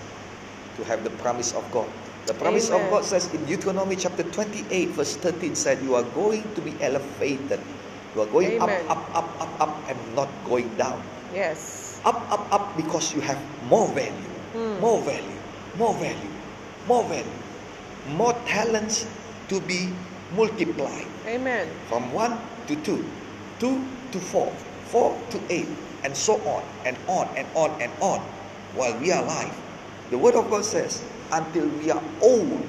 to 0.76 0.84
have 0.84 1.04
the 1.04 1.10
promise 1.10 1.52
of 1.54 1.64
God. 1.72 1.88
The 2.26 2.34
promise 2.34 2.70
of 2.70 2.80
God 2.90 3.04
says 3.04 3.32
in 3.34 3.44
Deuteronomy 3.46 3.96
chapter 3.96 4.22
28, 4.22 4.88
verse 4.90 5.16
13 5.16 5.54
said, 5.54 5.82
You 5.82 5.94
are 5.96 6.06
going 6.14 6.42
to 6.54 6.60
be 6.60 6.72
elevated. 6.80 7.60
You 8.14 8.22
are 8.22 8.26
going 8.26 8.60
Amen. 8.62 8.86
up, 8.88 8.96
up, 9.16 9.16
up, 9.16 9.40
up, 9.42 9.60
up, 9.60 9.90
and 9.90 9.98
not 10.14 10.28
going 10.46 10.68
down. 10.76 11.02
Yes. 11.34 12.00
Up, 12.04 12.14
up, 12.30 12.52
up 12.52 12.76
because 12.76 13.14
you 13.14 13.20
have 13.22 13.38
more 13.68 13.88
value, 13.88 14.30
Hmm. 14.52 14.80
more 14.80 15.00
value, 15.02 15.38
more 15.78 15.94
value, 15.94 16.30
more 16.86 17.04
value, 17.04 17.41
more 18.08 18.32
talents 18.46 19.06
to 19.48 19.60
be 19.60 19.88
multiplied 20.36 21.06
Amen. 21.26 21.68
from 21.88 22.12
1 22.12 22.38
to 22.68 22.76
2, 22.76 23.04
2 23.60 23.84
to 24.12 24.18
4, 24.18 24.52
4 24.86 25.18
to 25.30 25.40
8, 25.50 25.66
and 26.04 26.16
so 26.16 26.34
on 26.46 26.62
and 26.84 26.96
on 27.06 27.28
and 27.36 27.46
on 27.54 27.70
and 27.80 27.92
on 28.00 28.20
while 28.74 28.96
we 28.98 29.12
are 29.12 29.22
alive. 29.22 29.54
The 30.10 30.18
Word 30.18 30.34
of 30.34 30.50
God 30.50 30.64
says, 30.64 31.02
until 31.30 31.68
we 31.68 31.90
are 31.90 32.02
old, 32.20 32.66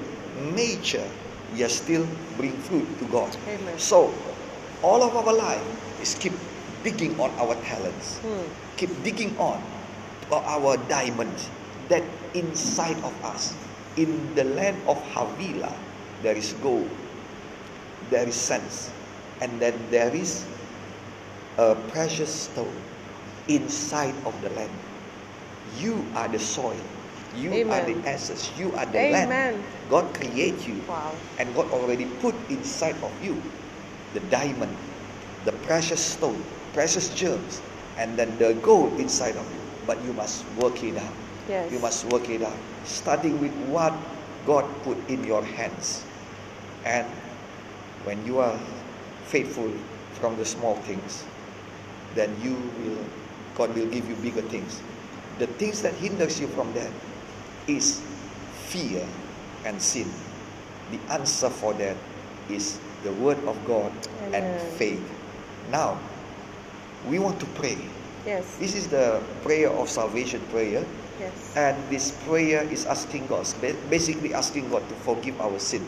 mature, 0.54 1.04
we 1.52 1.62
are 1.64 1.68
still 1.68 2.06
bring 2.36 2.52
fruit 2.68 2.86
to 2.98 3.04
God. 3.06 3.34
Amen. 3.48 3.78
So, 3.78 4.12
all 4.82 5.02
of 5.02 5.16
our 5.16 5.32
life 5.32 6.00
is 6.00 6.14
keep 6.14 6.32
digging 6.82 7.18
on 7.20 7.30
our 7.40 7.54
talents, 7.64 8.18
Hmm. 8.18 8.44
keep 8.76 8.90
digging 9.02 9.36
on 9.38 9.60
our 10.30 10.76
diamonds 10.88 11.48
that 11.88 12.02
inside 12.34 12.96
of 13.04 13.12
us. 13.24 13.54
In 13.96 14.34
the 14.34 14.44
land 14.44 14.76
of 14.88 14.98
Havilah, 15.14 15.74
there 16.22 16.36
is 16.36 16.52
gold, 16.54 16.88
there 18.10 18.26
is 18.26 18.34
sense, 18.34 18.90
and 19.40 19.60
then 19.60 19.74
there 19.90 20.14
is 20.14 20.46
a 21.58 21.74
precious 21.88 22.32
stone 22.50 22.74
inside 23.48 24.14
of 24.26 24.34
the 24.42 24.50
land. 24.50 24.72
You 25.80 26.06
are 26.14 26.28
the 26.28 26.38
soil. 26.38 26.80
You 27.34 27.52
are 27.70 27.82
the 27.84 27.94
Amen. 27.94 28.02
essence. 28.06 28.50
You 28.58 28.72
are 28.74 28.86
the 28.86 29.10
land. 29.10 29.64
God 29.90 30.14
create 30.14 30.66
you. 30.66 30.82
Wow. 30.88 31.14
And 31.38 31.54
God 31.54 31.70
already 31.70 32.06
put 32.06 32.34
inside 32.50 32.96
of 33.02 33.12
you 33.22 33.42
the 34.14 34.20
diamond, 34.20 34.76
the 35.44 35.52
precious 35.52 36.00
stone, 36.04 36.42
precious 36.72 37.10
germs, 37.14 37.62
and 37.98 38.18
then 38.18 38.38
the 38.38 38.54
gold 38.54 39.00
inside 39.00 39.36
of 39.36 39.46
you. 39.52 39.60
But 39.86 40.02
you 40.04 40.12
must 40.12 40.46
work 40.62 40.82
it 40.82 40.96
out. 40.96 41.23
Yes. 41.48 41.72
You 41.72 41.78
must 41.78 42.04
work 42.06 42.28
it 42.30 42.42
out. 42.42 42.56
Starting 42.84 43.40
with 43.40 43.52
what 43.68 43.94
God 44.46 44.64
put 44.82 44.96
in 45.08 45.24
your 45.24 45.44
hands. 45.44 46.04
And 46.84 47.06
when 48.04 48.24
you 48.26 48.38
are 48.38 48.58
faithful 49.26 49.70
from 50.14 50.36
the 50.36 50.44
small 50.44 50.76
things, 50.76 51.24
then 52.14 52.34
you 52.42 52.54
will 52.82 53.04
God 53.54 53.74
will 53.74 53.86
give 53.86 54.08
you 54.08 54.16
bigger 54.16 54.42
things. 54.42 54.82
The 55.38 55.46
things 55.46 55.82
that 55.82 55.94
hinders 55.94 56.40
you 56.40 56.48
from 56.48 56.72
that 56.74 56.90
is 57.66 58.02
fear 58.66 59.06
and 59.64 59.80
sin. 59.80 60.10
The 60.90 60.98
answer 61.12 61.50
for 61.50 61.72
that 61.74 61.96
is 62.48 62.78
the 63.02 63.12
word 63.12 63.38
of 63.46 63.56
God 63.66 63.92
and 64.32 64.60
faith. 64.60 65.02
Now, 65.70 65.98
we 67.08 67.18
want 67.18 67.38
to 67.40 67.46
pray. 67.46 67.78
Yes. 68.26 68.56
This 68.56 68.74
is 68.74 68.88
the 68.88 69.22
prayer 69.42 69.70
of 69.70 69.88
salvation 69.88 70.40
prayer. 70.50 70.84
Yes. 71.18 71.56
And 71.56 71.76
this 71.90 72.12
prayer 72.26 72.62
is 72.64 72.86
asking 72.86 73.26
God, 73.26 73.46
basically 73.90 74.34
asking 74.34 74.70
God 74.70 74.88
to 74.88 74.94
forgive 75.06 75.40
our 75.40 75.58
sin. 75.58 75.86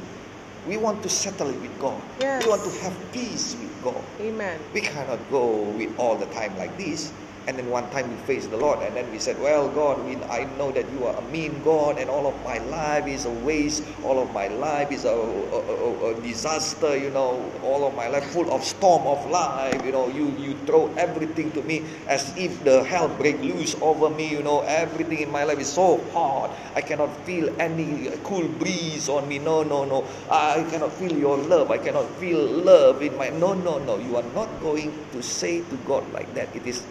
We 0.66 0.77
want 0.77 1.03
to 1.03 1.09
settle 1.09 1.51
it 1.51 1.61
with 1.61 1.79
God. 1.79 2.01
Yes. 2.20 2.45
We 2.45 2.51
want 2.51 2.64
to 2.64 2.70
have 2.83 2.95
peace 3.12 3.55
with 3.55 3.83
God. 3.83 4.03
Amen. 4.20 4.59
We 4.74 4.81
cannot 4.81 5.18
go 5.31 5.62
with 5.79 5.95
all 5.99 6.16
the 6.16 6.27
time 6.27 6.57
like 6.59 6.77
this. 6.77 7.12
And 7.47 7.57
then 7.57 7.70
one 7.70 7.88
time 7.90 8.11
we 8.11 8.16
faced 8.26 8.51
the 8.51 8.57
Lord, 8.57 8.80
and 8.82 8.97
then 8.97 9.09
we 9.12 9.20
said, 9.20 9.40
Well, 9.40 9.68
God, 9.68 10.05
we, 10.05 10.16
I 10.26 10.51
know 10.59 10.72
that 10.72 10.90
you 10.90 11.07
are 11.07 11.14
a 11.14 11.22
mean 11.30 11.62
God, 11.62 11.97
and 11.97 12.11
all 12.11 12.26
of 12.26 12.34
my 12.42 12.59
life 12.59 13.07
is 13.07 13.24
a 13.24 13.30
waste. 13.30 13.84
All 14.03 14.18
of 14.18 14.34
my 14.34 14.49
life 14.49 14.90
is 14.90 15.05
a, 15.05 15.14
a, 15.14 15.61
a, 15.62 16.11
a 16.11 16.20
disaster, 16.22 16.97
you 16.97 17.11
know. 17.11 17.38
All 17.62 17.86
of 17.86 17.94
my 17.94 18.09
life 18.09 18.24
full 18.34 18.51
of 18.51 18.64
storm 18.64 19.07
of 19.07 19.30
life, 19.30 19.78
you 19.86 19.92
know. 19.92 20.09
You, 20.09 20.34
you 20.42 20.59
throw 20.66 20.92
everything 20.97 21.53
to 21.53 21.62
me 21.62 21.84
as 22.09 22.36
if 22.36 22.64
the 22.64 22.82
hell 22.82 23.07
break 23.07 23.38
loose 23.40 23.76
over 23.80 24.11
me, 24.11 24.26
you 24.28 24.42
know. 24.42 24.62
Everything 24.62 25.20
in 25.20 25.30
my 25.30 25.44
life 25.44 25.61
is 25.61 25.70
so 25.70 26.03
hard. 26.12 26.51
I 26.74 26.80
cannot 26.80 27.14
feel 27.22 27.55
any 27.61 28.11
cool 28.24 28.49
breeze 28.59 29.09
on 29.09 29.28
me. 29.28 29.38
No, 29.38 29.62
no, 29.62 29.84
no. 29.84 30.05
I 30.28 30.66
cannot 30.68 30.92
feel 30.92 31.12
your 31.16 31.36
love. 31.38 31.70
I 31.70 31.78
cannot 31.78 32.11
feel 32.18 32.42
love 32.42 33.03
in 33.03 33.16
my. 33.16 33.30
No, 33.30 33.55
no, 33.55 33.78
no. 33.78 33.99
You 33.99 34.16
are 34.16 34.26
not 34.34 34.51
going 34.61 34.90
to 35.12 35.22
say 35.22 35.61
to 35.62 35.76
God 35.86 36.03
like 36.12 36.34
that. 36.34 36.51
It 36.57 36.66
is 36.66 36.82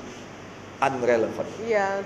unrelevant. 0.81 1.47
Yeah, 1.67 2.03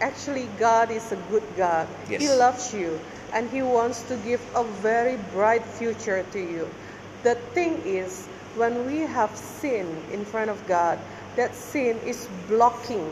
actually, 0.00 0.48
God 0.58 0.90
is 0.90 1.12
a 1.12 1.16
good 1.30 1.44
God. 1.56 1.86
He 2.08 2.28
loves 2.28 2.72
you 2.74 2.98
and 3.32 3.50
He 3.50 3.62
wants 3.62 4.02
to 4.08 4.16
give 4.24 4.40
a 4.54 4.64
very 4.80 5.18
bright 5.32 5.64
future 5.64 6.24
to 6.32 6.38
you. 6.38 6.68
The 7.22 7.34
thing 7.54 7.80
is, 7.84 8.26
when 8.56 8.86
we 8.86 9.00
have 9.00 9.34
sin 9.36 9.86
in 10.12 10.24
front 10.24 10.50
of 10.50 10.58
God, 10.66 10.98
that 11.36 11.54
sin 11.54 11.98
is 12.06 12.28
blocking, 12.48 13.10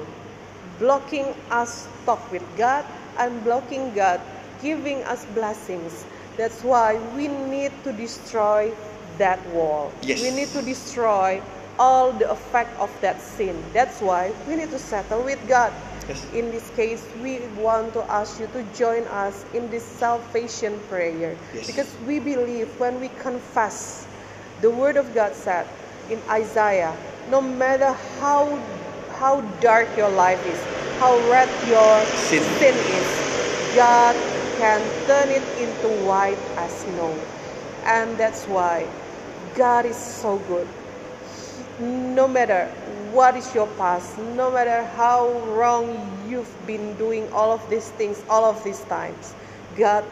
blocking 0.79 1.35
us 1.51 1.87
talk 2.07 2.21
with 2.33 2.45
God 2.57 2.85
and 3.19 3.43
blocking 3.45 3.93
God 3.95 4.21
giving 4.65 5.05
us 5.05 5.25
blessings. 5.37 6.07
That's 6.41 6.65
why 6.65 6.97
we 7.15 7.29
need 7.29 7.71
to 7.85 7.93
destroy 7.93 8.73
that 9.19 9.39
wall. 9.53 9.93
Yes. 10.03 10.23
We 10.23 10.31
need 10.33 10.49
to 10.57 10.63
destroy 10.63 11.41
all 11.79 12.13
the 12.13 12.31
effect 12.31 12.71
of 12.79 12.91
that 13.01 13.21
sin. 13.21 13.57
That's 13.73 14.01
why 14.01 14.33
we 14.49 14.57
need 14.57 14.71
to 14.71 14.79
settle 14.79 15.23
with 15.23 15.41
God. 15.49 15.73
Yes. 16.09 16.21
In 16.35 16.51
this 16.51 16.69
case, 16.77 17.03
we 17.23 17.41
want 17.57 17.95
to 17.95 18.05
ask 18.13 18.39
you 18.39 18.47
to 18.53 18.63
join 18.77 19.05
us 19.09 19.45
in 19.55 19.71
this 19.71 19.83
salvation 19.83 20.79
prayer 20.89 21.35
Yes. 21.55 21.67
because 21.67 21.89
we 22.07 22.19
believe 22.21 22.69
when 22.79 23.01
we 23.01 23.09
confess, 23.21 24.07
the 24.61 24.71
Word 24.71 24.97
of 24.97 25.15
God 25.15 25.35
said 25.35 25.67
in 26.11 26.21
Isaiah, 26.29 26.95
no 27.31 27.41
matter 27.41 27.93
how 28.21 28.61
how 29.17 29.41
dark 29.65 29.89
your 29.97 30.11
life 30.11 30.45
is, 30.47 30.61
how 31.01 31.17
red 31.31 31.49
your 31.71 32.05
Sin. 32.29 32.43
sin 32.61 32.75
is, 32.77 33.09
God 33.75 34.15
can 34.59 34.81
turn 35.07 35.31
it 35.31 35.43
into 35.59 35.89
white 36.05 36.39
as 36.57 36.71
snow. 36.85 37.15
And 37.87 38.17
that's 38.19 38.45
why 38.45 38.87
God 39.57 39.87
is 39.87 39.97
so 39.97 40.37
good. 40.49 40.69
No 41.81 42.29
matter 42.29 42.67
what 43.13 43.37
is 43.37 43.53
your 43.55 43.67
past, 43.79 44.19
no 44.19 44.51
matter 44.51 44.85
how 44.95 45.31
wrong 45.55 45.91
you've 46.29 46.51
been 46.67 46.97
doing 46.97 47.31
all 47.33 47.51
of 47.51 47.63
these 47.71 47.91
things 47.91 48.23
all 48.31 48.45
of 48.45 48.63
these 48.63 48.81
times, 48.85 49.35
God 49.77 50.05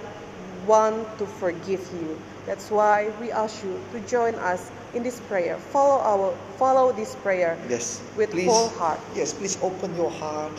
wants 0.67 1.19
to 1.19 1.27
forgive 1.27 1.83
you. 1.95 2.19
That's 2.47 2.71
why 2.71 3.11
we 3.21 3.31
ask 3.31 3.63
you 3.63 3.79
to 3.93 4.01
join 4.07 4.35
us 4.35 4.71
in 4.95 5.03
this 5.03 5.21
prayer. 5.21 5.57
Follow 5.71 6.03
our 6.03 6.35
follow 6.59 6.91
this 6.93 7.15
prayer 7.23 7.59
Yes. 7.69 8.03
with 8.17 8.31
please, 8.31 8.51
whole 8.51 8.69
heart. 8.71 9.01
Yes, 9.15 9.33
please 9.33 9.59
open 9.63 9.95
your 9.95 10.11
heart 10.11 10.53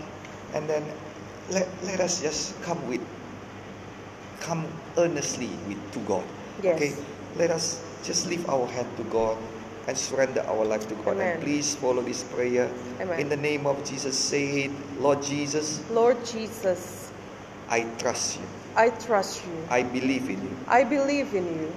and 0.54 0.70
then 0.70 0.84
let, 1.50 1.68
let 1.84 2.00
us 2.00 2.22
just 2.22 2.60
come 2.62 2.80
with 2.88 3.02
come 4.40 4.66
earnestly 4.98 5.50
with 5.68 5.80
to 5.92 6.00
God. 6.08 6.24
Yes. 6.62 6.76
Okay? 6.76 6.94
Let 7.36 7.52
us 7.52 7.84
just 8.04 8.28
lift 8.28 8.48
our 8.48 8.68
hand 8.68 8.88
to 8.98 9.04
God 9.06 9.38
and 9.88 9.98
surrender 9.98 10.42
our 10.42 10.66
life 10.66 10.88
to 10.88 10.96
God. 10.96 11.16
Amen. 11.16 11.38
And 11.38 11.44
please 11.44 11.76
follow 11.76 12.02
this 12.02 12.24
prayer. 12.24 12.72
Amen. 13.00 13.20
In 13.20 13.30
the 13.30 13.38
name 13.38 13.68
of 13.68 13.84
Jesus, 13.84 14.18
say 14.18 14.66
it. 14.66 14.72
Lord 15.00 15.22
Jesus, 15.22 15.82
Lord 15.90 16.24
Jesus, 16.26 17.12
I 17.70 17.84
trust 17.98 18.40
you. 18.40 18.46
I 18.76 18.90
trust 18.90 19.46
you. 19.46 19.54
I 19.70 19.84
believe 19.84 20.30
in 20.30 20.42
you. 20.42 20.58
I 20.68 20.84
believe 20.84 21.34
in 21.34 21.46
you. 21.46 21.72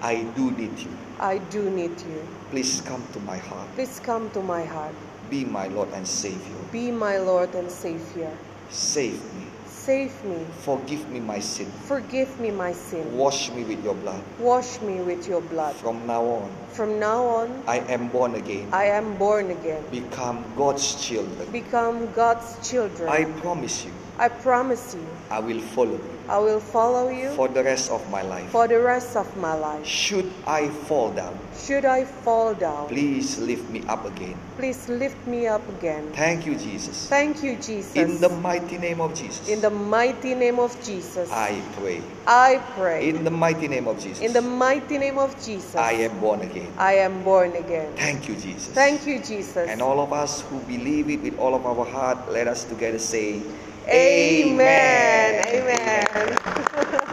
I 0.00 0.22
do 0.36 0.50
need 0.52 0.78
you. 0.78 0.90
I 1.18 1.38
do 1.38 1.70
need 1.70 1.98
you. 2.00 2.26
Please 2.50 2.80
come 2.82 3.02
to 3.12 3.20
my 3.20 3.38
heart. 3.38 3.68
Please 3.74 4.00
come 4.00 4.30
to 4.30 4.42
my 4.42 4.64
heart. 4.64 4.94
Be 5.30 5.44
my 5.44 5.68
Lord 5.68 5.88
and 5.94 6.06
Savior. 6.06 6.56
Be 6.70 6.90
my 6.90 7.18
Lord 7.18 7.54
and 7.54 7.70
Savior. 7.70 8.30
Save 8.70 9.22
me. 9.34 9.46
Save 9.84 10.24
me. 10.24 10.46
Forgive 10.62 11.10
me 11.10 11.20
my 11.20 11.40
sin. 11.40 11.70
Forgive 11.84 12.40
me 12.40 12.50
my 12.50 12.72
sin. 12.72 13.04
Wash 13.18 13.50
me 13.52 13.64
with 13.64 13.84
your 13.84 13.94
blood. 13.94 14.22
Wash 14.40 14.80
me 14.80 15.02
with 15.02 15.28
your 15.28 15.42
blood. 15.42 15.76
From 15.76 16.06
now 16.06 16.24
on, 16.24 16.50
From 16.72 16.98
now 16.98 17.22
on, 17.22 17.62
I 17.66 17.80
am 17.92 18.08
born 18.08 18.34
again. 18.34 18.66
I 18.72 18.86
am 18.86 19.14
born 19.18 19.50
again. 19.50 19.84
Become 19.90 20.42
God's 20.56 20.94
children. 21.06 21.52
Become 21.52 22.10
God's 22.14 22.66
children. 22.66 23.10
I 23.10 23.24
promise 23.42 23.84
you, 23.84 23.92
I 24.18 24.28
promise 24.28 24.94
you, 24.94 25.06
I 25.30 25.40
will 25.40 25.60
follow 25.60 25.92
you 25.98 26.10
I 26.26 26.38
will 26.38 26.60
follow 26.60 27.10
you 27.10 27.28
for 27.36 27.48
the 27.48 27.62
rest 27.62 27.90
of 27.90 28.00
my 28.10 28.22
life. 28.22 28.48
for 28.50 28.66
the 28.66 28.80
rest 28.80 29.14
of 29.16 29.28
my 29.36 29.52
life. 29.54 29.84
Should 29.84 30.30
I 30.46 30.68
fall 30.68 31.10
down, 31.10 31.36
Should 31.58 31.84
I 31.84 32.04
fall 32.04 32.54
down, 32.54 32.88
please 32.88 33.38
lift 33.38 33.68
me 33.68 33.82
up 33.88 34.06
again. 34.06 34.38
please 34.56 34.88
lift 34.88 35.18
me 35.26 35.46
up 35.46 35.60
again. 35.68 36.10
Thank 36.14 36.46
you, 36.46 36.54
Jesus. 36.56 37.08
Thank 37.08 37.42
you, 37.42 37.56
Jesus. 37.56 37.94
In 37.96 38.20
the 38.20 38.30
mighty 38.30 38.78
name 38.78 39.00
of 39.02 39.14
Jesus, 39.14 39.48
In 39.48 39.60
the 39.60 39.68
mighty 39.70 40.34
name 40.34 40.58
of 40.58 40.72
Jesus, 40.82 41.30
I 41.30 41.60
pray. 41.76 42.00
I 42.26 42.62
pray. 42.76 43.08
In 43.08 43.24
the 43.24 43.30
mighty 43.30 43.68
name 43.68 43.86
of 43.86 44.00
Jesus, 44.00 44.20
In 44.24 44.32
the 44.32 44.40
mighty 44.42 44.96
name 44.96 45.18
of 45.18 45.34
Jesus, 45.44 45.74
I 45.76 45.92
am 46.08 46.18
born 46.20 46.40
again. 46.40 46.72
I 46.78 46.94
am 47.04 47.22
born 47.22 47.52
again. 47.56 47.92
Thank 47.96 48.28
you, 48.28 48.36
Jesus. 48.36 48.68
Thank 48.72 49.06
you, 49.06 49.18
Jesus. 49.18 49.68
And 49.68 49.82
all 49.82 50.00
of 50.00 50.12
us 50.12 50.40
who 50.48 50.58
believe 50.60 51.10
it 51.10 51.20
with 51.20 51.36
all 51.38 51.54
of 51.54 51.66
our 51.66 51.84
heart, 51.84 52.30
let 52.32 52.48
us 52.48 52.64
together 52.64 52.98
say, 52.98 53.42
Amen. 53.88 55.44
Amen. 55.46 56.38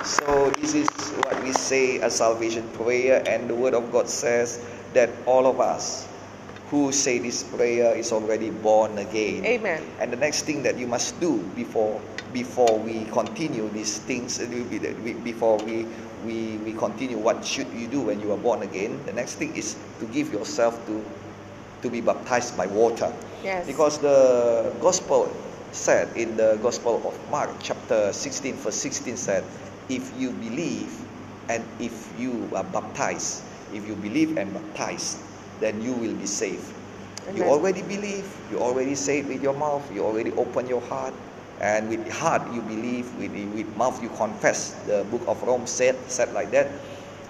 So 0.03 0.49
this 0.57 0.73
is 0.73 0.89
what 1.21 1.41
we 1.43 1.53
say 1.53 1.99
a 2.01 2.09
salvation 2.09 2.67
prayer, 2.73 3.21
and 3.27 3.47
the 3.49 3.53
Word 3.55 3.73
of 3.75 3.91
God 3.91 4.09
says 4.09 4.57
that 4.93 5.09
all 5.27 5.45
of 5.45 5.59
us 5.59 6.07
who 6.71 6.91
say 6.91 7.19
this 7.19 7.43
prayer 7.43 7.93
is 7.95 8.11
already 8.11 8.49
born 8.49 8.97
again. 8.97 9.45
Amen. 9.45 9.83
And 9.99 10.11
the 10.11 10.17
next 10.17 10.43
thing 10.43 10.63
that 10.63 10.77
you 10.77 10.87
must 10.87 11.19
do 11.21 11.37
before 11.55 12.01
before 12.33 12.79
we 12.79 13.05
continue 13.11 13.69
these 13.69 13.99
things, 13.99 14.39
before 15.23 15.59
we 15.59 15.85
we 16.25 16.57
we 16.65 16.73
continue, 16.73 17.17
what 17.17 17.45
should 17.45 17.67
you 17.73 17.87
do 17.87 18.01
when 18.01 18.19
you 18.21 18.31
are 18.31 18.41
born 18.41 18.63
again? 18.63 18.97
The 19.05 19.13
next 19.13 19.35
thing 19.35 19.55
is 19.55 19.77
to 19.99 20.05
give 20.07 20.33
yourself 20.33 20.79
to 20.87 21.05
to 21.83 21.89
be 21.89 22.01
baptized 22.01 22.57
by 22.57 22.65
water. 22.67 23.13
Yes. 23.43 23.67
Because 23.67 23.99
the 23.99 24.71
gospel 24.81 25.29
said 25.71 26.15
in 26.15 26.35
the 26.37 26.59
gospel 26.61 27.01
of 27.07 27.31
Mark 27.31 27.49
chapter 27.59 28.11
16 28.13 28.55
verse 28.55 28.75
16 28.75 29.17
said, 29.17 29.43
if 29.89 30.11
you 30.19 30.31
believe 30.31 30.91
and 31.49 31.63
if 31.79 32.11
you 32.19 32.49
are 32.55 32.63
baptized, 32.63 33.43
if 33.73 33.87
you 33.87 33.95
believe 33.95 34.37
and 34.37 34.53
baptized, 34.53 35.19
then 35.59 35.81
you 35.81 35.93
will 35.93 36.13
be 36.13 36.25
saved. 36.25 36.73
You 37.35 37.43
already 37.43 37.81
believe, 37.83 38.25
you 38.51 38.59
already 38.59 38.95
say 38.95 39.19
it 39.19 39.27
with 39.27 39.43
your 39.43 39.53
mouth, 39.53 39.83
you 39.93 40.03
already 40.03 40.31
open 40.33 40.67
your 40.67 40.81
heart, 40.81 41.13
and 41.59 41.87
with 41.89 42.09
heart 42.09 42.41
you 42.53 42.61
believe, 42.61 43.13
with, 43.15 43.31
with 43.53 43.67
mouth 43.77 44.01
you 44.01 44.09
confess. 44.09 44.73
The 44.87 45.05
book 45.11 45.21
of 45.27 45.41
Rome 45.43 45.67
said, 45.67 45.95
said 46.09 46.33
like 46.33 46.51
that, 46.51 46.67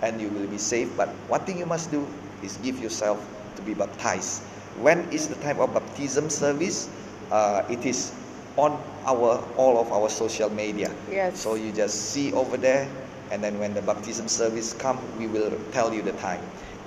and 0.02 0.22
you 0.22 0.30
will 0.30 0.48
be 0.48 0.58
saved. 0.58 0.96
But 0.96 1.10
one 1.28 1.42
thing 1.42 1.60
you 1.60 1.66
must 1.66 1.92
do, 1.92 2.08
is 2.42 2.58
give 2.58 2.80
yourself 2.80 3.22
to 3.56 3.62
be 3.62 3.74
baptized. 3.74 4.42
When 4.82 5.00
is 5.12 5.28
the 5.28 5.36
time 5.36 5.60
of 5.60 5.74
baptism 5.74 6.30
service? 6.30 6.89
Uh, 7.30 7.64
it 7.70 7.86
is 7.86 8.12
on 8.58 8.72
our 9.06 9.39
all 9.56 9.80
of 9.80 9.91
our 9.91 10.10
social 10.10 10.49
media. 10.49 10.91
Yes. 11.10 11.39
So 11.39 11.56
you 11.56 11.72
just 11.72 12.12
see 12.12 12.34
over 12.34 12.58
there, 12.58 12.88
and 13.32 13.43
then 13.43 13.60
when 13.60 13.74
the 13.74 13.82
baptism 13.82 14.28
service 14.28 14.74
come, 14.74 14.99
we 15.18 15.28
will 15.28 15.52
tell 15.72 15.93
you 15.93 16.02
the 16.02 16.14
time. 16.14 16.41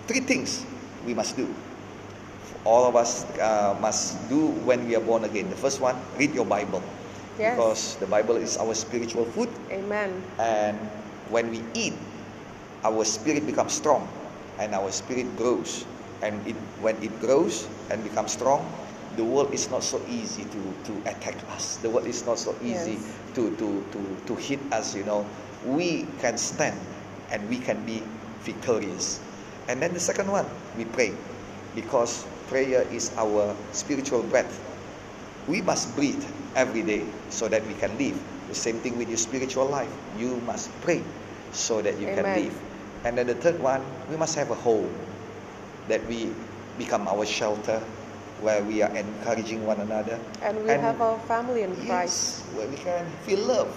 Three 0.07 0.21
things 0.21 0.65
we 1.07 1.15
must 1.15 1.37
do. 1.37 1.49
All 2.65 2.85
of 2.89 2.97
us 2.97 3.25
uh, 3.41 3.77
must 3.81 4.29
do 4.29 4.49
when 4.65 4.87
we 4.89 4.97
are 4.97 5.01
born 5.05 5.25
again. 5.25 5.49
The 5.51 5.57
first 5.57 5.81
one, 5.81 5.97
read 6.17 6.33
your 6.35 6.47
Bible, 6.47 6.83
Yes. 7.39 7.57
because 7.57 7.97
the 8.01 8.07
Bible 8.07 8.37
is 8.37 8.57
our 8.57 8.75
spiritual 8.75 9.25
food, 9.27 9.49
Amen. 9.71 10.23
and 10.39 10.79
when 11.29 11.51
we 11.51 11.61
eat, 11.75 11.93
our 12.85 13.05
spirit 13.05 13.45
becomes 13.47 13.73
strong, 13.73 14.09
and 14.59 14.75
our 14.75 14.91
spirit 14.93 15.37
grows. 15.37 15.85
And 16.23 16.41
it, 16.49 16.57
when 16.81 16.97
it 17.05 17.13
grows 17.21 17.69
and 17.91 18.03
becomes 18.03 18.33
strong, 18.33 18.65
the 19.17 19.25
world 19.25 19.53
is 19.55 19.71
not 19.71 19.83
so 19.83 20.01
easy 20.09 20.45
to, 20.45 20.75
to 20.85 20.93
attack 21.11 21.37
us. 21.51 21.77
The 21.79 21.91
world 21.91 22.07
is 22.07 22.25
not 22.27 22.39
so 22.39 22.55
easy 22.63 22.93
Yes. 22.99 23.19
to, 23.35 23.51
to, 23.57 23.85
to, 23.93 24.01
to 24.27 24.35
hit 24.37 24.61
us, 24.73 24.95
you 24.95 25.05
know. 25.05 25.27
We 25.67 26.07
can 26.21 26.37
stand 26.39 26.79
and 27.31 27.49
we 27.49 27.59
can 27.59 27.85
be 27.87 28.03
victorious. 28.43 29.21
And 29.69 29.81
then 29.81 29.95
the 29.95 30.01
second 30.01 30.31
one, 30.31 30.47
we 30.77 30.85
pray. 30.85 31.15
Because 31.75 32.27
prayer 32.49 32.83
is 32.93 33.13
our 33.17 33.55
spiritual 33.73 34.23
breath. 34.23 34.61
We 35.49 35.61
must 35.63 35.95
breathe 35.97 36.25
every 36.55 36.83
day 36.83 37.05
so 37.31 37.49
that 37.49 37.67
we 37.67 37.75
can 37.75 37.97
live. 37.99 38.21
The 38.49 38.55
same 38.55 38.79
thing 38.79 38.99
with 38.99 39.09
your 39.09 39.19
spiritual 39.19 39.67
life. 39.67 39.91
You 40.19 40.37
must 40.47 40.71
pray 40.83 41.03
so 41.53 41.83
that 41.83 41.99
you 41.99 42.07
can 42.07 42.25
live. 42.25 42.61
And 43.05 43.19
then 43.19 43.27
the 43.27 43.35
third 43.35 43.59
one, 43.61 43.83
we 44.11 44.17
must 44.17 44.35
have 44.37 44.51
a 44.51 44.55
home 44.55 44.89
that 45.89 46.05
we 46.07 46.33
become 46.79 47.07
our 47.09 47.27
shelter 47.27 47.83
where 48.41 48.63
we 48.65 48.83
are 48.83 48.91
encouraging 48.97 49.65
one 49.67 49.81
another. 49.81 50.19
And 50.43 50.63
we 50.65 50.71
And- 50.71 50.83
have 50.83 51.01
our 51.01 51.19
family 51.29 51.63
in 51.63 51.75
Christ. 51.87 52.43
Yes, 52.43 52.57
where 52.57 52.69
we 52.69 52.77
can 52.77 53.07
feel 53.27 53.41
love. 53.41 53.69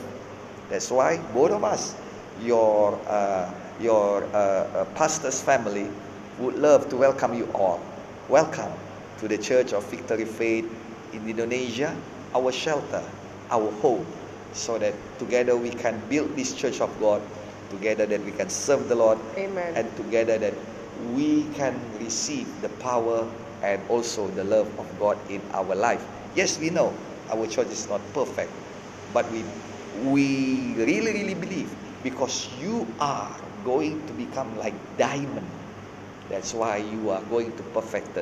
That's 0.69 0.91
why 0.91 1.17
both 1.33 1.51
of 1.51 1.63
us, 1.63 1.95
your 2.41 2.99
uh, 3.07 3.49
your 3.79 4.23
uh, 4.33 4.37
uh, 4.37 4.85
pastor's 4.95 5.39
family, 5.41 5.87
would 6.39 6.55
love 6.57 6.89
to 6.89 6.97
welcome 6.97 7.33
you 7.33 7.47
all. 7.53 7.79
Welcome 8.27 8.71
to 9.19 9.27
the 9.27 9.37
Church 9.37 9.71
of 9.73 9.85
Victory 9.89 10.25
Faith 10.25 10.65
in 11.13 11.29
Indonesia, 11.29 11.95
our 12.35 12.51
shelter, 12.51 13.01
our 13.49 13.71
home, 13.79 14.05
so 14.53 14.77
that 14.77 14.93
together 15.19 15.55
we 15.55 15.69
can 15.69 16.01
build 16.09 16.35
this 16.35 16.53
Church 16.53 16.81
of 16.81 16.89
God. 16.99 17.21
Together 17.69 18.05
that 18.05 18.23
we 18.23 18.31
can 18.31 18.49
serve 18.49 18.87
the 18.87 18.95
Lord, 18.95 19.19
Amen. 19.37 19.75
and 19.75 19.85
together 19.97 20.37
that 20.37 20.53
we 21.13 21.43
can 21.53 21.75
receive 21.99 22.47
the 22.61 22.69
power 22.79 23.27
and 23.61 23.81
also 23.89 24.27
the 24.29 24.43
love 24.43 24.67
of 24.79 24.87
God 24.99 25.17
in 25.29 25.41
our 25.53 25.75
life. 25.75 26.05
Yes, 26.35 26.59
we 26.59 26.69
know 26.69 26.93
our 27.29 27.47
church 27.47 27.67
is 27.69 27.89
not 27.89 28.01
perfect, 28.13 28.51
but 29.13 29.29
we 29.31 29.43
we 30.05 30.75
really 30.77 31.13
really 31.13 31.33
believe 31.33 31.73
because 32.03 32.49
you 32.61 32.85
are 32.99 33.33
going 33.65 34.05
to 34.07 34.13
become 34.13 34.57
like 34.57 34.75
diamond. 34.97 35.47
That's 36.29 36.53
why 36.53 36.77
you 36.77 37.09
are 37.09 37.23
going 37.23 37.55
to 37.55 37.63
perfect 37.71 38.13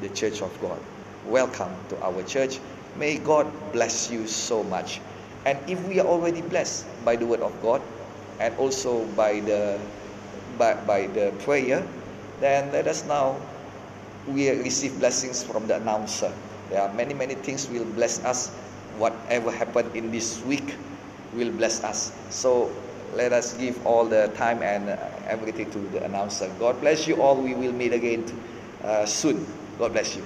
the 0.00 0.08
church 0.10 0.42
of 0.42 0.52
God. 0.60 0.80
Welcome 1.24 1.72
to 1.88 2.00
our 2.02 2.22
church. 2.22 2.60
May 2.96 3.18
God 3.18 3.46
bless 3.72 4.10
you 4.10 4.26
so 4.26 4.62
much. 4.62 5.00
And 5.44 5.58
if 5.68 5.78
we 5.86 6.00
are 6.00 6.06
already 6.06 6.40
blessed 6.42 6.86
by 7.04 7.16
the 7.16 7.26
word 7.26 7.40
of 7.40 7.54
God 7.62 7.82
and 8.40 8.56
also 8.56 9.04
by 9.14 9.40
the 9.40 9.78
by, 10.58 10.74
by 10.74 11.06
the 11.06 11.32
prayer, 11.44 11.86
then 12.40 12.72
let 12.72 12.86
us 12.88 13.04
now 13.06 13.36
we 14.28 14.50
receive 14.50 14.98
blessings 14.98 15.42
from 15.44 15.66
the 15.66 15.76
announcer. 15.76 16.32
There 16.70 16.82
are 16.82 16.92
many, 16.94 17.14
many 17.14 17.34
things 17.34 17.68
will 17.68 17.84
bless 17.84 18.24
us. 18.24 18.48
Whatever 18.98 19.50
happened 19.50 19.94
in 19.94 20.10
this 20.10 20.42
week 20.44 20.74
will 21.34 21.50
bless 21.52 21.84
us. 21.84 22.12
So 22.30 22.70
let 23.14 23.32
us 23.32 23.54
give 23.54 23.84
all 23.86 24.04
the 24.06 24.28
time 24.36 24.62
and 24.62 24.90
uh, 24.90 24.96
everything 25.26 25.70
to 25.70 25.78
the 25.78 26.04
announcer. 26.04 26.50
God 26.58 26.80
bless 26.80 27.06
you 27.06 27.22
all. 27.22 27.36
We 27.36 27.54
will 27.54 27.72
meet 27.72 27.92
again 27.92 28.24
uh, 28.82 29.06
soon. 29.06 29.46
God 29.78 29.92
bless 29.92 30.16
you. 30.16 30.24